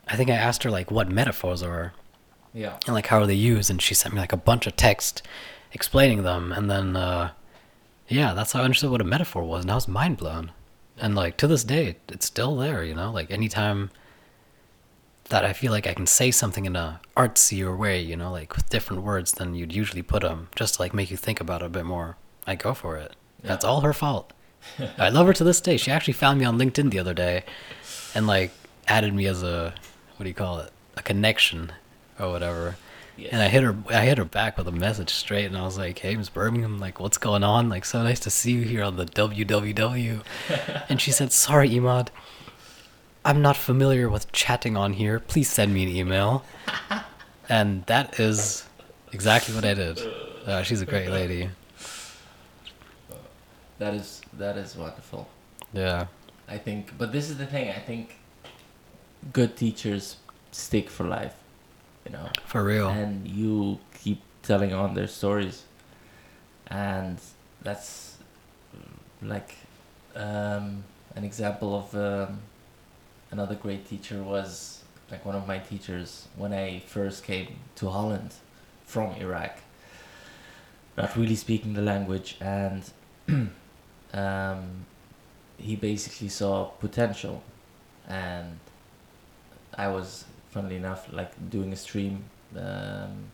[0.07, 1.93] I think I asked her like what metaphors are
[2.53, 2.77] Yeah.
[2.85, 5.21] and like how are they used, and she sent me like a bunch of text
[5.71, 7.31] explaining them, and then uh,
[8.07, 10.51] yeah, that's how I understood what a metaphor was, and I was mind blown.
[10.97, 13.11] And like to this day, it's still there, you know.
[13.11, 13.89] Like anytime
[15.29, 18.55] that I feel like I can say something in a artsier way, you know, like
[18.55, 21.61] with different words than you'd usually put them, just to like make you think about
[21.61, 22.17] it a bit more.
[22.45, 23.15] I go for it.
[23.41, 24.31] That's all her fault.
[24.97, 25.75] I love her to this day.
[25.77, 27.43] She actually found me on LinkedIn the other day,
[28.13, 28.51] and like
[28.87, 29.73] added me as a
[30.17, 30.71] what do you call it?
[30.95, 31.71] A connection
[32.19, 32.77] or whatever.
[33.17, 33.31] Yes.
[33.31, 33.75] And I hit her.
[33.89, 36.79] I hit her back with a message straight, and I was like, "Hey, Miss Birmingham,
[36.79, 37.69] like, what's going on?
[37.69, 40.23] Like, so nice to see you here on the WWW."
[40.89, 42.07] and she said, "Sorry, Imad,
[43.23, 45.19] I'm not familiar with chatting on here.
[45.19, 46.43] Please send me an email."
[47.49, 48.65] and that is
[49.11, 49.99] exactly what I did.
[50.45, 51.49] Uh, she's a great lady.
[53.77, 55.29] That is that is wonderful.
[55.71, 56.07] Yeah.
[56.47, 57.69] I think, but this is the thing.
[57.69, 58.15] I think
[59.31, 60.17] good teachers
[60.51, 61.35] stick for life.
[62.05, 62.29] You know.
[62.45, 62.89] For real.
[62.89, 65.63] and you keep telling on their stories
[66.67, 67.17] and
[67.61, 68.17] that's
[69.21, 69.55] like
[70.15, 70.83] um,
[71.15, 72.39] an example of um,
[73.31, 78.33] another great teacher was like one of my teachers when i first came to holland
[78.85, 79.57] from iraq
[80.97, 82.91] not really speaking the language and
[84.13, 84.85] um,
[85.57, 87.43] he basically saw potential
[88.07, 88.59] and
[89.77, 92.23] i was funnily enough like doing a stream
[92.55, 93.31] um,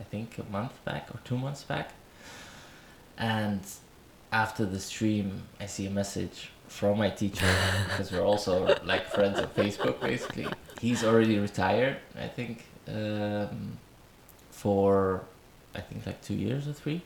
[0.00, 1.90] I think a month back or two months back.
[3.16, 3.60] And
[4.32, 7.46] after the stream, I see a message from my teacher
[7.84, 10.46] because we're also like friends on Facebook basically.
[10.80, 13.78] He's already retired, I think, um,
[14.50, 15.22] for
[15.74, 17.02] I think like two years or three,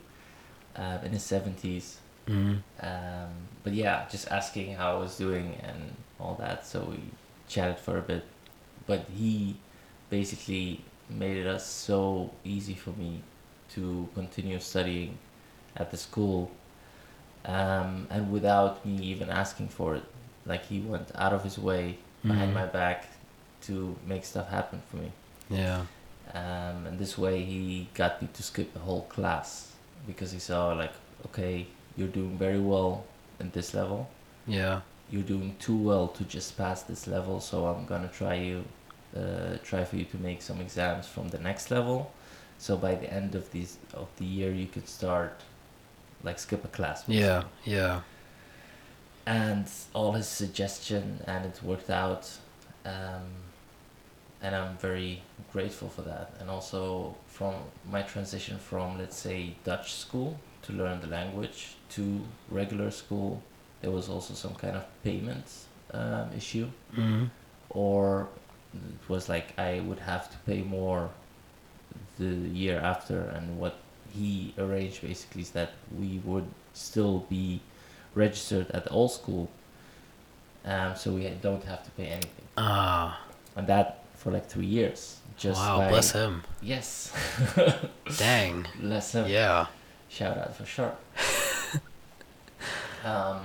[0.76, 1.96] uh, in his 70s.
[2.28, 2.58] Mm.
[2.80, 3.30] Um,
[3.64, 6.66] but yeah, just asking how I was doing and all that.
[6.66, 7.00] So we
[7.48, 8.24] chatted for a bit.
[8.92, 9.56] But he
[10.10, 10.66] basically
[11.22, 13.12] made it us so easy for me
[13.74, 13.82] to
[14.14, 15.12] continue studying
[15.80, 16.50] at the school
[17.44, 20.04] um, and without me even asking for it
[20.46, 21.84] like he went out of his way
[22.22, 22.60] behind Mhm.
[22.60, 22.98] my back
[23.66, 23.74] to
[24.06, 25.10] make stuff happen for me
[25.60, 25.80] Yeah.
[26.34, 29.72] um, and this way he got me to skip a whole class
[30.06, 30.94] because he saw like
[31.26, 31.66] okay
[31.96, 32.92] you're doing very well
[33.40, 34.00] in this level
[34.46, 34.80] Yeah.
[35.10, 38.64] you're doing too well to just pass this level so i'm gonna try you
[39.16, 42.12] uh, try for you to make some exams from the next level
[42.58, 45.40] so by the end of these of the year you could start
[46.24, 47.44] like skip a class Yeah.
[47.64, 48.00] Yeah.
[49.26, 52.30] and all his suggestion and it worked out
[52.84, 53.26] um,
[54.42, 55.22] and i'm very
[55.52, 57.54] grateful for that and also from
[57.90, 62.20] my transition from let's say dutch school to learn the language to
[62.50, 63.42] regular school
[63.80, 65.44] there was also some kind of payment
[65.92, 67.24] um, issue hmm
[67.70, 68.28] or
[68.74, 71.10] it was like i would have to pay more
[72.18, 73.76] the year after and what
[74.14, 77.60] he arranged basically is that we would still be
[78.14, 79.48] registered at the old school
[80.64, 83.18] um, so we don't have to pay anything Ah.
[83.56, 85.88] and that for like three years just wow.
[85.88, 86.42] Bless him.
[86.60, 87.10] yes
[88.18, 88.66] Dang.
[88.78, 89.66] bless him Yeah.
[90.08, 90.92] shout out for sure
[93.04, 93.40] um,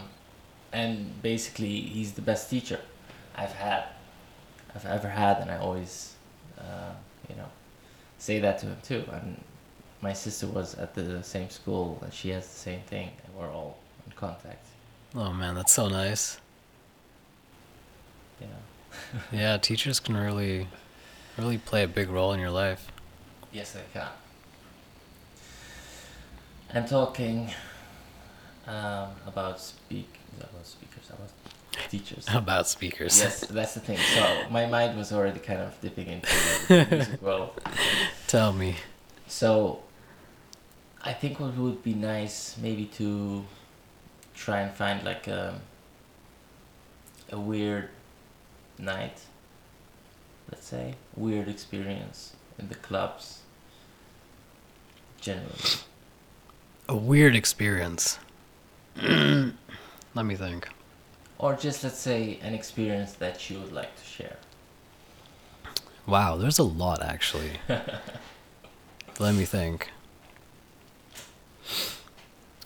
[0.74, 2.80] and basically he's the best teacher
[3.36, 3.86] i've had
[4.78, 6.14] i've ever had and i always
[6.60, 6.94] uh,
[7.30, 7.49] you know
[8.18, 9.41] say that to him too and
[10.02, 13.52] my sister was at the same school and she has the same thing and we're
[13.52, 14.66] all in contact
[15.16, 16.38] Oh man, that's so nice.
[18.41, 18.48] Yeah.
[19.32, 20.68] Yeah, teachers can really,
[21.38, 22.91] really play a big role in your life.
[23.52, 24.08] yes they can
[26.74, 27.49] I'm talking
[28.68, 30.66] um, about speak about about
[31.90, 33.20] teachers About speakers.
[33.20, 33.98] yes, that's the thing.
[34.16, 36.28] So my mind was already kind of dipping into
[36.68, 37.52] the music world.
[38.28, 38.76] Tell me.
[39.28, 39.84] So
[41.04, 43.45] I think what would be nice maybe to
[44.36, 45.60] try and find like a
[47.32, 47.90] a weird
[48.80, 49.20] night,
[50.52, 53.40] let's say, weird experience in the clubs
[55.20, 55.56] generally.
[56.88, 58.18] A weird experience.
[59.02, 60.70] Let me think.
[61.39, 64.38] Or just let's say an experience that you would like to share.
[66.05, 67.51] Wow, there's a lot actually.
[69.19, 69.89] Let me think.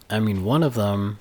[0.09, 1.19] I mean, one of them,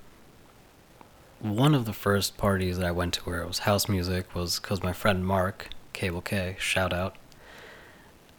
[1.39, 4.59] one of the first parties that I went to where it was house music was
[4.59, 7.16] because my friend Mark, Cable K, shout out.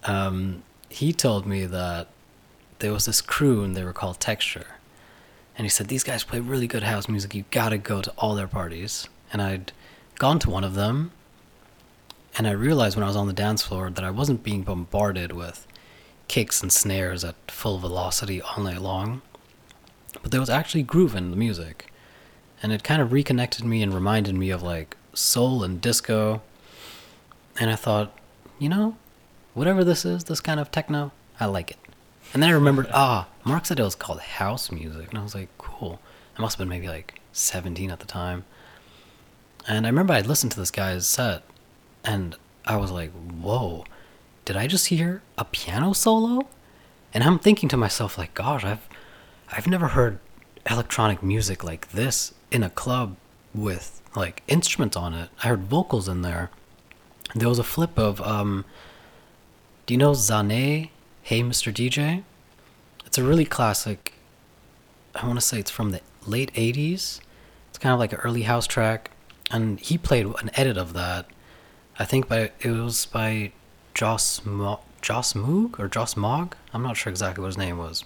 [0.03, 2.09] Um, he told me that
[2.79, 4.67] there was this crew and they were called Texture.
[5.57, 7.35] And he said, These guys play really good house music.
[7.35, 9.07] You gotta go to all their parties.
[9.31, 9.71] And I'd
[10.15, 11.11] gone to one of them
[12.37, 15.33] and I realized when I was on the dance floor that I wasn't being bombarded
[15.33, 15.67] with
[16.27, 19.21] kicks and snares at full velocity all night long,
[20.21, 21.91] but there was actually groove in the music.
[22.63, 26.41] And it kind of reconnected me and reminded me of like soul and disco.
[27.59, 28.17] And I thought,
[28.59, 28.95] you know,
[29.53, 31.77] whatever this is, this kind of techno, I like it.
[32.33, 35.09] And then I remembered, ah, Mark said it was called house music.
[35.09, 35.99] And I was like, cool.
[36.37, 38.45] I must have been maybe like 17 at the time.
[39.67, 41.43] And I remember I'd listened to this guy's set
[42.03, 42.35] and
[42.65, 43.85] I was like, whoa,
[44.45, 46.47] did I just hear a piano solo?
[47.13, 48.87] And I'm thinking to myself, like, gosh, I've,
[49.51, 50.19] I've never heard
[50.69, 53.17] electronic music like this in a club
[53.53, 55.29] with like instruments on it.
[55.43, 56.49] I heard vocals in there.
[57.35, 58.65] There was a flip of, um,
[59.85, 60.89] do you know Zhané?
[61.31, 61.73] Hey, Mr.
[61.73, 62.23] DJ?
[63.05, 64.11] It's a really classic.
[65.15, 67.21] I want to say it's from the late 80s.
[67.69, 69.11] It's kind of like an early house track.
[69.49, 71.27] And he played an edit of that.
[71.97, 73.53] I think by it was by
[73.93, 76.57] Joss Mo- Joss Moog or Joss Mogg.
[76.73, 78.03] I'm not sure exactly what his name was.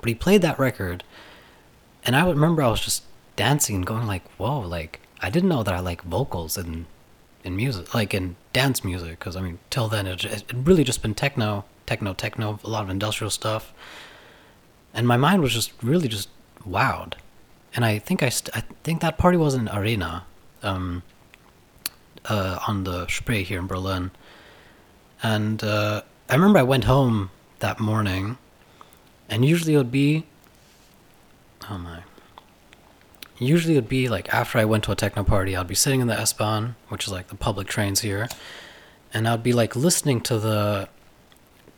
[0.00, 1.04] But he played that record,
[2.04, 3.04] and I remember I was just
[3.36, 6.86] dancing and going like, "Whoa!" Like I didn't know that I like vocals in
[7.44, 11.02] in music, like in dance music, because I mean, till then it it really just
[11.02, 13.72] been techno, techno, techno, a lot of industrial stuff,
[14.94, 16.28] and my mind was just really just
[16.64, 17.14] wowed.
[17.74, 20.24] And I think I, st- I think that party was in Arena,
[20.62, 21.02] um,
[22.26, 24.12] uh, on the Spree here in Berlin.
[25.20, 28.38] And uh, I remember I went home that morning,
[29.28, 30.26] and usually it would be,
[31.68, 32.04] oh my.
[33.38, 36.00] Usually it would be like after I went to a techno party, I'd be sitting
[36.00, 38.28] in the S-Bahn, which is like the public trains here,
[39.12, 40.88] and I'd be like listening to the,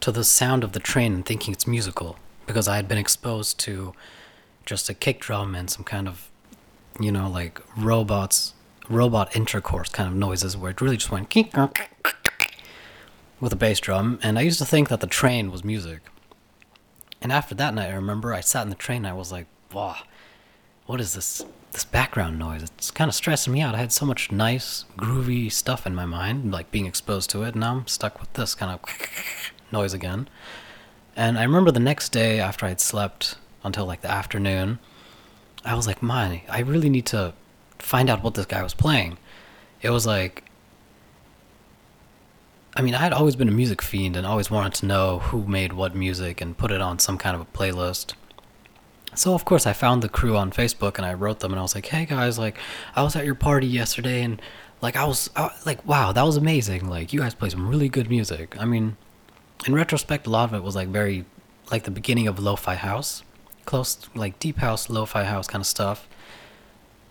[0.02, 2.16] to the sound of the train and thinking it's musical
[2.46, 3.94] because I had been exposed to
[4.66, 6.28] just a kick drum and some kind of,
[7.00, 8.54] you know, like robots,
[8.88, 11.30] robot intercourse kind of noises where it really just went.
[13.40, 16.00] with a bass drum, and I used to think that the train was music.
[17.20, 19.46] And after that night, I remember I sat in the train and I was like,
[19.72, 19.96] wow,
[20.86, 22.62] what is this this background noise?
[22.62, 23.74] It's kind of stressing me out.
[23.74, 27.54] I had so much nice, groovy stuff in my mind, like being exposed to it,
[27.54, 28.80] and now I'm stuck with this kind of
[29.72, 30.28] noise again.
[31.16, 34.78] And I remember the next day after I'd slept until like the afternoon,
[35.64, 37.34] I was like, man, I really need to
[37.78, 39.18] find out what this guy was playing.
[39.80, 40.44] It was like,
[42.74, 45.46] I mean, I had always been a music fiend and always wanted to know who
[45.46, 48.14] made what music and put it on some kind of a playlist.
[49.14, 51.62] So of course I found the crew on Facebook and I wrote them and I
[51.62, 52.58] was like, "Hey guys, like
[52.96, 54.40] I was at your party yesterday and
[54.80, 56.88] like I was I, like, wow, that was amazing.
[56.88, 58.56] Like you guys play some really good music.
[58.58, 58.96] I mean,
[59.66, 61.24] in retrospect, a lot of it was like very
[61.70, 63.22] like the beginning of lo-fi house,
[63.64, 66.08] close like deep house, lo-fi house kind of stuff.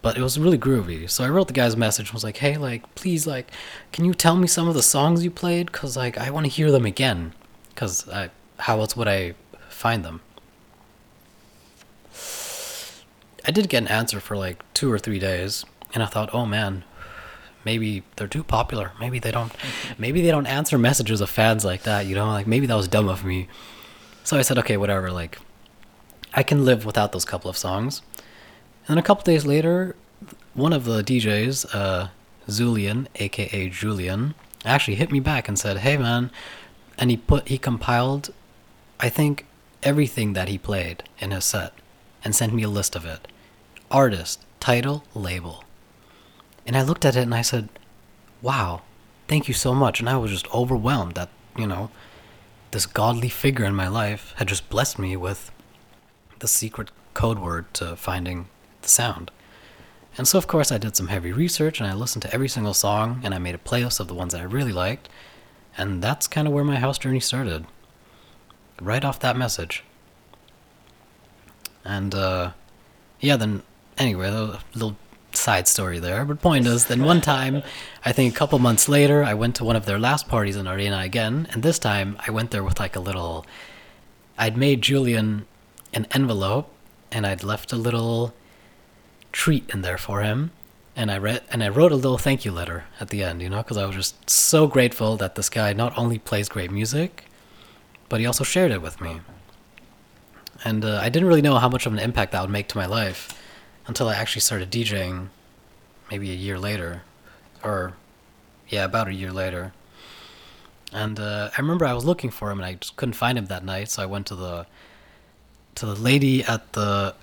[0.02, 1.10] But it was really groovy.
[1.10, 3.52] So I wrote the guys message and was like, "Hey, like please like
[3.92, 6.52] can you tell me some of the songs you played cuz like I want to
[6.52, 7.34] hear them again
[7.76, 8.30] cuz I
[8.60, 9.34] how else would I
[9.70, 10.22] find them?"
[13.44, 16.46] I did get an answer for like 2 or 3 days and I thought, "Oh
[16.46, 16.84] man,
[17.66, 18.92] maybe they're too popular.
[19.00, 19.52] Maybe they don't
[19.98, 22.28] maybe they don't answer messages of fans like that, you know?
[22.28, 23.48] Like maybe that was dumb of me."
[24.24, 25.40] So I said, "Okay, whatever, like
[26.34, 28.02] I can live without those couple of songs."
[28.88, 29.96] And then a couple days later,
[30.54, 32.08] one of the DJs, uh,
[32.48, 34.34] Zulian, aka Julian,
[34.66, 36.32] actually hit me back and said, "Hey, man,"
[36.98, 38.32] and he put he compiled,
[39.00, 39.46] I think,
[39.84, 41.74] everything that he played in his set,
[42.24, 43.28] and sent me a list of it,
[43.90, 45.64] artist, title, label.
[46.66, 47.70] And I looked at it and I said,
[48.42, 48.82] "Wow,
[49.28, 51.90] thank you so much." And I was just overwhelmed that you know,
[52.72, 55.52] this godly figure in my life had just blessed me with
[56.40, 58.48] the secret code word to finding
[58.82, 59.32] the sound.
[60.18, 62.74] And so, of course, I did some heavy research and I listened to every single
[62.74, 65.08] song and I made a playlist of the ones that I really liked.
[65.78, 67.66] And that's kind of where my house journey started.
[68.82, 69.84] Right off that message.
[71.86, 72.52] And, uh,
[73.20, 73.64] yeah, then,
[73.98, 74.98] anyway, a little
[75.34, 76.26] side story there.
[76.26, 77.64] But point is, then one time,
[78.06, 80.68] I think a couple months later, I went to one of their last parties in
[80.68, 81.48] Arena again.
[81.52, 83.46] And this time, I went there with like a little.
[84.38, 85.46] I'd made Julian
[85.94, 86.70] an envelope
[87.12, 88.34] and I'd left a little
[89.32, 90.52] treat in there for him
[90.96, 93.50] and I read and I wrote a little thank you letter at the end, you
[93.50, 97.26] know, because I was just so grateful that this guy not only plays great music,
[98.10, 99.22] but he also shared it with me.
[100.64, 102.78] And uh, I didn't really know how much of an impact that would make to
[102.78, 103.38] my life
[103.88, 105.30] until I actually started DJing,
[106.10, 107.04] maybe a year later,
[107.64, 107.94] or
[108.70, 109.74] yeah, about a year later.
[110.94, 113.46] And uh, I remember I was looking for him and I just couldn't find him
[113.46, 114.66] that night, so I went to the
[115.76, 117.16] to the lady at the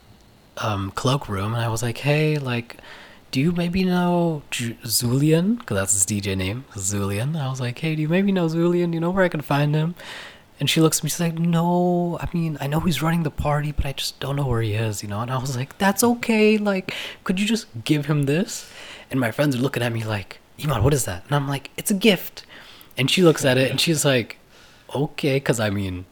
[0.57, 2.79] um, cloakroom, and I was like, "Hey, like,
[3.31, 5.59] do you maybe know J- Zulian?
[5.59, 8.95] Because that's his DJ name, Zulian." I was like, "Hey, do you maybe know Zulian?
[8.95, 9.95] You know where I can find him?"
[10.61, 11.11] And she looks at me.
[11.11, 14.37] She's like, "No, I mean, I know he's running the party, but I just don't
[14.37, 16.59] know where he is, you know." And I was like, "That's okay.
[16.59, 16.93] Like,
[17.25, 18.71] could you just give him this?"
[19.11, 21.71] And my friends are looking at me like, "Iman, what is that?" And I'm like,
[21.77, 22.45] "It's a gift."
[22.97, 24.39] And she looks at it and she's like,
[24.95, 26.07] "Okay," because I mean,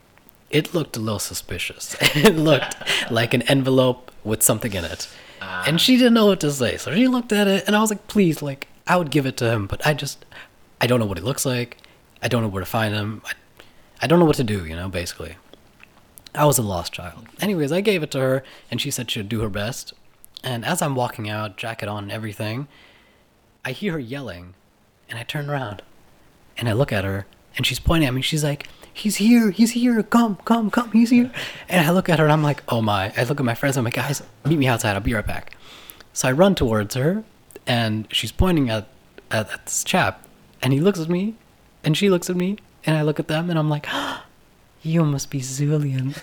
[0.50, 1.96] it looked a little suspicious.
[2.00, 2.76] it looked
[3.10, 5.08] like an envelope with something in it.
[5.42, 5.64] Ah.
[5.66, 6.76] And she didn't know what to say.
[6.76, 9.36] So she looked at it and I was like, please, like, I would give it
[9.38, 10.24] to him, but I just,
[10.80, 11.78] I don't know what he looks like.
[12.22, 13.22] I don't know where to find him.
[13.24, 13.32] I,
[14.00, 15.36] I don't know what to do, you know, basically.
[16.34, 17.26] I was a lost child.
[17.40, 19.94] Anyways, I gave it to her and she said she'd do her best.
[20.44, 22.68] And as I'm walking out, jacket on and everything,
[23.64, 24.54] I hear her yelling
[25.08, 25.82] and I turn around
[26.58, 28.20] and I look at her and she's pointing at me.
[28.20, 31.30] She's like, he's here, he's here, come, come, come, he's here.
[31.68, 33.12] And I look at her and I'm like, oh my.
[33.16, 35.56] I look at my friends, I'm like, guys, meet me outside, I'll be right back.
[36.12, 37.24] So I run towards her
[37.66, 38.88] and she's pointing at,
[39.30, 40.26] at, at this chap
[40.60, 41.34] and he looks at me
[41.82, 43.86] and she looks at me and I look at them and I'm like,
[44.82, 46.14] you must be Zulian.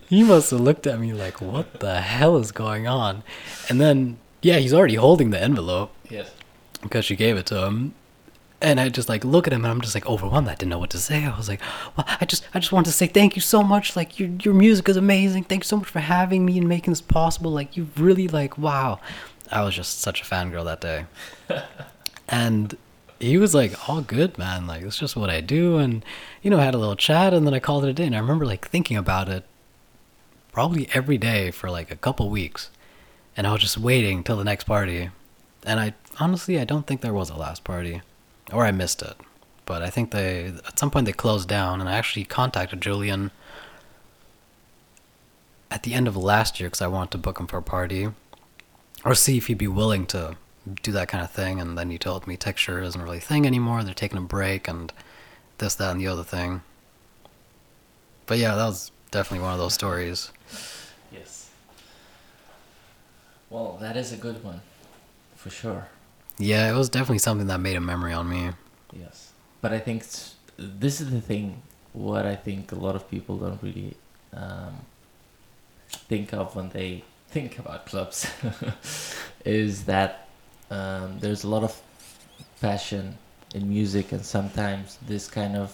[0.08, 3.22] he must have looked at me like, what the hell is going on?
[3.68, 6.30] And then, yeah, he's already holding the envelope Yes.
[6.82, 7.94] because she gave it to him.
[8.60, 10.48] And I just like look at him and I'm just like overwhelmed.
[10.48, 11.24] I didn't know what to say.
[11.26, 11.60] I was like,
[11.96, 13.94] well, I just I just wanted to say thank you so much.
[13.94, 15.44] Like your your music is amazing.
[15.44, 17.50] Thank you so much for having me and making this possible.
[17.50, 19.00] Like you really like wow.
[19.52, 21.04] I was just such a fangirl that day.
[22.28, 22.74] and
[23.24, 24.66] he was like, all good, man.
[24.66, 25.78] Like it's just what I do.
[25.78, 26.04] And
[26.42, 28.06] you know, I had a little chat and then I called it a day.
[28.06, 29.44] And I remember like thinking about it
[30.52, 32.70] probably every day for like a couple weeks.
[33.36, 35.10] And I was just waiting till the next party.
[35.64, 38.02] And I honestly I don't think there was a last party
[38.52, 39.16] or I missed it.
[39.66, 43.30] But I think they at some point they closed down, and I actually contacted Julian
[45.70, 48.08] at the end of last year because I wanted to book him for a party,
[49.04, 50.36] or see if he'd be willing to
[50.82, 51.60] do that kind of thing.
[51.60, 53.82] And then you told me texture isn't really a thing anymore.
[53.82, 54.92] They're taking a break and
[55.58, 56.62] this, that, and the other thing.
[58.26, 60.30] But yeah, that was definitely one of those stories.
[61.12, 61.50] Yes.
[63.50, 64.62] Well, that is a good one,
[65.36, 65.88] for sure.
[66.38, 68.50] Yeah, it was definitely something that made a memory on me.
[68.92, 69.32] Yes.
[69.60, 70.04] But I think
[70.56, 71.62] this is the thing.
[71.92, 73.94] What I think a lot of people don't really
[74.32, 74.74] um,
[75.88, 78.26] think of when they think about clubs
[79.44, 80.23] is that
[80.70, 81.80] um, there's a lot of
[82.60, 83.16] passion
[83.54, 85.72] in music, and sometimes this kind of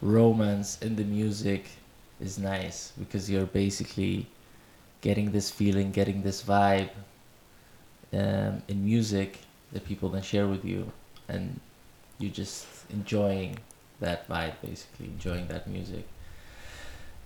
[0.00, 1.66] romance in the music
[2.20, 4.26] is nice because you're basically
[5.00, 6.90] getting this feeling, getting this vibe
[8.12, 9.38] um, in music
[9.72, 10.90] that people then share with you,
[11.28, 11.60] and
[12.18, 13.58] you're just enjoying
[14.00, 16.06] that vibe, basically enjoying that music,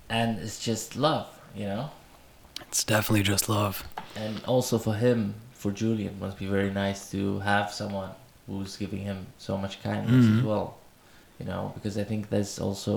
[0.08, 1.90] and it's just love, you know.
[2.68, 3.86] It's definitely just love.
[4.16, 8.10] And also for him, for Julian, must be very nice to have someone
[8.46, 10.44] who's giving him so much kindness as Mhm.
[10.50, 10.68] well,
[11.38, 12.94] you know, because I think that's also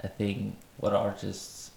[0.00, 1.70] a thing what artists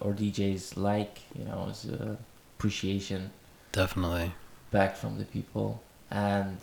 [0.00, 2.16] or DJs like, you know, is uh,
[2.56, 3.30] appreciation
[3.72, 4.28] Definitely.
[4.70, 5.68] back from the people
[6.10, 6.58] and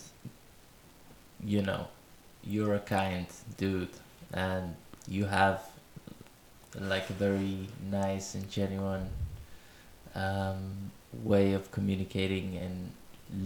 [1.53, 1.83] you know
[2.51, 3.27] you're a kind
[3.57, 3.95] dude
[4.33, 4.75] and
[5.07, 5.59] you have
[6.93, 7.57] like a very
[8.01, 9.07] nice and genuine
[10.15, 10.91] um,
[11.23, 12.91] way of communicating and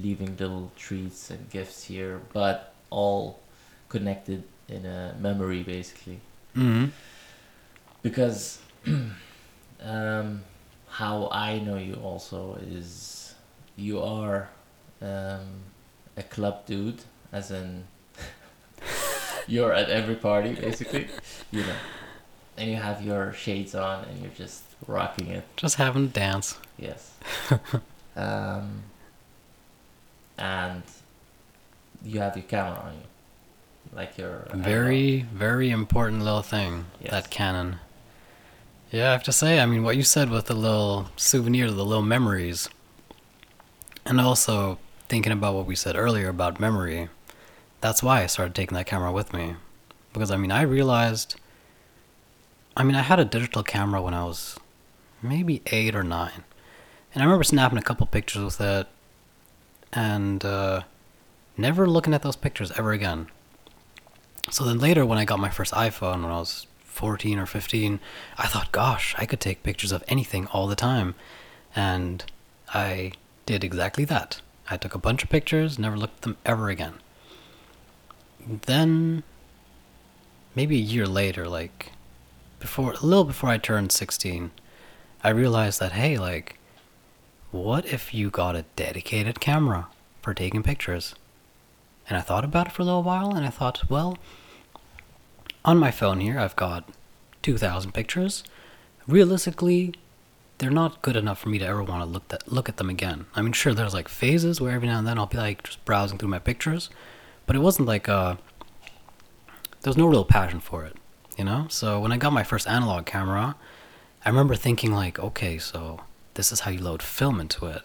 [0.04, 3.40] leaving little treats and gifts here but all
[3.90, 6.20] connected in a memory basically
[6.54, 6.86] hmm
[8.02, 8.60] because
[9.84, 10.42] um,
[10.88, 13.36] how I know you also is
[13.76, 14.50] you are
[15.02, 15.64] um,
[16.16, 17.86] a club dude, as in
[19.48, 21.08] you're at every party basically,
[21.52, 21.76] you know,
[22.58, 25.44] and you have your shades on and you're just rocking it.
[25.58, 26.58] Just having a dance.
[26.78, 27.18] Yes.
[28.16, 28.84] um,
[30.38, 30.84] and
[32.04, 36.86] you have your camera on you, like your Very, very important little thing.
[37.02, 37.12] Yes.
[37.12, 37.78] That Canon.
[38.92, 41.84] Yeah, I have to say, I mean, what you said with the little souvenir, the
[41.84, 42.70] little memories,
[44.06, 44.80] and also
[45.10, 47.10] thinking about what we said earlier about memory.
[47.82, 49.56] That's why I started taking that camera with me,
[50.14, 51.36] because I mean, I realized.
[52.76, 54.58] I mean, I had a digital camera when I was
[55.22, 56.44] maybe eight or nine,
[57.18, 58.86] and I remember snapping a couple pictures with it,
[59.92, 60.84] and uh,
[61.58, 63.26] never looking at those pictures ever again.
[64.52, 68.00] So then later, when I got my first iPhone when I was 14 or 15,
[68.38, 71.16] I thought, gosh, I could take pictures of anything all the time.
[71.76, 72.24] And
[72.72, 73.14] I
[73.48, 74.42] did exactly that.
[74.70, 77.00] I took a bunch of pictures, never looked at them ever again.
[78.48, 79.24] Then,
[80.54, 81.94] maybe a year later, like
[82.60, 84.52] before, a little before I turned 16,
[85.24, 86.57] I realized that, hey, like,
[87.52, 89.88] what if you got a dedicated camera
[90.22, 91.16] for taking pictures?
[92.10, 94.18] And I thought about it for a little while, and I thought, well,
[95.66, 96.90] on my phone here, I've got
[97.42, 98.44] 2,000 pictures.
[99.08, 99.94] Realistically,
[100.58, 102.90] they're not good enough for me to ever want to look that look at them
[102.90, 103.26] again.
[103.36, 105.84] I mean, sure, there's like phases where every now and then I'll be like just
[105.86, 106.90] browsing through my pictures,
[107.46, 108.36] but it wasn't like uh,
[109.82, 110.96] there was no real passion for it,
[111.38, 111.68] you know.
[111.70, 113.56] So when I got my first analog camera,
[114.26, 116.02] I remember thinking like, okay, so
[116.38, 117.82] this is how you load film into it.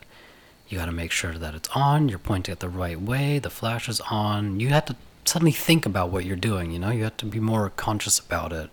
[0.68, 2.08] You got to make sure that it's on.
[2.08, 3.38] You're pointing it the right way.
[3.38, 4.60] The flash is on.
[4.60, 6.70] You had to suddenly think about what you're doing.
[6.70, 8.70] You know, you had to be more conscious about it.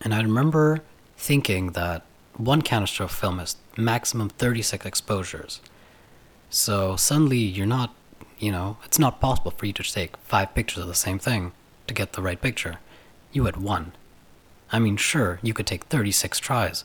[0.00, 0.82] And I remember
[1.16, 2.02] thinking that
[2.36, 5.60] one canister of film has maximum 36 exposures.
[6.50, 7.94] So suddenly you're not,
[8.38, 11.52] you know, it's not possible for you to take five pictures of the same thing
[11.86, 12.78] to get the right picture.
[13.32, 13.92] You had one.
[14.70, 16.84] I mean, sure, you could take 36 tries,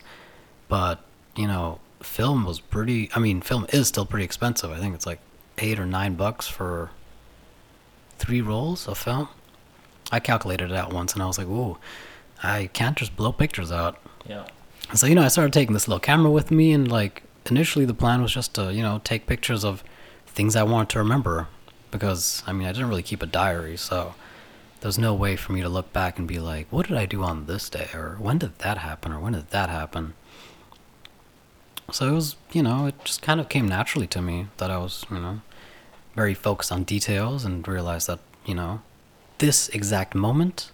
[0.67, 1.03] but,
[1.35, 4.71] you know, film was pretty, I mean, film is still pretty expensive.
[4.71, 5.19] I think it's like
[5.57, 6.91] eight or nine bucks for
[8.17, 9.29] three rolls of film.
[10.11, 11.77] I calculated it out once and I was like, ooh,
[12.41, 13.97] I can't just blow pictures out.
[14.27, 14.45] Yeah.
[14.93, 17.93] So, you know, I started taking this little camera with me, and like initially the
[17.93, 19.83] plan was just to, you know, take pictures of
[20.25, 21.47] things I wanted to remember.
[21.91, 24.15] Because, I mean, I didn't really keep a diary, so
[24.81, 27.23] there's no way for me to look back and be like, what did I do
[27.23, 27.89] on this day?
[27.93, 29.11] Or when did that happen?
[29.11, 30.13] Or when did that happen?
[31.91, 34.77] So it was, you know, it just kind of came naturally to me that I
[34.77, 35.41] was, you know,
[36.15, 38.81] very focused on details and realized that, you know,
[39.39, 40.71] this exact moment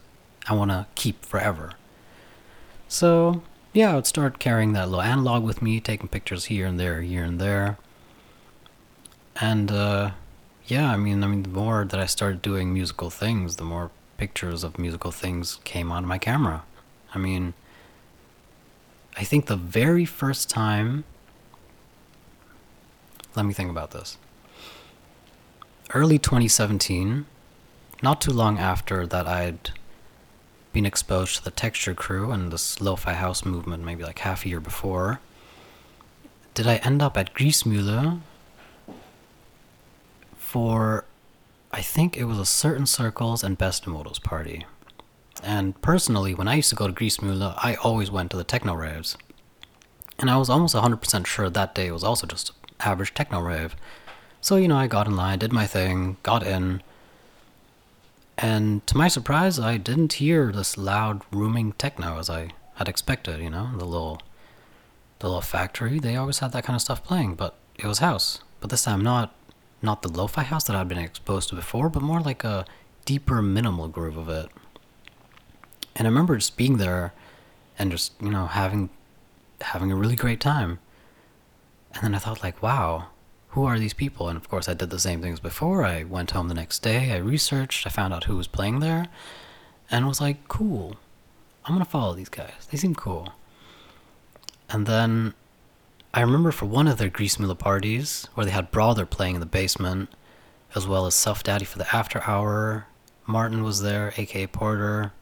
[0.47, 1.71] I want to keep forever.
[2.87, 3.41] So,
[3.73, 7.01] yeah, I would start carrying that little analog with me, taking pictures here and there,
[7.01, 7.77] here and there.
[9.41, 10.11] And uh,
[10.67, 13.91] yeah, I mean, I mean, the more that I started doing musical things, the more
[14.17, 16.63] pictures of musical things came on my camera.
[17.13, 17.53] I mean,
[19.17, 21.03] I think the very first time.
[23.35, 24.17] Let me think about this.
[25.93, 27.25] early 2017,
[28.01, 29.71] not too long after that I'd
[30.73, 34.49] been exposed to the texture crew and this lo-fi house movement maybe like half a
[34.49, 35.21] year before,
[36.53, 38.19] did I end up at Griessmühle
[40.37, 41.05] for
[41.71, 44.65] I think it was a certain circles and Beste Modus party.
[45.43, 48.73] And personally, when I used to go to Griessmühle, I always went to the techno
[48.73, 49.17] raves.
[50.17, 53.75] And I was almost 100% sure that day was also just average techno rave.
[54.41, 56.81] So, you know, I got in line, did my thing, got in.
[58.37, 63.41] And to my surprise, I didn't hear this loud, rooming techno as I had expected,
[63.41, 64.21] you know, the little
[65.19, 68.41] the little factory, they always had that kind of stuff playing, but it was house.
[68.59, 69.33] But this time not
[69.81, 72.65] not the lo-fi house that I'd been exposed to before, but more like a
[73.05, 74.49] deeper minimal groove of it.
[75.95, 77.13] And I remember just being there
[77.79, 78.89] and just, you know, having
[79.61, 80.79] having a really great time.
[81.93, 83.07] And then I thought like, wow,
[83.49, 84.27] who are these people?
[84.27, 85.85] And of course I did the same things before.
[85.85, 89.07] I went home the next day, I researched, I found out who was playing there,
[89.89, 90.97] and was like, cool.
[91.63, 92.67] I'm gonna follow these guys.
[92.69, 93.33] They seem cool.
[94.69, 95.33] And then
[96.13, 99.45] I remember for one of their Griessmühle parties where they had Brawther playing in the
[99.45, 100.09] basement,
[100.75, 102.87] as well as Self Daddy for the after hour.
[103.25, 105.13] Martin was there, aka Porter.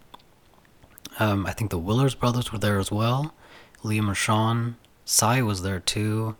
[1.19, 3.33] Um, I think the Willers brothers were there as well.
[3.83, 4.75] Liam and.
[5.05, 6.35] Sai was there too.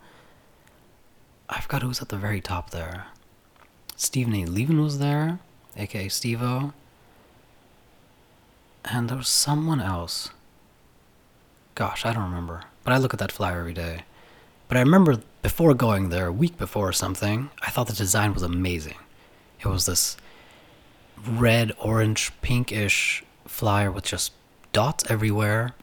[1.50, 3.08] I forgot who was at the very top there.
[3.96, 4.46] Stephen A.
[4.46, 5.40] Levin was there,
[5.76, 6.74] aka Stevo.
[8.86, 10.30] And there was someone else.
[11.76, 12.64] Gosh, I don't remember.
[12.84, 14.02] But I look at that flyer every day.
[14.68, 18.34] But I remember before going there, a week before or something, I thought the design
[18.34, 18.98] was amazing.
[19.60, 20.18] It was this
[21.28, 24.32] red, orange, pinkish flyer with just
[24.74, 25.74] dots everywhere,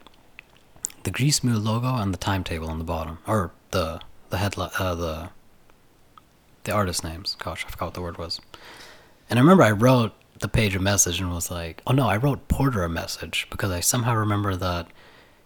[1.05, 5.31] the Griessmühle logo, and the timetable on the bottom, or the the headline, uh, the
[6.65, 7.37] the artist names.
[7.39, 8.41] Gosh, I forgot what the word was.
[9.31, 12.17] And I remember I wrote the page a message and was like, oh no, I
[12.17, 14.89] wrote Porter a message because I somehow remember that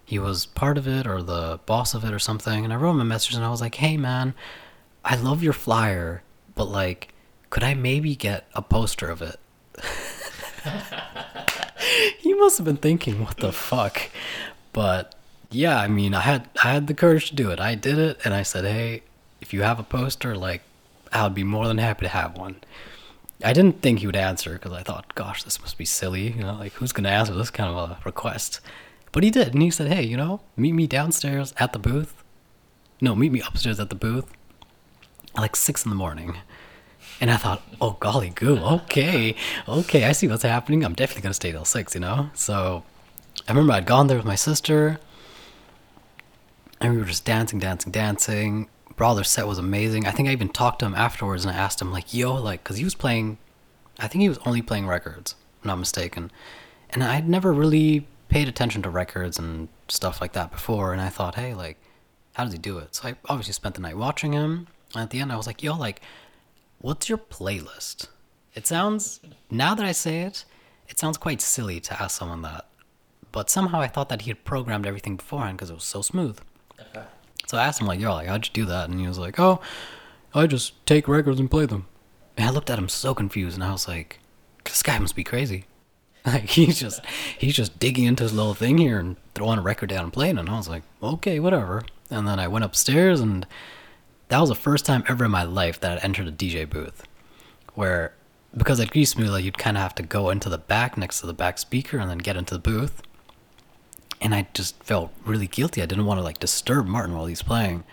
[0.04, 2.64] he was part of it or the boss of it or something.
[2.64, 4.34] And I wrote him a message and I was like, hey man,
[5.04, 6.22] I love your flyer,
[6.54, 7.12] but like,
[7.50, 9.38] could I maybe get a poster of it?
[12.18, 14.10] he must have been thinking, what the fuck?
[14.72, 15.14] But
[15.50, 17.60] yeah, I mean, I had I had the courage to do it.
[17.60, 19.02] I did it, and I said, hey,
[19.40, 20.62] if you have a poster, like,
[21.12, 22.56] I would be more than happy to have one.
[23.42, 26.32] I didn't think he would answer because I thought, gosh, this must be silly.
[26.32, 28.60] You know, like who's gonna answer this kind of a request?
[29.12, 32.24] But he did, and he said, hey, you know, meet me downstairs at the booth.
[33.00, 34.32] No, meet me upstairs at the booth.
[35.36, 36.36] At like six in the morning.
[37.20, 39.36] And I thought, oh golly goo, okay,
[39.68, 40.84] okay, I see what's happening.
[40.84, 42.30] I'm definitely gonna stay till six, you know.
[42.34, 42.84] So
[43.48, 44.98] I remember I'd gone there with my sister,
[46.80, 48.68] and we were just dancing, dancing, dancing.
[48.96, 50.06] Brawther's set was amazing.
[50.06, 52.62] I think I even talked to him afterwards and I asked him like, "Yo, like,
[52.62, 53.38] cause he was playing,
[53.98, 56.30] I think he was only playing records, I'm not mistaken."
[56.90, 61.08] And I'd never really paid attention to records and stuff like that before, and I
[61.08, 61.78] thought, "Hey, like,
[62.34, 64.66] how does he do it?" So I obviously spent the night watching him.
[64.94, 66.00] And at the end, I was like, "Yo, like,
[66.84, 68.08] what's your playlist?"
[68.54, 69.20] It sounds
[69.50, 70.44] now that I say it,
[70.86, 72.66] it sounds quite silly to ask someone that,
[73.32, 76.38] but somehow I thought that he had programmed everything beforehand because it was so smooth.
[76.78, 77.06] Okay.
[77.46, 79.40] So I asked him like, "Yo, like, how'd you do that?" And he was like,
[79.40, 79.60] "Oh,
[80.34, 81.86] I just take records and play them."
[82.36, 84.20] And I looked at him so confused, and I was like,
[84.64, 85.64] "This guy must be crazy."
[86.26, 87.04] Like he's just
[87.38, 90.38] he's just digging into his little thing here and throwing a record down and playing
[90.38, 90.40] it.
[90.40, 93.46] And I was like, "Okay, whatever." And then I went upstairs, and
[94.28, 97.06] that was the first time ever in my life that I entered a DJ booth,
[97.74, 98.14] where
[98.56, 101.34] because at Griessmühle you'd kind of have to go into the back next to the
[101.34, 103.02] back speaker and then get into the booth
[104.24, 105.82] and I just felt really guilty.
[105.82, 107.84] I didn't want to like disturb Martin while he's playing.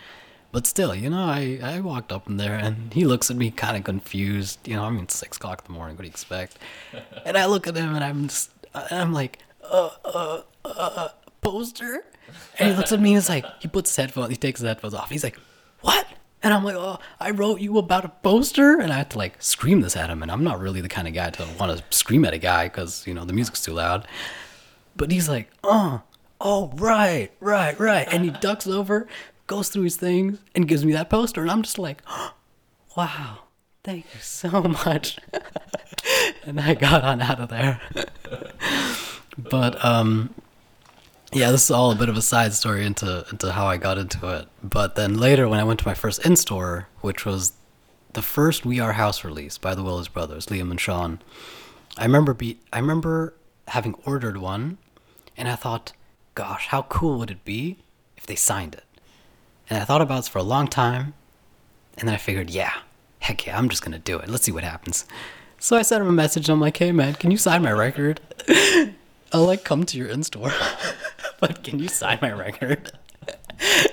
[0.50, 3.50] But still, you know, I, I walked up in there and he looks at me
[3.50, 4.66] kind of confused.
[4.66, 5.96] You know, I mean, six o'clock in the morning.
[5.96, 6.58] What do you expect?
[7.24, 11.08] and I look at him and I'm just, I'm like, uh, uh, uh,
[11.42, 12.04] poster.
[12.58, 14.68] And he looks at me and he's like, he puts his headphones, he takes his
[14.68, 15.10] headphones off.
[15.10, 15.38] He's like,
[15.80, 16.06] what?
[16.42, 19.40] And I'm like, oh, I wrote you about a poster, and I had to like
[19.40, 20.22] scream this at him.
[20.22, 22.64] And I'm not really the kind of guy to want to scream at a guy
[22.64, 24.06] because you know the music's too loud.
[24.96, 26.02] But he's like, oh,
[26.40, 28.06] oh, right, right, right.
[28.10, 29.06] And he ducks over,
[29.46, 31.40] goes through his things, and gives me that poster.
[31.42, 32.34] And I'm just like, oh,
[32.96, 33.44] wow,
[33.84, 35.18] thank you so much.
[36.44, 37.80] and I got on out of there.
[39.38, 40.34] but, um,
[41.32, 43.98] yeah, this is all a bit of a side story into, into how I got
[43.98, 44.48] into it.
[44.62, 47.52] But then later, when I went to my first in store, which was
[48.12, 51.20] the first We Are House release by the Willis brothers, Liam and Sean,
[51.96, 53.34] I remember be I remember
[53.68, 54.78] having ordered one,
[55.36, 55.92] and I thought,
[56.34, 57.78] gosh, how cool would it be
[58.16, 58.84] if they signed it?
[59.70, 61.14] And I thought about this for a long time,
[61.96, 62.72] and then I figured, yeah,
[63.20, 64.28] heck yeah, I'm just gonna do it.
[64.28, 65.06] Let's see what happens.
[65.58, 66.48] So I sent him a message.
[66.48, 68.20] And I'm like, hey man, can you sign my record?
[69.32, 70.52] I'll like come to your in store,
[71.40, 72.92] but can you sign my record?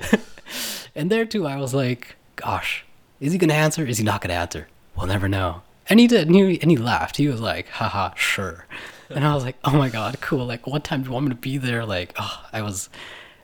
[0.96, 2.86] and there too, I was like, gosh,
[3.20, 3.86] is he gonna answer?
[3.86, 4.68] Is he not gonna answer?
[4.96, 5.62] We'll never know.
[5.88, 7.18] And he did, and he, and he laughed.
[7.18, 8.66] He was like, haha, sure.
[9.10, 10.46] And I was like, oh my god, cool.
[10.46, 11.86] Like, what time do you want me to be there?
[11.86, 12.90] Like, oh, I was,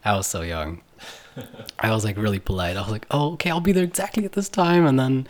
[0.04, 0.82] I was so young.
[1.80, 2.78] I was like really polite.
[2.78, 4.86] I was like, oh, okay, I'll be there exactly at this time.
[4.86, 5.28] And then,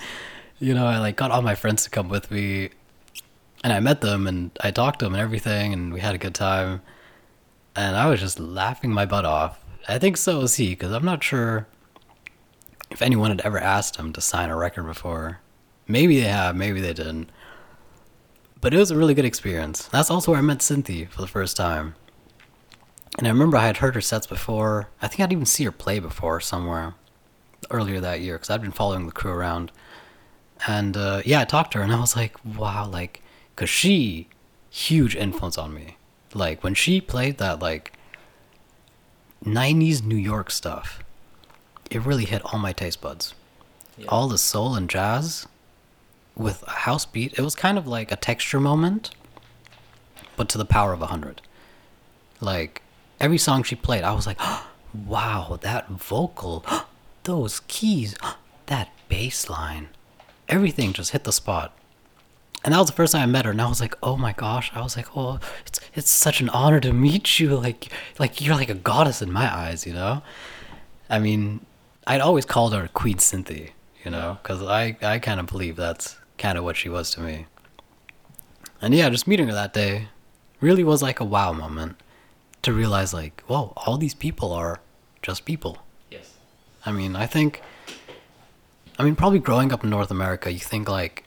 [0.60, 2.72] you know, I like got all my friends to come with me,
[3.66, 6.20] and I met them and I talked to them and everything, and we had a
[6.20, 6.84] good time.
[7.76, 9.60] And I was just laughing my butt off.
[9.88, 11.66] I think so was he, because I'm not sure
[12.92, 15.40] if anyone had ever asked him to sign a record before.
[15.88, 17.32] Maybe they have, maybe they didn't.
[18.62, 19.88] But it was a really good experience.
[19.88, 21.96] That's also where I met Cynthia for the first time.
[23.18, 24.90] And I remember I had heard her sets before.
[25.02, 26.94] I think I'd even see her play before somewhere
[27.72, 29.72] earlier that year because I'd been following the crew around.
[30.68, 33.24] And uh, yeah, I talked to her and I was like, wow, like,
[33.56, 34.27] because she,
[34.69, 35.98] huge influence on me.
[36.34, 37.94] Like, when she played that, like,
[39.45, 41.03] 90s New York stuff,
[41.90, 43.34] it really hit all my taste buds.
[43.98, 44.07] Yeah.
[44.10, 45.48] All the soul and jazz
[46.36, 49.11] with a house beat, it was kind of like a texture moment,
[50.36, 51.41] but to the power of a 100.
[52.41, 52.82] Like,
[53.22, 54.40] every song she played, I was like,
[54.94, 56.65] wow, that vocal,
[57.23, 58.18] those keys,
[58.65, 59.90] that bass line,
[60.49, 61.72] everything just hit the spot.
[62.66, 64.34] And that was the first time I met her, and I was like, "Oh my
[64.34, 67.56] gosh!" I was like, "Oh, it's it's such an honor to meet you.
[67.66, 70.24] Like, like you're like a goddess in my eyes, you know."
[71.08, 71.64] I mean,
[72.08, 73.70] I'd always called her Queen Cynthia,
[74.04, 77.22] you know, because I I kind of believe that's kind of what she was to
[77.22, 77.46] me.
[78.82, 80.10] And yeah, just meeting her that day
[80.60, 81.98] really was like a wow moment
[82.64, 84.80] to realize like, whoa, all these people are
[85.22, 85.78] just people.
[86.10, 86.34] Yes.
[86.84, 87.62] I mean, I think,
[88.98, 91.25] I mean, probably growing up in North America, you think like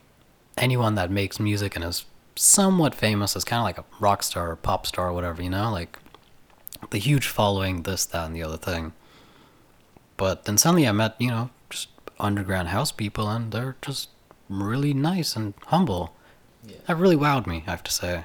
[0.62, 2.04] anyone that makes music and is
[2.34, 5.50] somewhat famous is kind of like a rock star or pop star or whatever, you
[5.50, 5.98] know, like
[6.90, 8.92] the huge following, this, that, and the other thing.
[10.16, 14.10] But then suddenly I met, you know, just underground house people, and they're just
[14.48, 16.14] really nice and humble.
[16.64, 16.76] Yeah.
[16.86, 18.24] That really wowed me, I have to say.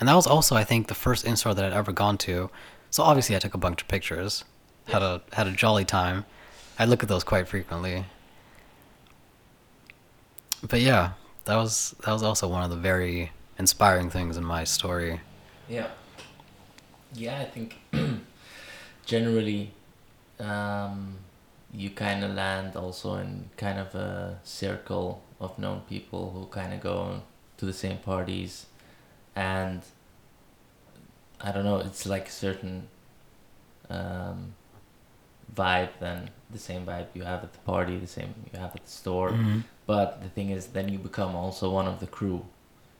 [0.00, 2.50] And that was also, I think, the first in-store that I'd ever gone to.
[2.90, 4.44] So obviously, I took a bunch of pictures,
[4.86, 6.24] had a had a jolly time.
[6.78, 8.06] I look at those quite frequently.
[10.66, 11.12] But yeah,
[11.48, 15.20] that was that was also one of the very inspiring things in my story.
[15.68, 15.88] Yeah.
[17.14, 17.76] Yeah, I think
[19.06, 19.70] generally
[20.38, 21.16] um,
[21.72, 26.74] you kind of land also in kind of a circle of known people who kind
[26.74, 27.22] of go
[27.56, 28.66] to the same parties
[29.34, 29.80] and
[31.40, 32.88] I don't know, it's like a certain
[33.88, 34.52] um,
[35.54, 38.84] vibe than the same vibe you have at the party, the same you have at
[38.84, 39.30] the store.
[39.30, 39.62] Mhm.
[39.88, 42.44] But the thing is, then you become also one of the crew,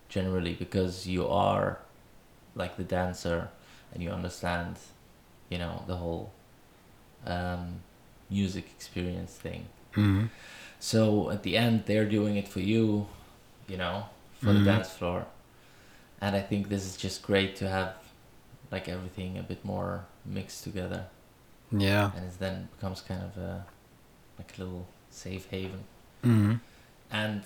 [0.08, 1.78] generally, because you are
[2.54, 3.50] like the dancer,
[3.92, 4.76] and you understand,
[5.50, 6.32] you know, the whole
[7.26, 7.64] um,
[8.30, 9.62] music experience thing.
[9.92, 10.30] Mhm.
[10.80, 13.06] So at the end, they're doing it for you,
[13.68, 13.96] you know,
[14.40, 14.58] for Mhm.
[14.58, 15.26] the dance floor,
[16.22, 17.92] and I think this is just great to have,
[18.72, 19.92] like everything a bit more
[20.24, 21.02] mixed together,
[21.70, 22.12] Yeah.
[22.14, 23.66] and it then becomes kind of a
[24.38, 25.82] like a little safe haven.
[26.22, 26.60] Mhm.
[27.10, 27.42] And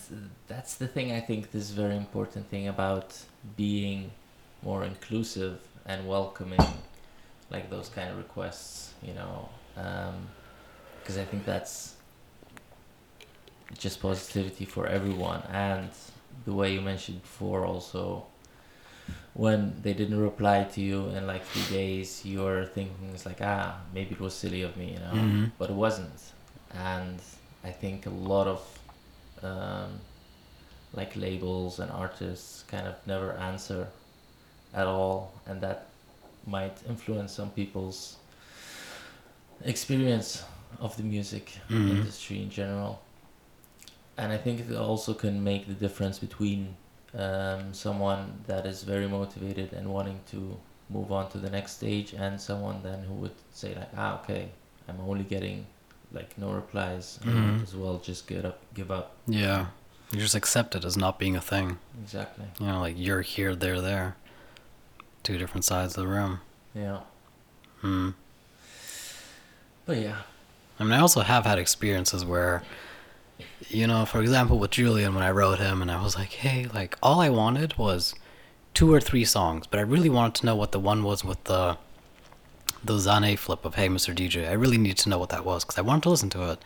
[0.49, 3.17] that's the thing I think this very important thing about
[3.57, 4.11] being
[4.63, 6.61] more inclusive and welcoming
[7.51, 11.95] like those kind of requests, you know, because I think that's
[13.79, 15.43] just positivity for everyone.
[15.53, 15.91] And
[16.45, 18.27] the way you mentioned before, also,
[19.35, 23.77] when they didn't reply to you in like three days, you're thinking it's like, ah,
[23.95, 25.51] maybe it was silly of me, you know, Mhm.
[25.59, 26.19] but it wasn't.
[26.75, 27.21] And
[27.65, 28.61] I think a lot of
[29.44, 30.01] um,
[30.94, 33.89] like labels and artists kind of never answer
[34.74, 35.86] at all, and that
[36.47, 38.16] might influence some people's
[39.64, 40.44] experience
[40.81, 41.90] of the music Mhm.
[41.98, 43.01] industry in general.
[44.16, 46.77] And I think it also can make the difference between
[47.14, 50.59] um, someone that is very motivated and wanting to
[50.89, 54.48] move on to the next stage, and someone then who would say like, ah, okay,
[54.89, 55.66] I'm only getting
[56.13, 57.19] like no replies.
[57.23, 57.63] Mhm.
[57.63, 59.17] as well just get up, give up.
[59.27, 59.67] Yeah.
[60.13, 61.79] You just accept it as not being a thing.
[62.03, 62.45] Exactly.
[62.61, 64.17] You know, like you're here, they're there.
[65.23, 66.41] Two different sides of the room.
[66.75, 67.01] Yeah.
[67.81, 68.11] Hmm.
[69.87, 70.19] But yeah.
[70.79, 72.63] I mean, I also have had experiences where,
[73.69, 76.67] you know, for example, with Julian, when I wrote him and I was like, hey,
[76.73, 78.15] like, all I wanted was
[78.75, 81.43] two or three songs, but I really wanted to know what the one was with
[81.45, 81.77] the
[82.85, 84.15] the Zhané flip of Hey Mr.
[84.15, 84.49] DJ.
[84.49, 86.59] I really needed to know what that was because I wanted to listen to it.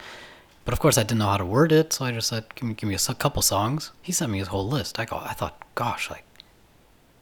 [0.64, 2.64] But of course, I didn't know how to word it, so I just said, "Give
[2.64, 4.98] me, give me a couple songs." He sent me his whole list.
[4.98, 6.24] I go, I thought, gosh, like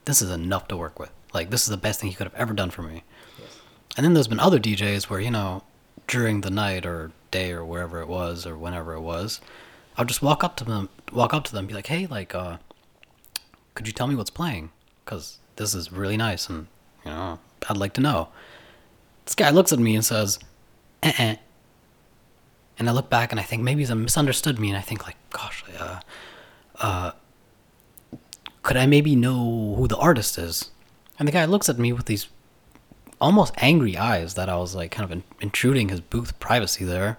[0.05, 1.11] this is enough to work with.
[1.33, 3.03] Like this is the best thing he could have ever done for me.
[3.97, 5.62] And then there's been other DJs where you know,
[6.07, 9.41] during the night or day or wherever it was or whenever it was,
[9.99, 12.59] I'll just walk up to them, walk up to them, be like, "Hey, like, uh,
[13.75, 14.71] could you tell me what's playing?
[15.05, 16.69] Cause this is really nice, and
[17.05, 18.29] you know, I'd like to know."
[19.25, 20.39] This guy looks at me and says,
[21.03, 21.37] "Eh, eh."
[22.79, 25.17] And I look back and I think maybe he's misunderstood me, and I think like,
[25.31, 26.01] "Gosh, uh,
[26.81, 27.13] uh,
[28.63, 30.71] could I maybe know who the artist is?"
[31.19, 32.29] And the guy looks at me with these
[33.21, 37.19] almost angry eyes that I was like kind of in- intruding his booth privacy there,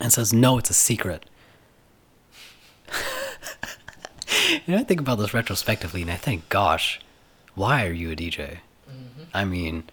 [0.00, 1.28] and says, "No, it's a secret."
[4.66, 7.00] and I think about this retrospectively, and I think, gosh,
[7.54, 8.58] why are you a DJ?
[9.34, 9.84] I mean,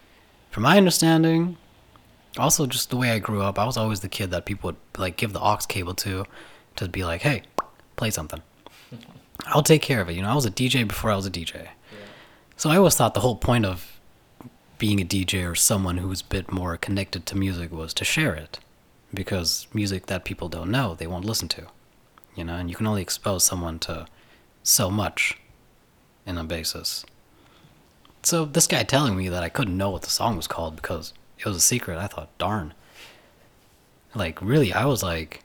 [0.50, 1.56] from my understanding,
[2.38, 4.76] also just the way I grew up, I was always the kid that people would
[4.98, 6.24] like give the aux cable to,
[6.76, 7.42] to be like, "Hey,
[7.96, 8.42] play something."
[9.46, 10.14] I'll take care of it.
[10.14, 11.68] You know, I was a DJ before I was a DJ.
[12.56, 13.98] So I always thought the whole point of
[14.78, 18.34] being a DJ or someone who's a bit more connected to music was to share
[18.34, 18.58] it.
[19.14, 21.66] Because music that people don't know, they won't listen to.
[22.34, 24.06] You know, and you can only expose someone to
[24.62, 25.38] so much
[26.26, 27.04] in a basis.
[28.22, 31.14] So this guy telling me that I couldn't know what the song was called because
[31.38, 32.74] it was a secret, I thought, darn.
[34.14, 35.42] Like, really, I was like,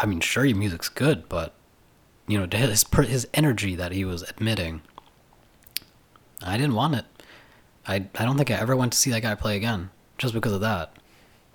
[0.00, 1.52] I mean, sure, your music's good, but,
[2.26, 4.82] you know, his, his energy that he was admitting,
[6.42, 7.04] I didn't want it.
[7.86, 10.52] I, I don't think I ever went to see that guy play again just because
[10.52, 10.96] of that.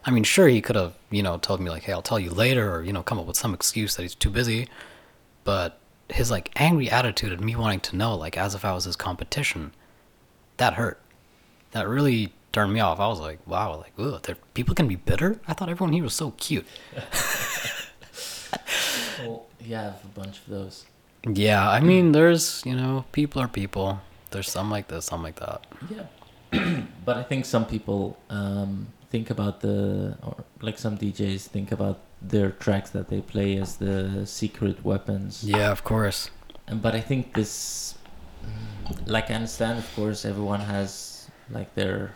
[0.06, 2.32] I mean, sure, he could have, you know, told me, like, hey, I'll tell you
[2.32, 4.68] later, or, you know, come up with some excuse that he's too busy.
[5.44, 5.80] But
[6.10, 8.96] his, like, angry attitude and me wanting to know, like, as if I was his
[8.96, 9.74] competition,
[10.60, 11.00] that hurt.
[11.72, 13.00] That really turned me off.
[13.00, 15.40] I was like, wow, like, ugh, there, people can be bitter?
[15.48, 16.66] I thought everyone here was so cute.
[19.20, 20.86] Well, you have a bunch of those.
[21.28, 24.00] Yeah, I mean, there's, you know, people are people.
[24.32, 25.66] There's some like this, some like that.
[25.90, 26.84] Yeah.
[27.06, 32.00] but I think some people um, think about the, or like some DJs think about
[32.22, 35.44] their tracks that they play as the secret weapons.
[35.44, 36.32] Yeah, of course.
[36.68, 37.98] And but I think this,
[39.06, 42.14] like I understand, of course, everyone has like their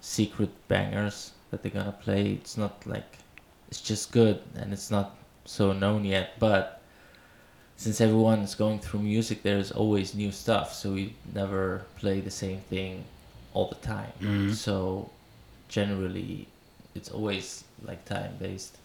[0.00, 2.32] secret bangers that they're gonna play.
[2.32, 3.18] It's not like
[3.68, 6.38] it's just good and it's not so known yet.
[6.38, 6.80] But
[7.76, 10.74] since everyone's going through music, there's always new stuff.
[10.74, 13.04] So we never play the same thing
[13.54, 14.12] all the time.
[14.20, 14.54] Mhm.
[14.54, 15.10] So
[15.68, 16.46] generally,
[16.94, 18.76] it's always like time based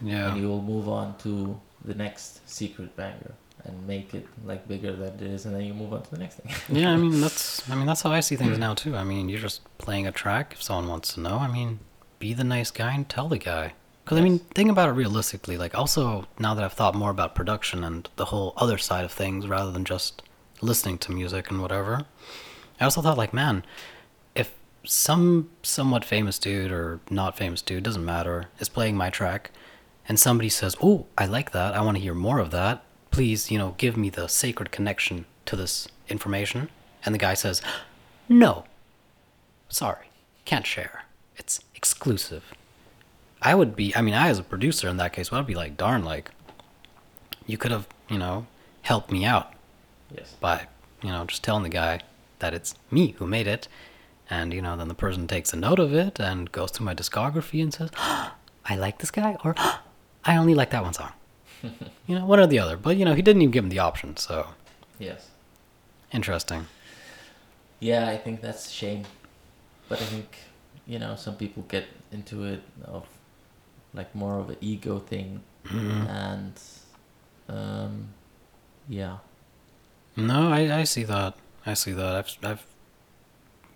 [0.00, 0.30] Yeah.
[0.32, 4.92] and you will move on to the next secret banger and make it like bigger
[4.92, 7.20] than it is and then you move on to the next thing yeah, I mean
[7.20, 8.96] that's I mean that's how I see things now too.
[8.96, 10.54] I mean, you're just playing a track.
[10.54, 11.80] If someone wants to know, I mean,
[12.18, 13.74] be the nice guy and tell the guy.
[14.04, 15.58] Because I mean, think about it realistically.
[15.58, 19.12] Like, also now that I've thought more about production and the whole other side of
[19.12, 20.22] things, rather than just
[20.62, 22.06] listening to music and whatever,
[22.80, 23.64] I also thought like, man,
[24.34, 24.54] if
[24.84, 29.50] some somewhat famous dude or not famous dude doesn't matter is playing my track,
[30.08, 31.74] and somebody says, "Oh, I like that.
[31.74, 32.82] I want to hear more of that.
[33.18, 36.70] Please, you know, give me the sacred connection to this information."
[37.04, 37.60] And the guy says,
[38.28, 38.64] "No.
[39.68, 40.06] Sorry.
[40.44, 41.02] Can't share.
[41.36, 42.44] It's exclusive."
[43.42, 45.76] I would be I mean, I as a producer in that case, would be like,
[45.76, 46.30] "Darn, like
[47.44, 48.46] you could have, you know,
[48.82, 49.52] helped me out
[50.16, 50.68] yes by,
[51.02, 51.98] you know, just telling the guy
[52.38, 53.66] that it's me who made it."
[54.30, 56.94] And, you know, then the person takes a note of it and goes through my
[56.94, 57.90] discography and says,
[58.64, 59.56] I like this guy, or
[60.24, 61.10] I only like that one song.
[62.06, 62.76] you know, one or the other.
[62.76, 64.48] But, you know, he didn't even give him the option, so
[64.98, 65.28] yes
[66.12, 66.66] interesting.
[67.80, 69.04] yeah i think that's a shame
[69.88, 70.36] but i think
[70.86, 73.06] you know some people get into it of
[73.94, 76.08] like more of an ego thing Mhm.
[76.08, 76.60] and
[77.48, 78.08] um
[78.88, 79.18] yeah
[80.16, 81.34] No, I, I see that.
[81.66, 82.14] I see that.
[82.16, 82.66] I've, I've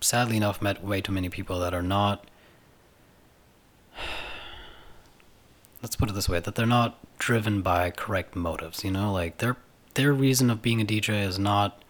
[0.01, 2.25] sadly enough met way too many people that are not.
[5.83, 8.83] Let's put it this way: that they're not driven by correct motives.
[8.83, 9.57] You know, like their
[9.93, 11.83] their reason of being a DJ is not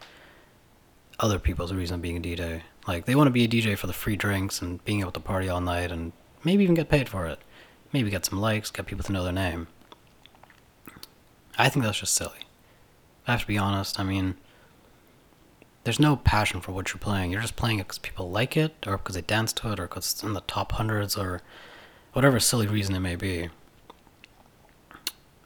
[1.19, 2.63] other people's reason of being a DJ.
[2.87, 5.19] Like they want to be a DJ for the free drinks and being able to
[5.19, 6.11] party all night and
[6.43, 7.39] maybe even get paid for it.
[7.93, 9.67] Maybe get some likes, get people to know their name.
[11.57, 12.47] I think that's just silly.
[13.27, 13.99] I have to be honest.
[13.99, 14.35] I mean,
[15.83, 17.31] there's no passion for what you're playing.
[17.31, 19.87] You're just playing it because people like it, or because they dance to it, or
[19.87, 21.41] because it's in the top hundreds, or
[22.13, 23.49] whatever silly reason it may be.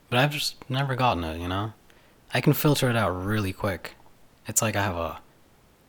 [0.10, 1.74] But I've just never gotten it, you know.
[2.34, 3.96] I can filter it out really quick.
[4.48, 5.20] It's like I have a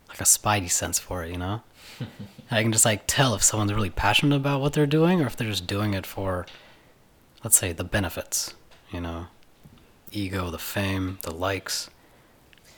[0.09, 1.63] like a spidey sense for it, you know.
[2.51, 5.37] I can just like tell if someone's really passionate about what they're doing, or if
[5.37, 6.47] they're just doing it for
[7.45, 8.55] let's say the benefits,
[8.91, 9.27] you know,
[10.11, 11.91] ego, the fame, the likes,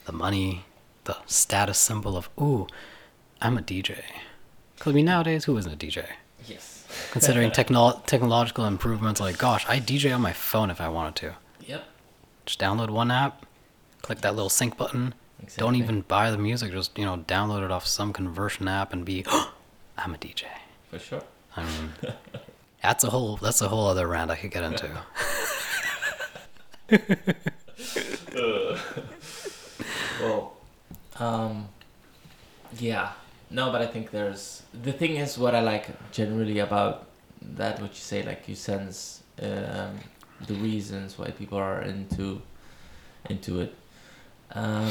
[0.04, 0.64] the money,
[1.04, 2.66] the status symbol of ooh,
[3.40, 4.02] I'm a DJ.
[4.74, 6.06] Because I mean nowadays, who isn't a DJ?
[6.46, 6.79] Yes.
[7.12, 11.34] Considering technol technological improvements, like gosh, I DJ on my phone if I wanted to.
[11.66, 11.84] Yep.
[12.46, 13.46] Just download one app,
[14.02, 15.14] click that little sync button.
[15.56, 16.72] Don't even buy the music.
[16.72, 19.24] Just you know, download it off some conversion app and be,
[19.98, 20.44] I'm a DJ.
[20.90, 21.22] For sure.
[21.56, 21.92] I mean,
[22.82, 25.02] that's a whole that's a whole other rant I could get into.
[30.20, 30.52] Well,
[31.18, 31.68] um,
[32.78, 33.12] yeah.
[33.50, 37.06] No, but I think there's the thing is what I like generally about
[37.42, 39.98] that what you say like you sense um,
[40.46, 42.42] the reasons why people are into
[43.28, 43.74] into it,
[44.52, 44.90] um,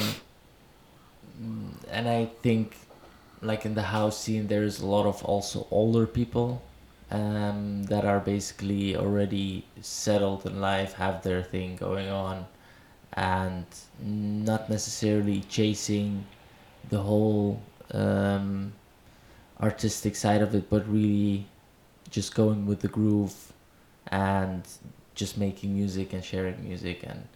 [1.41, 2.75] mm, and I think
[3.41, 6.61] like in the house scene there's a lot of also older people
[7.11, 12.45] um, that are basically already settled in life, have their thing going on,
[13.13, 13.65] and
[14.01, 16.25] not necessarily chasing
[16.89, 17.61] the whole
[17.93, 18.73] um,
[19.61, 21.45] artistic side of it, but really
[22.09, 23.53] just going with the groove
[24.07, 24.63] and
[25.15, 27.27] just making music and sharing music and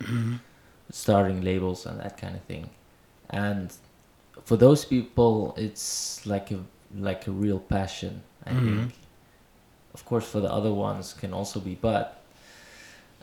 [0.89, 2.69] starting labels and that kind of thing.
[3.30, 3.73] And
[4.45, 6.59] for those people, it's like a
[6.95, 8.21] like a real passion.
[8.45, 8.63] I Mhm.
[8.65, 8.93] think.
[9.93, 12.19] Of course, for the other ones can also be, but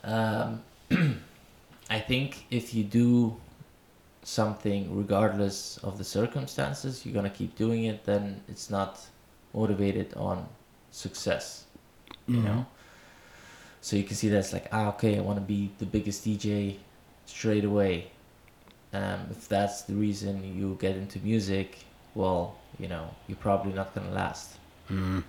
[0.04, 0.62] um,
[1.90, 3.36] I think if you do
[4.22, 8.04] something regardless of the circumstances, you're gonna keep doing it.
[8.04, 9.00] Then it's not
[9.54, 10.48] motivated on
[10.90, 11.64] success,
[12.26, 12.44] you Mhm.
[12.44, 12.66] know.
[13.80, 16.78] So you can see that's like ah okay, I want to be the biggest DJ
[17.26, 18.10] straight away.
[18.92, 21.84] Um, if that's the reason you get into music,
[22.14, 24.56] well, you know, you're probably not gonna last.
[24.90, 25.22] Mm.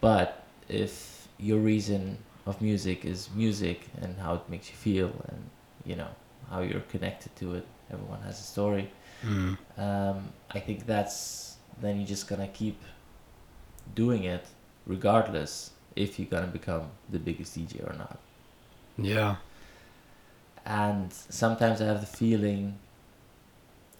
[0.00, 5.50] But if your reason of music is music and how it makes you feel and
[5.86, 6.08] you know
[6.50, 8.90] how you're connected to it, everyone has a story.
[9.24, 9.56] Mm.
[9.78, 12.80] Um, I think that's then you're just gonna keep
[13.94, 14.46] doing it
[14.86, 18.18] regardless if you're gonna become the biggest DJ or not.
[18.96, 19.36] Yeah.
[20.64, 22.78] And sometimes I have the feeling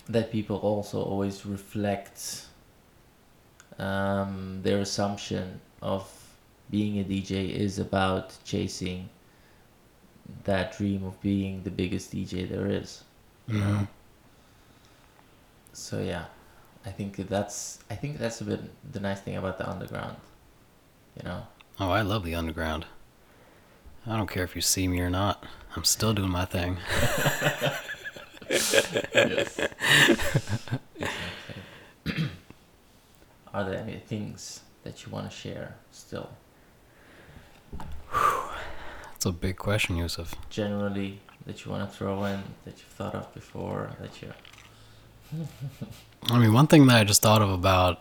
[0.09, 2.47] that people also always reflect
[3.79, 6.09] um, their assumption of
[6.71, 9.09] being a DJ is about chasing
[10.45, 13.05] that dream of being the biggest DJ there is.
[13.49, 13.89] Mhm.
[15.73, 16.27] So yeah,
[16.87, 18.61] I think that's I think that's a bit
[18.93, 20.17] the nice thing about the underground.
[21.17, 21.47] You know.
[21.81, 22.87] Oh, I love the underground.
[24.07, 25.45] I don't care if you see me or not.
[25.77, 26.77] I'm still doing my thing.
[28.51, 29.61] yes.
[33.53, 36.31] Are there any things that you want to share still?
[38.13, 40.35] That's a big question, Yusuf.
[40.51, 44.33] Generally, that you want to throw in that you've thought of before that you.
[46.31, 48.01] I mean, one thing that I just thought of about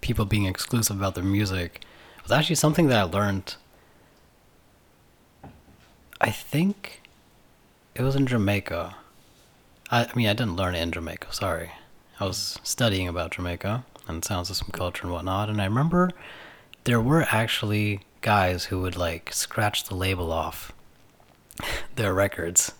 [0.00, 1.82] people being exclusive about their music
[2.22, 3.54] was actually something that I learned.
[6.20, 7.02] I think
[7.94, 8.96] it was in Jamaica.
[9.90, 11.70] I, I mean, I didn't learn it in Jamaica, sorry.
[12.18, 16.10] I was studying about Jamaica and sound system culture and whatnot, and I remember
[16.84, 20.72] there were actually guys who would like scratch the label off
[21.96, 22.72] their records.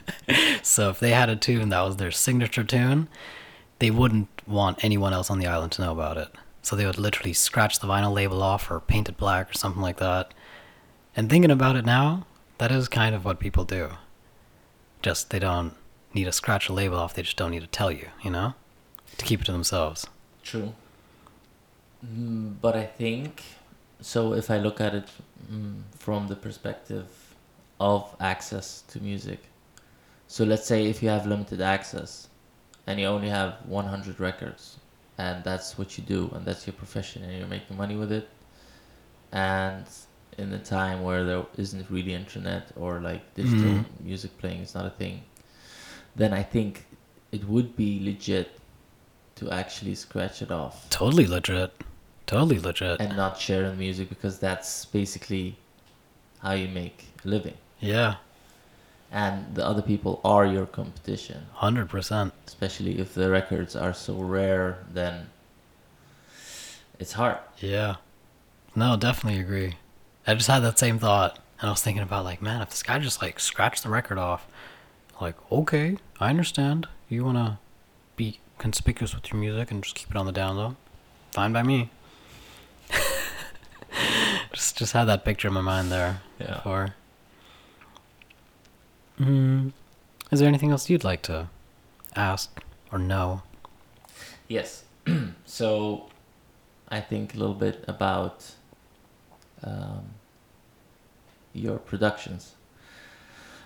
[0.62, 3.08] so if they had a tune that was their signature tune,
[3.78, 6.28] they wouldn't want anyone else on the island to know about it.
[6.62, 9.82] So they would literally scratch the vinyl label off or paint it black or something
[9.82, 10.32] like that.
[11.16, 12.26] And thinking about it now,
[12.58, 13.90] that is kind of what people do.
[15.02, 15.74] Just they don't
[16.14, 18.54] need to scratch a label off, they just don't need to tell you, you know?
[19.18, 20.06] To keep it to themselves.
[20.42, 20.74] True.
[22.06, 23.42] Mm, but I think
[24.00, 24.32] so.
[24.32, 25.08] If I look at it
[25.50, 27.06] mm, from the perspective
[27.82, 29.40] of access to music,
[30.28, 32.28] so let's say if you have limited access
[32.86, 34.78] and you only have 100 records,
[35.18, 38.28] and that's what you do, and that's your profession, and you're making money with it,
[39.32, 39.84] and
[40.38, 43.84] in a time where there isn't really internet or like digital Mhm.
[44.00, 45.22] music playing is not a thing,
[46.16, 46.86] then I think
[47.32, 48.48] it would be legit
[49.36, 51.72] to actually scratch it off Totally legit.
[52.26, 53.00] Totally legit.
[53.00, 55.56] and not share the music because that's basically
[56.44, 57.56] how you make a living.
[57.82, 58.14] Yeah,
[59.10, 62.32] And the other people are your competition, 100%.
[62.46, 64.78] especially if the records are so rare.
[64.92, 65.28] Then
[66.98, 67.38] it's hard.
[67.58, 67.96] Yeah.
[68.74, 69.74] No, definitely agree.
[70.26, 71.38] I just had that same thought.
[71.60, 74.16] And I was thinking about, like, man, if this guy just, like, scratched the record
[74.18, 74.46] off,
[75.20, 76.88] like, okay, I understand.
[77.08, 77.58] You want to
[78.16, 80.76] be conspicuous with your music and just keep it on the down low.
[81.32, 81.90] Fine by me.
[84.52, 86.54] just just had that picture in my mind there Yeah.
[86.56, 86.94] before.
[89.20, 89.72] Mm,
[90.30, 91.48] is there anything else you'd like to
[92.16, 93.42] ask or know?
[94.48, 94.84] Yes.
[95.44, 96.08] so,
[96.88, 98.50] I think a little bit about
[99.62, 100.04] um,
[101.52, 102.54] your productions.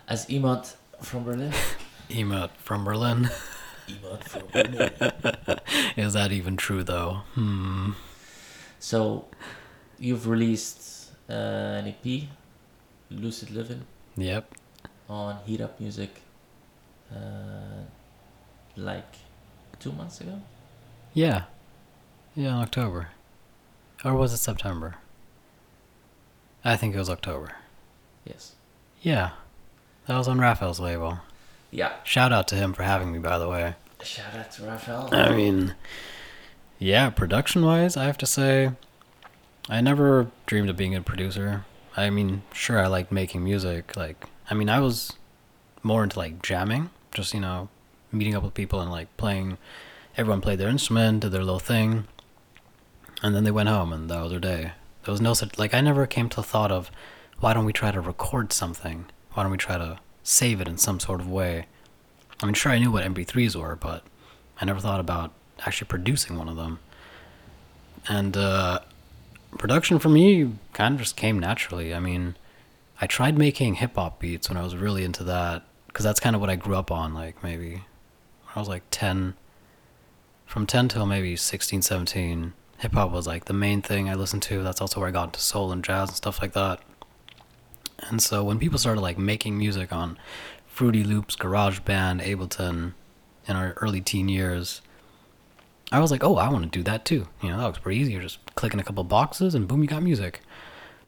[0.09, 1.53] As Emot from Berlin.
[2.11, 3.31] Emot from Berlin.
[3.89, 5.59] Emot from Berlin.
[5.97, 7.23] Is that even true though?
[7.35, 7.93] Hmm.
[8.79, 9.27] So,
[9.99, 12.29] you've released uh, an EP,
[13.11, 13.83] Lucid Living,
[14.17, 14.55] Yep.
[15.09, 16.23] On Heat Up Music,
[17.13, 17.85] uh,
[18.77, 19.15] like
[19.79, 20.41] two months ago.
[21.15, 21.45] Yeah.
[22.35, 23.09] Yeah, in October.
[24.05, 24.97] Or was it September?
[26.65, 27.53] I think it was October.
[28.25, 28.55] Yes.
[29.01, 29.31] Yeah.
[30.07, 31.21] That was on Raphael's label.
[31.71, 31.93] Yeah.
[32.05, 33.75] Shout out to him for having me, by the way.
[34.03, 35.09] Shout out to Raphael.
[35.13, 35.75] I mean,
[36.79, 38.73] yeah, production wise, I have to say,
[39.69, 41.65] I never dreamed of being a producer.
[41.97, 43.97] I mean, sure, I liked making music.
[43.97, 45.13] Like, I mean, I was
[45.83, 47.69] more into like jamming, just, you know,
[48.13, 49.59] meeting up with people and like playing.
[50.17, 52.07] Everyone played their instrument, did their little thing,
[53.23, 54.73] and then they went home and that was their day.
[55.05, 56.91] There was no such, like, I never came to the thought of,
[57.39, 59.07] why don't we try to record something?
[59.33, 61.67] Why don't we try to save it in some sort of way?
[62.43, 64.03] I mean, sure, I knew what MP3s were, but
[64.61, 65.33] I never thought about
[65.65, 66.79] actually producing one of them.
[68.09, 68.81] And uh,
[69.59, 71.95] production for me kind of just came naturally.
[71.95, 72.37] I mean,
[73.01, 76.35] I tried making hip hop beats when I was really into that, because that's kind
[76.35, 79.35] of what I grew up on, like maybe when I was like 10.
[80.47, 84.43] From 10 till maybe 16, 17, hip hop was like the main thing I listened
[84.45, 84.63] to.
[84.63, 86.81] That's also where I got into soul and jazz and stuff like that.
[88.09, 90.19] And so when people started like making music on
[90.67, 92.93] Fruity Loops, GarageBand, Ableton
[93.49, 94.83] in our early teen years,
[95.91, 97.29] I was like, oh, I want to do that too.
[97.43, 98.13] You know, that looks pretty easy.
[98.13, 100.43] You're just clicking a couple boxes and boom, you got music.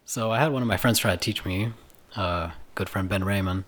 [0.08, 1.70] So I had one of my friends try to teach me,
[2.16, 3.64] uh, good friend Ben Raymond.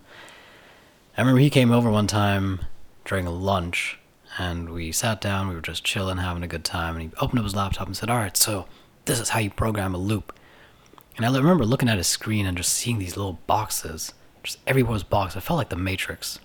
[1.14, 2.60] I remember he came over one time
[3.04, 3.98] during lunch
[4.38, 7.40] and we sat down, we were just chilling, having a good time, and he opened
[7.40, 8.64] up his laptop and said, All right, so
[9.04, 10.32] this is how you program a loop.
[11.18, 15.02] And I remember looking at his screen and just seeing these little boxes, just everywhere's
[15.02, 15.36] box.
[15.36, 16.38] I felt like the Matrix.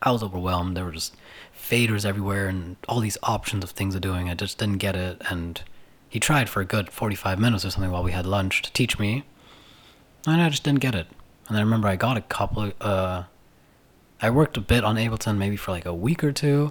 [0.00, 0.76] I was overwhelmed.
[0.76, 1.16] There were just
[1.60, 4.30] faders everywhere and all these options of things of doing.
[4.30, 5.20] I just didn't get it.
[5.28, 5.60] And
[6.16, 8.98] he tried for a good 45 minutes or something while we had lunch to teach
[8.98, 9.24] me.
[10.26, 11.08] And I just didn't get it.
[11.46, 13.24] And I remember I got a couple of, uh,
[14.22, 16.70] I worked a bit on Ableton maybe for like a week or two.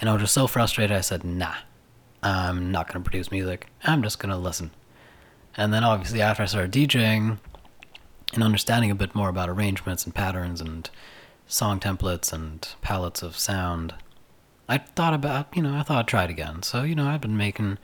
[0.00, 0.96] And I was just so frustrated.
[0.96, 1.54] I said, nah,
[2.24, 3.68] I'm not going to produce music.
[3.84, 4.72] I'm just going to listen.
[5.56, 7.38] And then obviously after I started DJing
[8.32, 10.90] and understanding a bit more about arrangements and patterns and
[11.46, 13.94] song templates and palettes of sound,
[14.68, 16.64] I thought about, you know, I thought I'd try it again.
[16.64, 17.78] So, you know, I've been making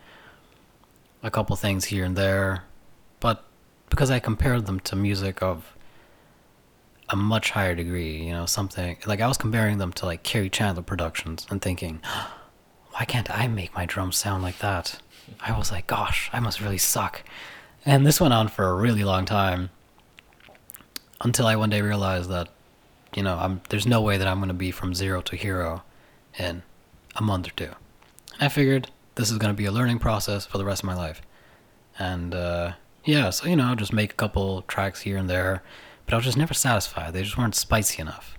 [1.27, 2.63] a couple things here and there,
[3.19, 3.45] but
[3.91, 5.77] because I compared them to music of
[7.09, 10.51] a much higher degree, you know, something like I was comparing them to like Kerri
[10.51, 12.01] Chandler productions and thinking,
[12.93, 15.01] why can't I make my drums sound like that?
[15.41, 17.23] I was like, gosh, I must really suck.
[17.85, 19.71] And this went on for a really long time
[21.21, 22.49] until I one day realized that,
[23.15, 25.83] you know, I'm there's no way that I'm going to be from zero to hero
[26.39, 26.63] in
[27.17, 27.71] a month or two.
[28.41, 30.95] I figured this is going to be a learning process for the rest of my
[30.95, 31.21] life.
[31.99, 32.73] And uh,
[33.05, 35.63] yeah, so, you know, I'll just make a couple tracks here and there,
[36.05, 37.13] but I was just never satisfied.
[37.13, 38.39] They just weren't spicy enough.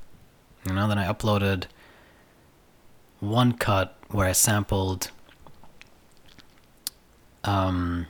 [0.65, 1.65] You know, then I uploaded
[3.19, 5.09] one cut where I sampled
[7.43, 8.05] um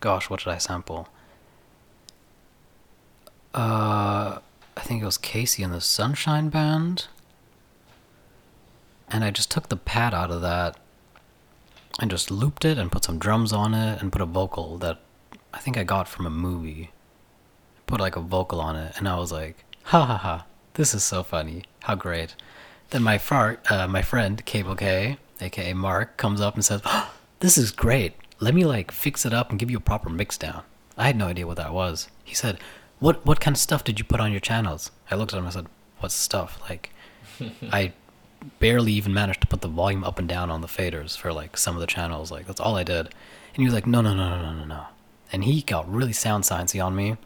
[0.00, 1.08] gosh, what did I sample?
[3.54, 4.38] Uh
[4.76, 7.06] I think it was KC and the Sunshine Band.
[9.08, 10.76] And I just took the pad out of that
[12.00, 14.98] and just looped it and put some drums on it and put a vocal that
[15.54, 16.90] I think I got from a movie.
[17.86, 21.04] Put like a vocal on it and I was like, ha ha ha, this is
[21.04, 21.64] so funny.
[21.82, 22.34] How great.
[22.90, 27.12] Then my far, uh, my friend Cable K, aka Mark, comes up and says, oh,
[27.40, 28.14] "This is great.
[28.40, 30.62] Let me like fix it up and give you a proper mix down."
[30.96, 32.08] I had no idea what that was.
[32.24, 32.58] He said,
[32.98, 35.44] "What what kind of stuff did you put on your channels?" I looked at him
[35.44, 35.66] and I said,
[36.00, 36.90] "What stuff?" Like,
[37.72, 37.92] I
[38.58, 41.56] barely even managed to put the volume up and down on the faders for like
[41.56, 42.30] some of the channels.
[42.30, 43.06] Like that's all I did.
[43.06, 44.84] And he was like, "No, no, no, no, no, no, no."
[45.32, 47.16] And he got really sound sciencey on me.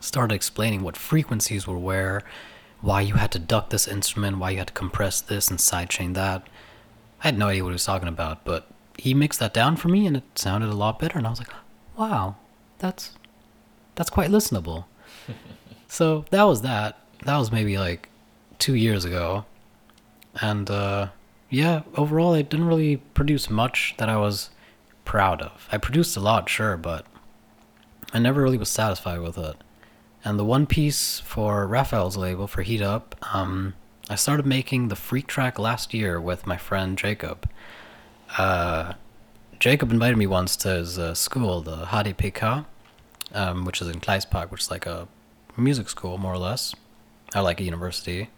[0.00, 2.22] Started explaining what frequencies were where,
[2.80, 6.14] why you had to duck this instrument, why you had to compress this and sidechain
[6.14, 6.46] that.
[7.22, 9.88] I had no idea what he was talking about, but he mixed that down for
[9.88, 11.52] me and it sounded a lot better and I was like,
[11.96, 12.36] "Wow,
[12.78, 13.12] that's
[13.96, 14.84] that's quite listenable."
[15.88, 16.98] so, that was that.
[17.24, 18.08] That was maybe like
[18.58, 19.44] 2 years ago.
[20.40, 21.08] And uh
[21.50, 24.50] yeah, overall I didn't really produce much that I was
[25.04, 25.66] proud of.
[25.72, 27.06] I produced a lot, sure, but
[28.12, 29.56] I never really was satisfied with it.
[30.24, 33.74] And the one piece for Raphael's label for Heat Up, um,
[34.10, 37.48] I started making the freak track last year with my friend Jacob.
[38.36, 38.94] Uh,
[39.58, 42.66] Jacob invited me once to his uh, school, the HDPK,
[43.32, 45.08] um, which is in Kleistpark, which is like a
[45.56, 46.74] music school, more or less,
[47.34, 48.30] or like a university.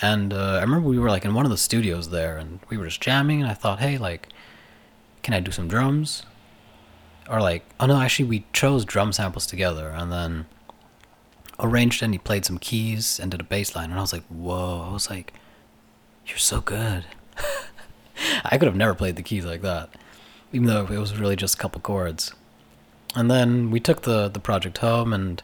[0.00, 2.76] And uh, I remember we were like in one of the studios there, and we
[2.76, 3.42] were just jamming.
[3.42, 4.28] And I thought, hey, like,
[5.22, 6.24] can I do some drums?
[7.28, 10.46] Or like, oh no, actually, we chose drum samples together, and then
[11.60, 13.90] arranged and he played some keys and did a bass line.
[13.90, 14.86] And I was like, whoa!
[14.88, 15.32] I was like,
[16.26, 17.04] you're so good.
[18.44, 19.90] I could have never played the keys like that,
[20.52, 22.32] even though it was really just a couple chords.
[23.14, 25.42] And then we took the the project home, and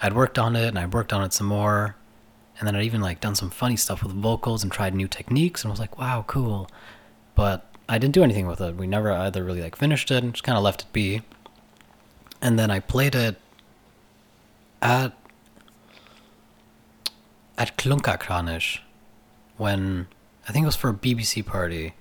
[0.00, 1.94] I'd worked on it, and I worked on it some more
[2.58, 5.64] and then I'd even like done some funny stuff with vocals and tried new techniques
[5.64, 6.68] and was like, wow, cool.
[7.34, 8.76] But I didn't do anything with it.
[8.76, 11.22] We never either really like finished it and just kind of left it be.
[12.40, 13.36] And then I played it
[14.80, 15.12] at
[17.58, 18.80] at Klunkerkranich
[19.56, 20.08] when
[20.48, 21.94] I think it was for a BBC party.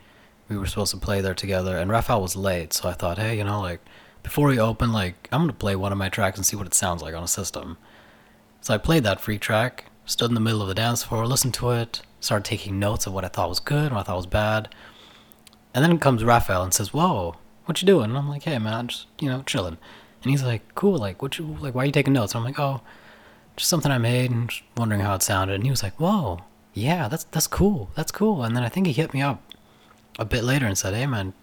[0.50, 3.38] We were supposed to play there together, and Raphael was late, so I thought, hey,
[3.38, 3.80] you know, like
[4.24, 6.74] before we open, like I'm gonna play one of my tracks and see what it
[6.74, 7.78] sounds like on a system.
[8.60, 11.54] So I played that free track, stood in the middle of the dance floor, listened
[11.56, 14.18] to it, started taking notes of what I thought was good and what I thought
[14.18, 14.74] was bad.
[15.74, 18.74] And then comes Raphael and says, "Whoa, what you doing?" And I'm like, "Hey, man,
[18.74, 19.78] I'm just you know, chilling."
[20.24, 21.74] And he's like, "Cool, like, what you like?
[21.74, 22.82] Why are you taking notes?" And I'm like, "Oh,
[23.56, 26.40] just something I made and wondering how it sounded." And he was like, "Whoa,
[26.74, 29.42] yeah, that's that's cool, that's cool." And then I think he hit me up
[30.20, 31.34] a bit later and said, "Hey, man,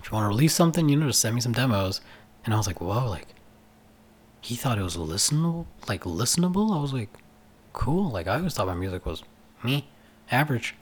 [0.00, 2.00] if you want to release something, you know, just send me some demos."
[2.44, 3.34] And I was like, "Whoa, like."
[4.42, 6.74] He thought it was listenable, like listenable.
[6.74, 7.10] I was like,
[7.72, 8.10] cool.
[8.10, 9.22] Like I always thought my music was
[9.62, 9.88] me,
[10.30, 10.74] average.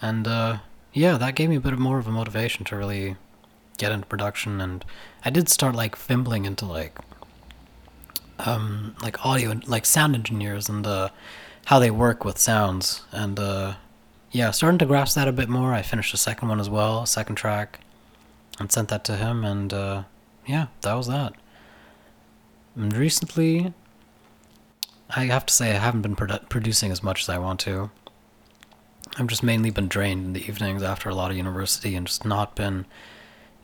[0.00, 0.58] And uh,
[0.92, 3.16] yeah, that gave me a bit more of a motivation to really
[3.78, 4.60] get into production.
[4.60, 4.84] And
[5.24, 6.98] I did start like fimbling into like
[8.40, 11.10] um, like audio, like sound engineers and uh,
[11.66, 13.02] how they work with sounds.
[13.12, 13.74] And uh,
[14.30, 15.72] yeah, starting to grasp that a bit more.
[15.72, 17.80] I finished the second one as well, second track,
[18.58, 19.44] and sent that to him.
[19.44, 20.02] And uh,
[20.46, 21.34] yeah, that was that.
[22.74, 23.74] And recently,
[25.14, 27.90] I have to say I haven't been produ- producing as much as I want to.
[29.18, 32.24] I've just mainly been drained in the evenings after a lot of university and just
[32.24, 32.86] not been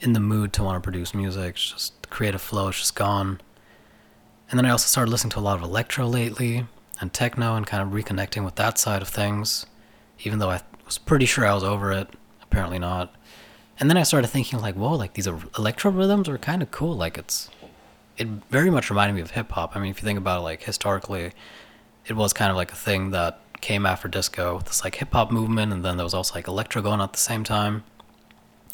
[0.00, 1.54] in the mood to want to produce music.
[1.54, 3.40] It's just the creative flow is just gone.
[4.50, 6.66] And then I also started listening to a lot of electro lately
[7.00, 9.64] and techno and kind of reconnecting with that side of things,
[10.20, 12.08] even though I was pretty sure I was over it.
[12.42, 13.14] Apparently not.
[13.80, 16.94] And then I started thinking like, whoa, like these electro rhythms are kind of cool.
[16.94, 17.48] Like it's
[18.18, 19.76] it very much reminded me of hip hop.
[19.76, 21.32] I mean, if you think about it, like historically,
[22.06, 25.30] it was kind of like a thing that came after disco this like hip hop
[25.30, 27.84] movement, and then there was also like electro going on at the same time,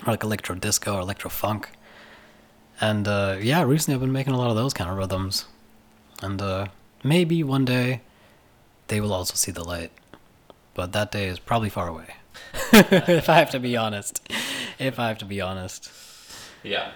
[0.06, 1.70] or like electro disco or electro funk.
[2.80, 5.46] And uh, yeah, recently I've been making a lot of those kind of rhythms,
[6.22, 6.66] and uh,
[7.02, 8.00] maybe one day
[8.88, 9.92] they will also see the light,
[10.72, 12.06] but that day is probably far away.
[12.72, 14.26] if I have to be honest,
[14.78, 15.90] if I have to be honest.
[16.62, 16.92] Yeah.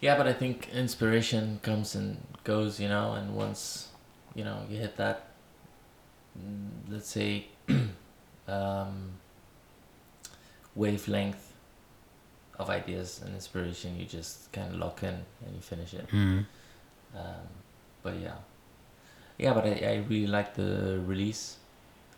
[0.00, 3.88] Yeah, but I think inspiration comes and goes, you know, and once,
[4.34, 5.28] you know, you hit that,
[6.38, 7.46] mm, let's say,
[8.48, 9.12] um,
[10.74, 11.52] wavelength
[12.58, 16.08] of ideas and inspiration, you just kind of lock in and you finish it.
[16.08, 16.46] Mm.
[17.14, 17.46] Um,
[18.02, 18.34] but yeah,
[19.38, 21.56] yeah, but I, I really like the release.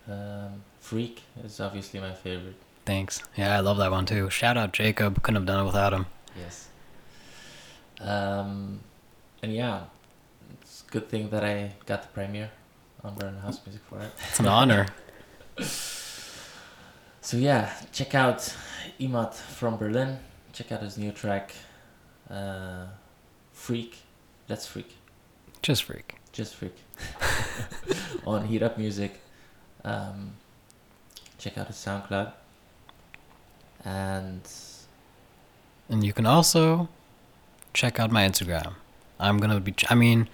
[0.09, 2.55] Um, Freak is obviously my favorite.
[2.85, 3.21] Thanks.
[3.35, 4.29] Yeah, I love that one too.
[4.29, 5.21] Shout out Jacob.
[5.21, 6.05] Couldn't have done it without him.
[6.37, 6.68] Yes.
[7.99, 8.79] Um,
[9.41, 9.83] and yeah,
[10.61, 12.49] it's a good thing that I got the premiere
[13.03, 14.11] on Berlin House Music for it.
[14.29, 14.87] It's an honor.
[17.21, 18.55] so yeah, check out
[18.99, 20.19] Imat from Berlin.
[20.53, 21.53] Check out his new track,
[22.29, 22.85] uh,
[23.53, 23.97] Freak.
[24.47, 24.95] Let's Freak.
[25.61, 26.15] Just freak.
[26.31, 26.75] Just Freak.
[28.25, 29.19] on Heat Up Music.
[29.83, 30.31] Um,
[31.37, 32.31] check out his SoundCloud.
[33.85, 34.41] And
[35.89, 36.89] And you can also
[37.73, 38.73] check out my Instagram.
[39.19, 39.73] I'm gonna be.
[39.89, 40.29] I mean,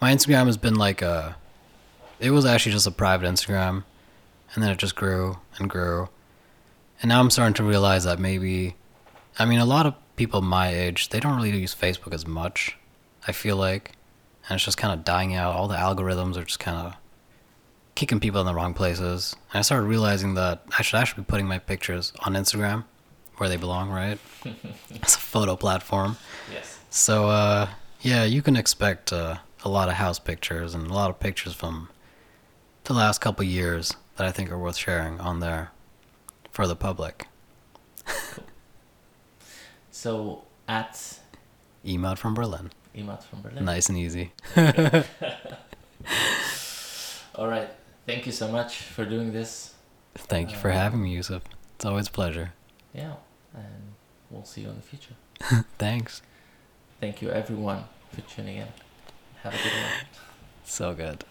[0.00, 1.36] my Instagram has been like a.
[2.18, 3.84] It was actually just a private Instagram,
[4.54, 6.08] and then it just grew and grew,
[7.00, 8.76] and now I'm starting to realize that maybe,
[9.38, 12.76] I mean, a lot of people my age they don't really use Facebook as much.
[13.26, 13.92] I feel like,
[14.48, 15.54] and it's just kind of dying out.
[15.54, 16.94] All the algorithms are just kind of
[17.94, 19.34] kicking people in the wrong places.
[19.52, 22.84] And I started realizing that I should actually be putting my pictures on Instagram
[23.40, 24.18] where they belong, right?
[24.90, 26.16] it's a photo platform.
[26.52, 26.78] yes.
[26.90, 27.68] So, uh,
[28.02, 31.54] yeah, you can expect uh, a lot of house pictures and a lot of pictures
[31.54, 31.88] from
[32.84, 35.70] the last couple years that I think are worth sharing on there
[36.52, 37.28] for the public.
[38.06, 38.44] cool.
[39.90, 41.18] So at
[41.84, 42.70] Emad from Berlin.
[42.96, 43.64] Imat from Berlin.
[43.64, 44.32] Nice and easy.
[47.34, 47.70] All right.
[48.06, 49.74] Thank you so much for doing this.
[50.14, 51.42] Thank you for Uh, having me, Yusuf.
[51.76, 52.52] It's always a pleasure.
[52.92, 53.14] Yeah,
[53.54, 53.94] and
[54.30, 55.14] we'll see you in the future.
[55.78, 56.22] Thanks.
[57.00, 58.68] Thank you, everyone, for tuning in.
[59.42, 59.92] Have a good one.
[60.64, 61.24] So good.